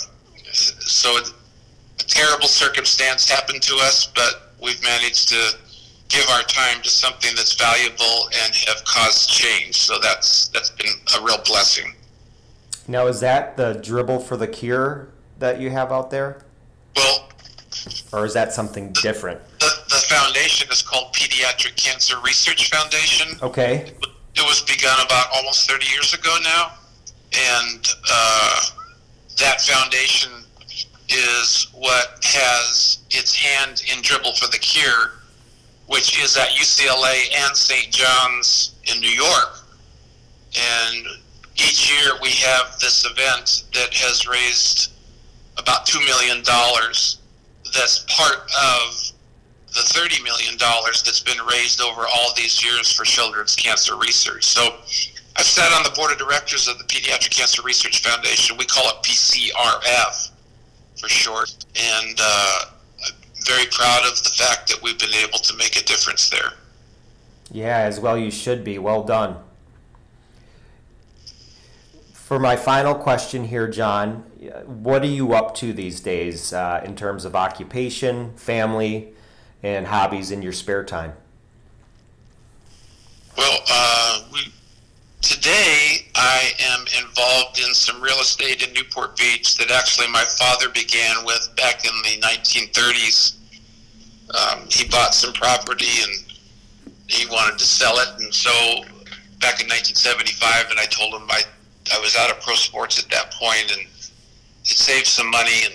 so 0.52 1.16
a 1.16 2.02
terrible 2.02 2.48
circumstance 2.48 3.28
happened 3.28 3.62
to 3.62 3.76
us, 3.76 4.06
but 4.06 4.52
we've 4.62 4.82
managed 4.82 5.28
to 5.28 5.52
give 6.10 6.28
our 6.30 6.42
time 6.42 6.82
to 6.82 6.88
something 6.90 7.30
that's 7.36 7.54
valuable 7.54 8.28
and 8.44 8.54
have 8.68 8.84
caused 8.84 9.30
change. 9.30 9.76
So 9.76 9.98
that's 10.02 10.48
that's 10.48 10.70
been 10.70 10.92
a 11.18 11.24
real 11.24 11.38
blessing. 11.46 11.94
Now, 12.86 13.06
is 13.06 13.20
that 13.20 13.56
the 13.56 13.74
dribble 13.74 14.20
for 14.20 14.36
the 14.36 14.48
cure 14.48 15.08
that 15.38 15.60
you 15.60 15.70
have 15.70 15.92
out 15.92 16.10
there, 16.10 16.42
Well, 16.96 17.28
or 18.12 18.24
is 18.26 18.34
that 18.34 18.52
something 18.52 18.92
different? 18.94 19.40
the, 19.60 19.70
the 19.88 20.04
foundation 20.08 20.68
is 20.72 20.82
called 20.82 21.12
Pediatric 21.14 21.76
Cancer 21.76 22.16
Research 22.24 22.68
Foundation. 22.70 23.38
Okay. 23.42 23.92
It 24.34 24.42
was 24.42 24.62
begun 24.62 24.98
about 25.04 25.26
almost 25.34 25.70
30 25.70 25.86
years 25.92 26.12
ago 26.14 26.36
now, 26.42 26.72
and 27.54 27.86
uh, 28.10 28.60
that 29.38 29.60
foundation 29.60 30.30
is 31.08 31.68
what 31.74 32.18
has 32.22 32.98
its 33.10 33.34
hand 33.34 33.82
in 33.94 34.02
Dribble 34.02 34.32
for 34.34 34.50
the 34.50 34.58
Cure, 34.58 35.12
which 35.90 36.22
is 36.22 36.36
at 36.36 36.50
UCLA 36.50 37.18
and 37.34 37.56
St. 37.56 37.90
John's 37.90 38.76
in 38.94 39.00
New 39.00 39.10
York. 39.10 39.58
And 40.56 41.04
each 41.56 41.90
year 41.90 42.12
we 42.22 42.30
have 42.30 42.78
this 42.78 43.04
event 43.04 43.64
that 43.74 43.92
has 43.94 44.26
raised 44.26 44.92
about 45.58 45.86
$2 45.86 45.98
million 46.06 46.44
that's 47.74 48.06
part 48.08 48.38
of 48.38 49.12
the 49.66 49.80
$30 49.80 50.22
million 50.22 50.56
that's 50.58 51.20
been 51.20 51.44
raised 51.46 51.80
over 51.80 52.02
all 52.02 52.32
these 52.36 52.64
years 52.64 52.92
for 52.92 53.04
children's 53.04 53.56
cancer 53.56 53.96
research. 53.96 54.44
So 54.44 54.76
I've 55.36 55.44
sat 55.44 55.72
on 55.72 55.82
the 55.82 55.90
board 55.90 56.12
of 56.12 56.18
directors 56.18 56.68
of 56.68 56.78
the 56.78 56.84
Pediatric 56.84 57.30
Cancer 57.30 57.62
Research 57.62 58.00
Foundation. 58.02 58.56
We 58.56 58.64
call 58.64 58.88
it 58.90 59.02
PCRF 59.02 60.30
for 61.00 61.08
short. 61.08 61.52
And 61.74 62.16
uh, 62.20 62.60
very 63.46 63.66
proud 63.70 64.04
of 64.06 64.22
the 64.22 64.30
fact 64.30 64.68
that 64.68 64.82
we've 64.82 64.98
been 64.98 65.14
able 65.14 65.38
to 65.38 65.56
make 65.56 65.76
a 65.76 65.84
difference 65.84 66.28
there. 66.30 66.52
Yeah, 67.52 67.78
as 67.78 67.98
well 67.98 68.16
you 68.16 68.30
should 68.30 68.64
be. 68.64 68.78
Well 68.78 69.02
done. 69.02 69.36
For 72.12 72.38
my 72.38 72.54
final 72.54 72.94
question 72.94 73.44
here, 73.44 73.66
John, 73.66 74.22
what 74.64 75.02
are 75.02 75.06
you 75.06 75.32
up 75.32 75.54
to 75.56 75.72
these 75.72 76.00
days 76.00 76.52
uh, 76.52 76.80
in 76.84 76.94
terms 76.94 77.24
of 77.24 77.34
occupation, 77.34 78.34
family, 78.36 79.08
and 79.64 79.88
hobbies 79.88 80.30
in 80.30 80.40
your 80.40 80.52
spare 80.52 80.84
time? 80.84 81.14
Well, 83.36 83.60
uh, 83.68 84.22
we, 84.32 84.52
today 85.20 86.06
I 86.14 86.52
am 86.60 86.84
involved 87.02 87.58
in 87.58 87.74
some 87.74 88.00
real 88.00 88.18
estate 88.20 88.66
in 88.66 88.72
Newport 88.72 89.16
Beach 89.16 89.56
that 89.56 89.70
actually 89.70 90.08
my 90.08 90.24
father 90.38 90.68
began 90.70 91.24
with 91.24 91.48
back 91.56 91.84
in 91.84 91.92
the 92.02 92.20
1930s. 92.26 93.36
Um, 94.34 94.66
he 94.70 94.88
bought 94.88 95.14
some 95.14 95.32
property 95.32 96.02
and 96.02 96.32
he 97.08 97.26
wanted 97.26 97.58
to 97.58 97.64
sell 97.64 97.98
it, 97.98 98.08
and 98.20 98.32
so 98.32 98.50
back 99.40 99.60
in 99.60 99.66
1975, 99.66 100.70
and 100.70 100.78
I 100.78 100.86
told 100.86 101.14
him 101.14 101.28
I 101.28 101.42
I 101.92 101.98
was 101.98 102.16
out 102.16 102.30
of 102.30 102.40
pro 102.40 102.54
sports 102.54 103.02
at 103.02 103.10
that 103.10 103.32
point 103.32 103.72
and 103.72 103.80
he 104.62 104.74
saved 104.74 105.06
some 105.06 105.28
money 105.30 105.64
and 105.64 105.74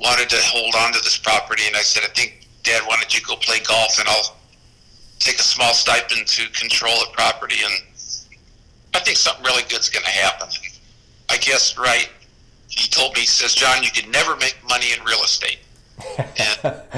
wanted 0.00 0.28
to 0.30 0.38
hold 0.40 0.74
on 0.74 0.92
to 0.92 0.98
this 1.00 1.18
property, 1.18 1.62
and 1.66 1.76
I 1.76 1.82
said, 1.82 2.02
I 2.04 2.08
think 2.08 2.48
Dad, 2.62 2.82
why 2.86 2.96
don't 2.96 3.14
you 3.14 3.24
go 3.24 3.36
play 3.36 3.60
golf 3.60 3.98
and 3.98 4.08
I'll 4.08 4.36
take 5.18 5.38
a 5.38 5.42
small 5.42 5.72
stipend 5.72 6.26
to 6.26 6.48
control 6.50 6.94
the 7.00 7.12
property. 7.12 7.56
And 7.62 7.74
I 8.94 9.00
think 9.00 9.16
something 9.16 9.44
really 9.44 9.62
good's 9.68 9.88
going 9.88 10.04
to 10.04 10.10
happen. 10.10 10.48
I 11.28 11.36
guess 11.38 11.78
right. 11.78 12.08
He 12.68 12.88
told 12.88 13.14
me, 13.14 13.20
he 13.20 13.26
says, 13.26 13.54
John, 13.54 13.82
you 13.82 13.90
can 13.90 14.10
never 14.10 14.36
make 14.36 14.56
money 14.68 14.86
in 14.96 15.04
real 15.04 15.22
estate. 15.22 15.58
and, 16.18 16.58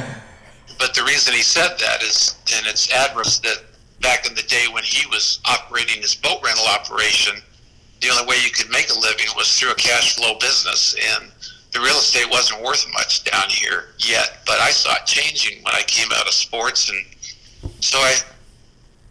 but 0.78 0.94
the 0.94 1.02
reason 1.06 1.34
he 1.34 1.42
said 1.42 1.76
that 1.78 2.02
is, 2.02 2.36
and 2.56 2.66
it's 2.66 2.92
adverse 2.92 3.38
that 3.40 3.62
back 4.00 4.26
in 4.26 4.34
the 4.34 4.42
day 4.42 4.64
when 4.72 4.82
he 4.84 5.06
was 5.06 5.40
operating 5.44 6.02
his 6.02 6.14
boat 6.14 6.42
rental 6.44 6.66
operation, 6.66 7.40
the 8.00 8.10
only 8.10 8.26
way 8.26 8.36
you 8.44 8.50
could 8.50 8.68
make 8.70 8.90
a 8.90 8.98
living 8.98 9.26
was 9.36 9.58
through 9.58 9.70
a 9.70 9.76
cash 9.76 10.16
flow 10.16 10.34
business. 10.38 10.94
And 11.16 11.30
the 11.72 11.80
real 11.80 11.96
estate 11.96 12.28
wasn't 12.30 12.62
worth 12.62 12.86
much 12.92 13.24
down 13.24 13.48
here 13.48 13.94
yet, 13.98 14.40
but 14.44 14.58
I 14.60 14.70
saw 14.70 14.94
it 14.94 15.06
changing 15.06 15.62
when 15.62 15.74
I 15.74 15.82
came 15.82 16.08
out 16.12 16.26
of 16.26 16.34
sports. 16.34 16.90
And 16.90 17.72
so 17.80 17.98
I 17.98 18.16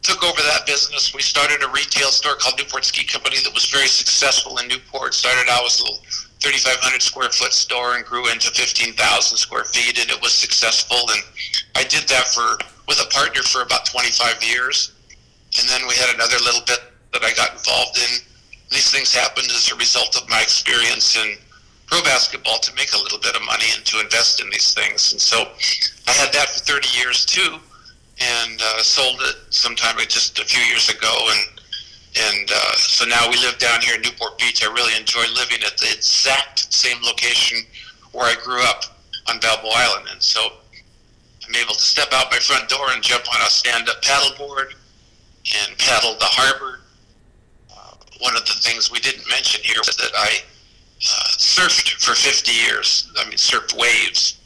took 0.01 0.23
over 0.23 0.41
that 0.41 0.65
business. 0.65 1.13
We 1.13 1.21
started 1.21 1.63
a 1.63 1.69
retail 1.69 2.09
store 2.09 2.35
called 2.35 2.57
Newport 2.57 2.85
Ski 2.85 3.05
Company 3.05 3.37
that 3.43 3.53
was 3.53 3.65
very 3.65 3.87
successful 3.87 4.57
in 4.57 4.67
Newport. 4.67 5.13
Started 5.13 5.49
out 5.49 5.65
as 5.65 5.79
a 5.79 5.83
little 5.83 6.01
3,500 6.41 7.01
square 7.01 7.29
foot 7.29 7.53
store 7.53 7.95
and 7.95 8.05
grew 8.05 8.29
into 8.31 8.49
15,000 8.49 8.97
square 9.37 9.63
feet, 9.63 10.01
and 10.01 10.09
it 10.09 10.21
was 10.21 10.33
successful. 10.33 10.97
And 10.97 11.21
I 11.75 11.83
did 11.83 12.09
that 12.09 12.27
for 12.27 12.57
with 12.87 12.99
a 12.99 13.09
partner 13.13 13.43
for 13.43 13.61
about 13.61 13.85
25 13.85 14.43
years, 14.43 14.91
and 15.59 15.69
then 15.69 15.87
we 15.87 15.93
had 15.95 16.13
another 16.15 16.37
little 16.43 16.65
bit 16.65 16.81
that 17.13 17.23
I 17.23 17.31
got 17.33 17.53
involved 17.53 17.97
in. 17.97 18.25
These 18.71 18.91
things 18.91 19.13
happened 19.13 19.47
as 19.51 19.71
a 19.71 19.75
result 19.75 20.17
of 20.17 20.27
my 20.29 20.41
experience 20.41 21.15
in 21.15 21.37
pro 21.85 22.01
basketball 22.01 22.57
to 22.59 22.73
make 22.73 22.93
a 22.93 22.97
little 22.97 23.19
bit 23.19 23.35
of 23.35 23.41
money 23.45 23.67
and 23.75 23.85
to 23.85 23.99
invest 23.99 24.41
in 24.41 24.49
these 24.49 24.73
things. 24.73 25.11
And 25.11 25.21
so 25.21 25.43
I 26.07 26.11
had 26.11 26.33
that 26.33 26.49
for 26.49 26.59
30 26.65 26.87
years 26.97 27.25
too 27.25 27.59
and 28.21 28.61
uh, 28.61 28.81
sold 28.81 29.19
it 29.21 29.35
sometime 29.49 29.95
just 30.07 30.39
a 30.39 30.45
few 30.45 30.61
years 30.63 30.89
ago, 30.89 31.13
and 31.29 31.61
and 32.29 32.51
uh, 32.53 32.73
so 32.75 33.05
now 33.05 33.29
we 33.29 33.37
live 33.37 33.57
down 33.57 33.81
here 33.81 33.95
in 33.95 34.01
Newport 34.01 34.37
Beach. 34.37 34.63
I 34.63 34.71
really 34.73 34.97
enjoy 34.99 35.23
living 35.33 35.59
at 35.65 35.77
the 35.77 35.87
exact 35.91 36.71
same 36.73 36.97
location 37.03 37.59
where 38.11 38.25
I 38.25 38.35
grew 38.43 38.61
up 38.63 38.83
on 39.29 39.39
Balboa 39.39 39.71
Island, 39.73 40.07
and 40.11 40.21
so 40.21 40.41
I'm 41.47 41.55
able 41.55 41.73
to 41.73 41.81
step 41.81 42.09
out 42.13 42.31
my 42.31 42.37
front 42.37 42.69
door 42.69 42.91
and 42.91 43.01
jump 43.01 43.23
on 43.33 43.41
a 43.41 43.49
stand-up 43.49 44.01
paddleboard 44.01 44.73
and 45.63 45.77
paddle 45.77 46.15
the 46.15 46.25
harbor. 46.25 46.81
Uh, 47.71 47.95
one 48.19 48.35
of 48.35 48.45
the 48.45 48.53
things 48.59 48.91
we 48.91 48.99
didn't 48.99 49.27
mention 49.29 49.61
here 49.63 49.79
was 49.85 49.95
that 49.95 50.11
I 50.15 50.39
uh, 50.99 51.27
surfed 51.37 51.91
for 52.03 52.13
50 52.13 52.51
years. 52.51 53.11
I 53.17 53.23
mean, 53.23 53.37
surfed 53.37 53.77
waves 53.77 54.37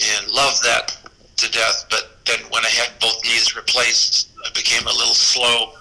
and 0.00 0.30
loved 0.32 0.62
that 0.64 0.99
to 1.40 1.50
death. 1.50 1.86
But 1.90 2.18
then 2.26 2.40
when 2.50 2.64
I 2.64 2.70
had 2.70 2.90
both 3.00 3.22
knees 3.24 3.56
replaced, 3.56 4.30
I 4.44 4.50
became 4.50 4.86
a 4.86 4.92
little 4.92 5.14
slow. 5.14 5.72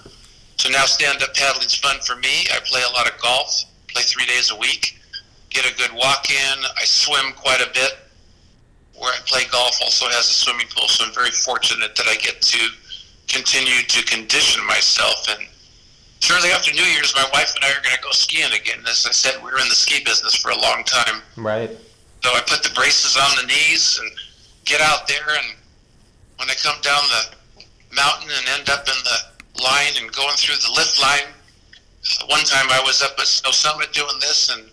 So 0.57 0.69
now 0.69 0.85
stand-up 0.85 1.33
paddling's 1.35 1.75
fun 1.75 1.99
for 2.01 2.15
me. 2.15 2.47
I 2.51 2.59
play 2.65 2.81
a 2.81 2.91
lot 2.91 3.07
of 3.07 3.19
golf, 3.21 3.63
play 3.87 4.03
three 4.03 4.25
days 4.25 4.51
a 4.51 4.55
week, 4.55 4.99
get 5.49 5.65
a 5.65 5.75
good 5.77 5.91
walk 5.93 6.29
in. 6.29 6.57
I 6.77 6.83
swim 6.83 7.33
quite 7.33 7.61
a 7.61 7.71
bit. 7.73 7.97
Where 8.97 9.13
I 9.13 9.19
play 9.25 9.43
golf 9.49 9.79
also 9.81 10.07
has 10.07 10.27
a 10.27 10.33
swimming 10.33 10.67
pool, 10.75 10.87
so 10.89 11.05
I'm 11.05 11.13
very 11.13 11.31
fortunate 11.31 11.95
that 11.95 12.07
I 12.07 12.15
get 12.15 12.41
to 12.41 12.67
continue 13.29 13.81
to 13.81 14.03
condition 14.03 14.65
myself. 14.67 15.25
And 15.29 15.47
shortly 16.19 16.49
after 16.49 16.73
New 16.73 16.83
Year's, 16.83 17.15
my 17.15 17.23
wife 17.31 17.55
and 17.55 17.63
I 17.63 17.69
are 17.69 17.81
going 17.81 17.95
to 17.95 18.01
go 18.01 18.11
skiing 18.11 18.51
again. 18.51 18.83
As 18.89 19.05
I 19.07 19.11
said, 19.11 19.41
we 19.41 19.51
were 19.51 19.59
in 19.59 19.69
the 19.69 19.75
ski 19.75 20.03
business 20.03 20.35
for 20.35 20.51
a 20.51 20.59
long 20.59 20.83
time. 20.83 21.21
Right. 21.37 21.71
So 22.21 22.31
I 22.31 22.41
put 22.45 22.63
the 22.63 22.75
braces 22.75 23.15
on 23.15 23.37
the 23.39 23.47
knees 23.47 23.97
and 24.01 24.11
get 24.69 24.81
out 24.81 25.07
there 25.07 25.25
and 25.33 25.57
when 26.37 26.49
I 26.49 26.53
come 26.61 26.79
down 26.81 27.01
the 27.09 27.95
mountain 27.95 28.29
and 28.29 28.59
end 28.59 28.69
up 28.69 28.87
in 28.87 28.93
the 29.03 29.17
line 29.61 29.93
and 29.99 30.11
going 30.11 30.35
through 30.37 30.55
the 30.55 30.71
lift 30.75 31.01
line. 31.01 31.33
One 32.27 32.43
time 32.45 32.67
I 32.69 32.81
was 32.85 33.01
up 33.01 33.19
at 33.19 33.27
Snow 33.27 33.51
Summit 33.51 33.91
doing 33.91 34.15
this, 34.21 34.49
and 34.55 34.63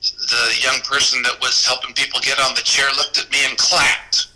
the 0.00 0.60
young 0.62 0.80
person 0.80 1.22
that 1.22 1.40
was 1.40 1.66
helping 1.66 1.94
people 1.94 2.20
get 2.20 2.38
on 2.38 2.54
the 2.54 2.60
chair 2.62 2.86
looked 2.96 3.18
at 3.18 3.30
me 3.30 3.38
and 3.48 3.58
clapped. 3.58 4.28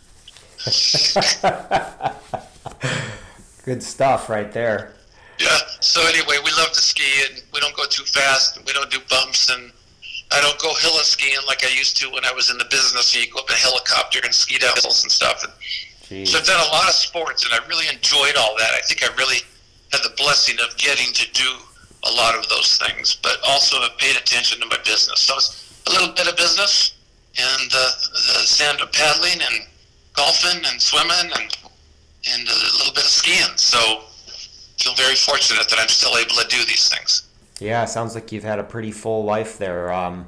Good 3.64 3.82
stuff 3.82 4.28
right 4.28 4.50
there. 4.50 4.94
Yeah. 5.38 5.56
So 5.80 6.02
anyway, 6.08 6.36
we 6.44 6.50
love 6.52 6.72
to 6.72 6.80
ski, 6.80 7.24
and 7.28 7.42
we 7.52 7.60
don't 7.60 7.76
go 7.76 7.86
too 7.86 8.04
fast, 8.04 8.56
and 8.56 8.66
we 8.66 8.72
don't 8.72 8.90
do 8.90 8.98
bumps, 9.08 9.50
and 9.50 9.70
I 10.32 10.40
don't 10.40 10.58
go 10.60 10.72
heli 10.74 11.02
skiing 11.02 11.40
like 11.46 11.64
I 11.64 11.70
used 11.76 11.96
to 11.98 12.10
when 12.10 12.24
I 12.24 12.32
was 12.32 12.50
in 12.50 12.58
the 12.58 12.66
business. 12.70 13.14
You 13.14 13.30
go 13.32 13.40
up 13.40 13.50
in 13.50 13.56
a 13.56 13.58
helicopter 13.58 14.20
and 14.22 14.34
ski 14.34 14.58
down 14.58 14.74
hills 14.80 15.02
and 15.02 15.10
stuff. 15.10 15.42
And. 15.44 15.52
So 16.26 16.38
I've 16.38 16.44
done 16.44 16.60
a 16.60 16.72
lot 16.72 16.88
of 16.88 16.94
sports, 16.94 17.44
and 17.44 17.54
I 17.54 17.64
really 17.68 17.86
enjoyed 17.86 18.34
all 18.36 18.56
that. 18.58 18.70
I 18.74 18.80
think 18.82 19.04
I 19.04 19.14
really 19.14 19.42
had 19.92 20.02
the 20.02 20.10
blessing 20.16 20.56
of 20.58 20.76
getting 20.76 21.12
to 21.14 21.30
do 21.32 21.50
a 22.04 22.10
lot 22.10 22.34
of 22.34 22.48
those 22.48 22.78
things, 22.78 23.14
but 23.14 23.38
also 23.46 23.80
have 23.80 23.96
paid 23.98 24.16
attention 24.16 24.60
to 24.60 24.66
my 24.66 24.78
business. 24.78 25.20
So 25.20 25.36
it's 25.36 25.82
a 25.86 25.90
little 25.90 26.12
bit 26.12 26.26
of 26.26 26.36
business, 26.36 26.98
and 27.38 27.70
uh, 27.72 27.90
the 28.10 28.42
stand-up 28.42 28.92
paddling, 28.92 29.40
and 29.40 29.66
golfing, 30.14 30.64
and 30.66 30.80
swimming, 30.80 31.30
and 31.30 31.56
and 32.34 32.48
a 32.48 32.58
little 32.78 32.92
bit 32.92 33.04
of 33.04 33.10
skiing. 33.10 33.56
So 33.56 34.02
feel 34.78 34.94
very 34.94 35.14
fortunate 35.14 35.68
that 35.68 35.78
I'm 35.78 35.88
still 35.88 36.16
able 36.16 36.34
to 36.36 36.46
do 36.48 36.64
these 36.64 36.88
things. 36.88 37.29
Yeah, 37.60 37.84
sounds 37.84 38.14
like 38.14 38.32
you've 38.32 38.44
had 38.44 38.58
a 38.58 38.64
pretty 38.64 38.90
full 38.90 39.24
life 39.24 39.58
there 39.58 39.92
um, 39.92 40.26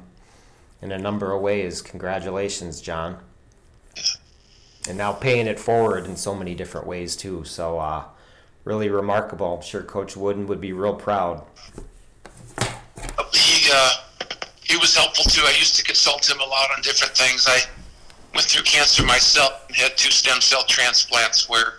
in 0.81 0.91
a 0.91 0.99
number 0.99 1.33
of 1.33 1.41
ways. 1.41 1.81
Congratulations, 1.81 2.79
John. 2.79 3.17
And 4.87 4.97
now 4.97 5.13
paying 5.13 5.47
it 5.47 5.59
forward 5.59 6.05
in 6.05 6.15
so 6.15 6.35
many 6.35 6.53
different 6.53 6.85
ways, 6.85 7.15
too. 7.15 7.43
So, 7.43 7.79
uh, 7.79 8.03
really 8.63 8.89
remarkable. 8.89 9.55
I'm 9.55 9.61
sure 9.61 9.81
Coach 9.81 10.15
Wooden 10.15 10.47
would 10.47 10.61
be 10.61 10.73
real 10.73 10.95
proud. 10.95 11.43
he 13.33 13.69
uh, 13.73 13.91
he 14.61 14.77
was 14.77 14.95
helpful 14.95 15.25
too. 15.25 15.41
I 15.45 15.53
used 15.57 15.75
to 15.75 15.83
consult 15.83 16.29
him 16.29 16.39
a 16.39 16.45
lot 16.45 16.69
on 16.75 16.81
different 16.81 17.15
things. 17.15 17.45
I 17.47 17.59
went 18.33 18.47
through 18.47 18.63
cancer 18.63 19.03
myself 19.05 19.65
and 19.67 19.75
had 19.75 19.97
two 19.97 20.11
stem 20.11 20.41
cell 20.41 20.63
transplants 20.67 21.49
where 21.49 21.73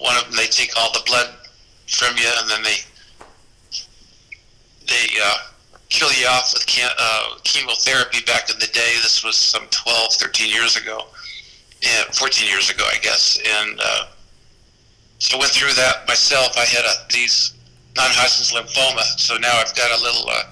one 0.00 0.16
of 0.16 0.24
them 0.24 0.36
they 0.36 0.46
take 0.46 0.70
all 0.76 0.92
the 0.92 1.02
blood 1.06 1.34
from 1.88 2.16
you 2.16 2.28
and 2.38 2.50
then 2.50 2.62
they 2.62 2.76
they 4.86 5.06
uh, 5.22 5.38
kill 5.88 6.12
you 6.12 6.26
off 6.26 6.52
with 6.54 6.66
can- 6.66 6.94
uh, 6.98 7.34
chemotherapy 7.44 8.18
back 8.26 8.50
in 8.50 8.58
the 8.58 8.66
day. 8.68 8.94
This 9.02 9.24
was 9.24 9.36
some 9.36 9.66
12, 9.70 10.12
13 10.14 10.52
years 10.52 10.76
ago, 10.76 11.06
yeah, 11.82 12.02
14 12.12 12.48
years 12.48 12.70
ago, 12.70 12.84
I 12.90 12.98
guess. 12.98 13.38
And 13.44 13.80
uh, 13.82 14.06
so 15.18 15.38
went 15.38 15.50
through 15.50 15.74
that 15.74 16.06
myself. 16.06 16.56
I 16.56 16.64
had 16.64 16.84
a 16.84 17.12
these 17.12 17.54
non-Hodgkin's 17.96 18.52
lymphoma, 18.52 19.02
so 19.18 19.36
now 19.38 19.52
I've 19.56 19.74
got 19.74 19.98
a 19.98 20.02
little 20.02 20.28
uh, 20.28 20.42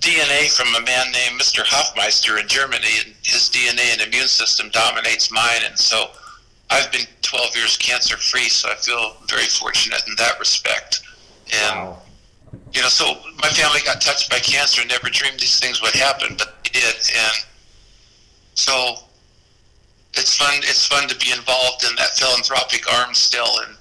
DNA 0.00 0.50
from 0.50 0.68
a 0.74 0.84
man 0.84 1.12
named 1.12 1.40
Mr. 1.40 1.62
Hofmeister 1.64 2.40
in 2.40 2.48
Germany, 2.48 2.88
and 3.04 3.14
his 3.22 3.50
DNA 3.50 3.92
and 3.92 4.00
immune 4.02 4.28
system 4.28 4.70
dominates 4.70 5.30
mine, 5.30 5.60
and 5.66 5.78
so 5.78 6.10
I've 6.70 6.90
been 6.90 7.06
12 7.22 7.56
years 7.56 7.76
cancer 7.76 8.16
free, 8.16 8.48
so 8.48 8.70
I 8.70 8.74
feel 8.76 9.16
very 9.28 9.44
fortunate 9.46 10.02
in 10.08 10.14
that 10.16 10.38
respect. 10.38 11.02
And 11.52 11.78
Wow. 11.80 11.98
You 12.74 12.82
know, 12.82 12.88
so 12.88 13.14
my 13.40 13.48
family 13.48 13.80
got 13.84 14.00
touched 14.00 14.30
by 14.30 14.38
cancer. 14.38 14.80
and 14.82 14.90
Never 14.90 15.08
dreamed 15.08 15.38
these 15.38 15.58
things 15.60 15.80
would 15.80 15.94
happen, 15.94 16.34
but 16.36 16.58
they 16.64 16.80
did. 16.80 16.94
And 16.94 17.36
so 18.54 18.96
it's 20.14 20.36
fun. 20.36 20.54
It's 20.58 20.86
fun 20.86 21.08
to 21.08 21.16
be 21.16 21.30
involved 21.30 21.84
in 21.88 21.94
that 21.96 22.10
philanthropic 22.10 22.92
arm 22.92 23.14
still. 23.14 23.48
And 23.66 23.76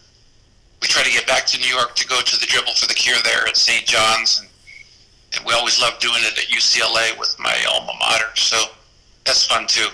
we 0.81 0.87
try 0.87 1.03
to 1.03 1.11
get 1.11 1.25
back 1.25 1.45
to 1.47 1.57
New 1.59 1.67
York 1.67 1.95
to 1.95 2.07
go 2.07 2.21
to 2.21 2.39
the 2.39 2.45
Dribble 2.45 2.73
for 2.73 2.87
the 2.87 2.93
Cure 2.93 3.17
there 3.23 3.47
at 3.47 3.57
St. 3.57 3.85
John's, 3.85 4.39
and, 4.41 4.49
and 5.35 5.45
we 5.45 5.53
always 5.53 5.81
love 5.81 5.97
doing 5.99 6.19
it 6.19 6.37
at 6.37 6.45
UCLA 6.45 7.17
with 7.17 7.35
my 7.39 7.55
alma 7.71 7.93
mater. 7.99 8.35
So 8.35 8.57
that's 9.25 9.45
fun 9.45 9.65
too. 9.65 9.87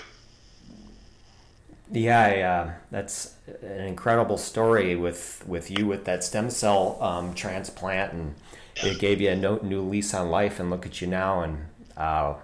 Yeah, 1.92 2.20
I, 2.20 2.40
uh, 2.40 2.70
that's 2.90 3.34
an 3.62 3.80
incredible 3.80 4.38
story 4.38 4.94
with 4.94 5.42
with 5.46 5.70
you 5.70 5.86
with 5.86 6.04
that 6.04 6.22
stem 6.22 6.50
cell 6.50 6.98
um, 7.00 7.34
transplant, 7.34 8.12
and 8.12 8.34
it 8.82 8.98
gave 8.98 9.20
you 9.20 9.30
a 9.30 9.36
no, 9.36 9.56
new 9.62 9.82
lease 9.82 10.14
on 10.14 10.30
life. 10.30 10.60
And 10.60 10.70
look 10.70 10.86
at 10.86 11.00
you 11.00 11.06
now, 11.06 11.42
and 11.42 11.66
uh, 11.96 12.34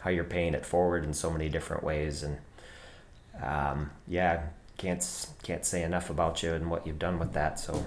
how 0.00 0.10
you're 0.10 0.24
paying 0.24 0.54
it 0.54 0.64
forward 0.64 1.04
in 1.04 1.14
so 1.14 1.30
many 1.30 1.48
different 1.48 1.82
ways. 1.82 2.22
And 2.22 2.38
um, 3.42 3.90
yeah, 4.06 4.42
can't 4.76 5.26
can't 5.42 5.64
say 5.64 5.82
enough 5.82 6.10
about 6.10 6.42
you 6.42 6.52
and 6.54 6.70
what 6.70 6.86
you've 6.86 6.98
done 6.98 7.18
with 7.18 7.32
that. 7.32 7.58
So 7.58 7.86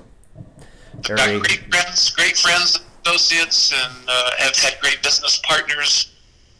very 1.01 1.39
great 1.39 1.71
friends, 1.71 2.09
great 2.11 2.37
friends, 2.37 2.79
associates, 3.05 3.73
and 3.73 3.93
uh, 4.07 4.31
have 4.37 4.55
had 4.55 4.79
great 4.81 5.01
business 5.03 5.39
partners. 5.43 6.11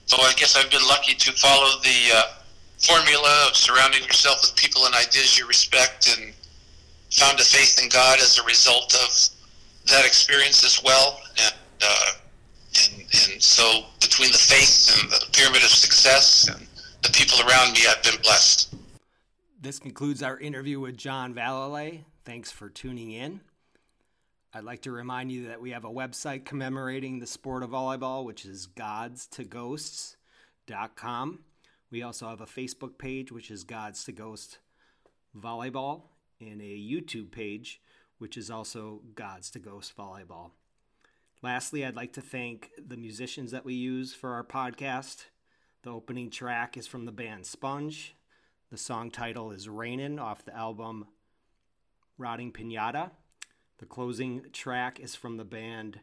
So 0.06 0.18
I 0.22 0.34
guess 0.34 0.56
I've 0.56 0.72
been 0.72 0.88
lucky 0.88 1.14
to 1.14 1.32
follow 1.34 1.80
the 1.84 2.16
uh, 2.16 2.24
formula 2.80 3.48
of 3.48 3.56
surrounding 3.56 4.04
yourself 4.04 4.42
with 4.42 4.56
people 4.56 4.86
and 4.86 4.96
ideas 4.96 5.38
you 5.38 5.48
respect, 5.48 6.18
and 6.18 6.34
found 7.12 7.40
a 7.40 7.44
faith 7.44 7.82
in 7.82 7.90
God 7.90 8.20
as 8.20 8.38
a 8.38 8.44
result 8.44 8.94
of 8.96 9.39
that 9.88 10.06
experience 10.06 10.64
as 10.64 10.82
well. 10.84 11.20
And 11.38 11.54
uh, 11.82 12.12
and 12.84 13.02
and 13.02 13.42
so 13.42 13.86
between 14.00 14.32
the 14.32 14.38
faith 14.38 15.02
and 15.02 15.12
the 15.12 15.26
pyramid 15.32 15.64
of 15.64 15.70
success 15.70 16.48
and 16.48 16.68
the 17.02 17.10
people 17.12 17.40
around 17.48 17.74
me, 17.74 17.80
I've 17.88 18.04
been 18.04 18.22
blessed. 18.22 18.76
This 19.62 19.80
concludes 19.80 20.24
our 20.24 20.40
interview 20.40 20.80
with 20.80 20.98
John 20.98 21.34
Vallely. 21.34 22.04
Thanks 22.24 22.52
for 22.52 22.70
tuning 22.70 23.12
in. 23.12 23.42
I'd 24.54 24.64
like 24.64 24.82
to 24.84 24.92
remind 24.92 25.32
you 25.32 25.48
that 25.48 25.62
we 25.62 25.72
have 25.72 25.86
a 25.86 25.90
website 25.90 26.44
commemorating 26.44 27.20
the 27.20 27.28
sport 27.28 27.62
of 27.62 27.70
volleyball, 27.70 28.24
which 28.24 28.46
is 28.46 28.68
godstoGhosts.com. 28.68 31.40
We 31.92 32.04
also 32.04 32.30
have 32.30 32.42
a 32.42 32.46
Facebook 32.46 32.98
page, 32.98 33.32
which 33.32 33.52
is 33.52 33.64
Gods 33.64 34.04
to 34.06 34.12
Ghost 34.12 34.60
Volleyball, 35.38 36.02
and 36.40 36.62
a 36.62 36.66
YouTube 36.66 37.32
page, 37.32 37.82
which 38.20 38.38
is 38.38 38.52
also 38.52 39.02
Gods 39.16 39.50
to 39.52 39.60
Ghost 39.60 39.98
Volleyball. 39.98 40.52
Lastly, 41.42 41.86
I'd 41.86 41.96
like 41.96 42.14
to 42.14 42.22
thank 42.22 42.72
the 42.78 42.98
musicians 42.98 43.52
that 43.52 43.66
we 43.66 43.74
use 43.74 44.14
for 44.14 44.34
our 44.34 44.44
podcast. 44.44 45.26
The 45.84 45.92
opening 45.92 46.30
track 46.30 46.78
is 46.78 46.86
from 46.86 47.06
the 47.06 47.12
band 47.12 47.46
Sponge. 47.46 48.16
The 48.70 48.78
song 48.78 49.10
title 49.10 49.52
is 49.52 49.70
Rainin' 49.70 50.20
off 50.20 50.46
the 50.46 50.56
album 50.56 51.08
Rotting 52.18 52.52
Pinata. 52.52 53.12
The 53.78 53.86
closing 53.86 54.44
track 54.52 55.00
is 55.00 55.16
from 55.16 55.38
the 55.38 55.46
band 55.46 56.02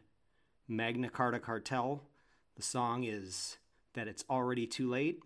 Magna 0.67 1.09
Carta 1.09 1.39
Cartel. 1.39 2.01
The 2.55 2.63
song 2.63 3.03
is 3.03 3.57
That 3.93 4.07
It's 4.07 4.25
Already 4.27 4.65
Too 4.65 4.89
Late 4.89 5.21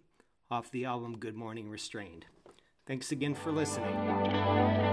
off 0.51 0.69
the 0.69 0.83
album 0.83 1.17
Good 1.17 1.35
Morning 1.35 1.69
Restrained. 1.69 2.25
Thanks 2.85 3.13
again 3.13 3.33
for 3.33 3.53
listening. 3.53 4.90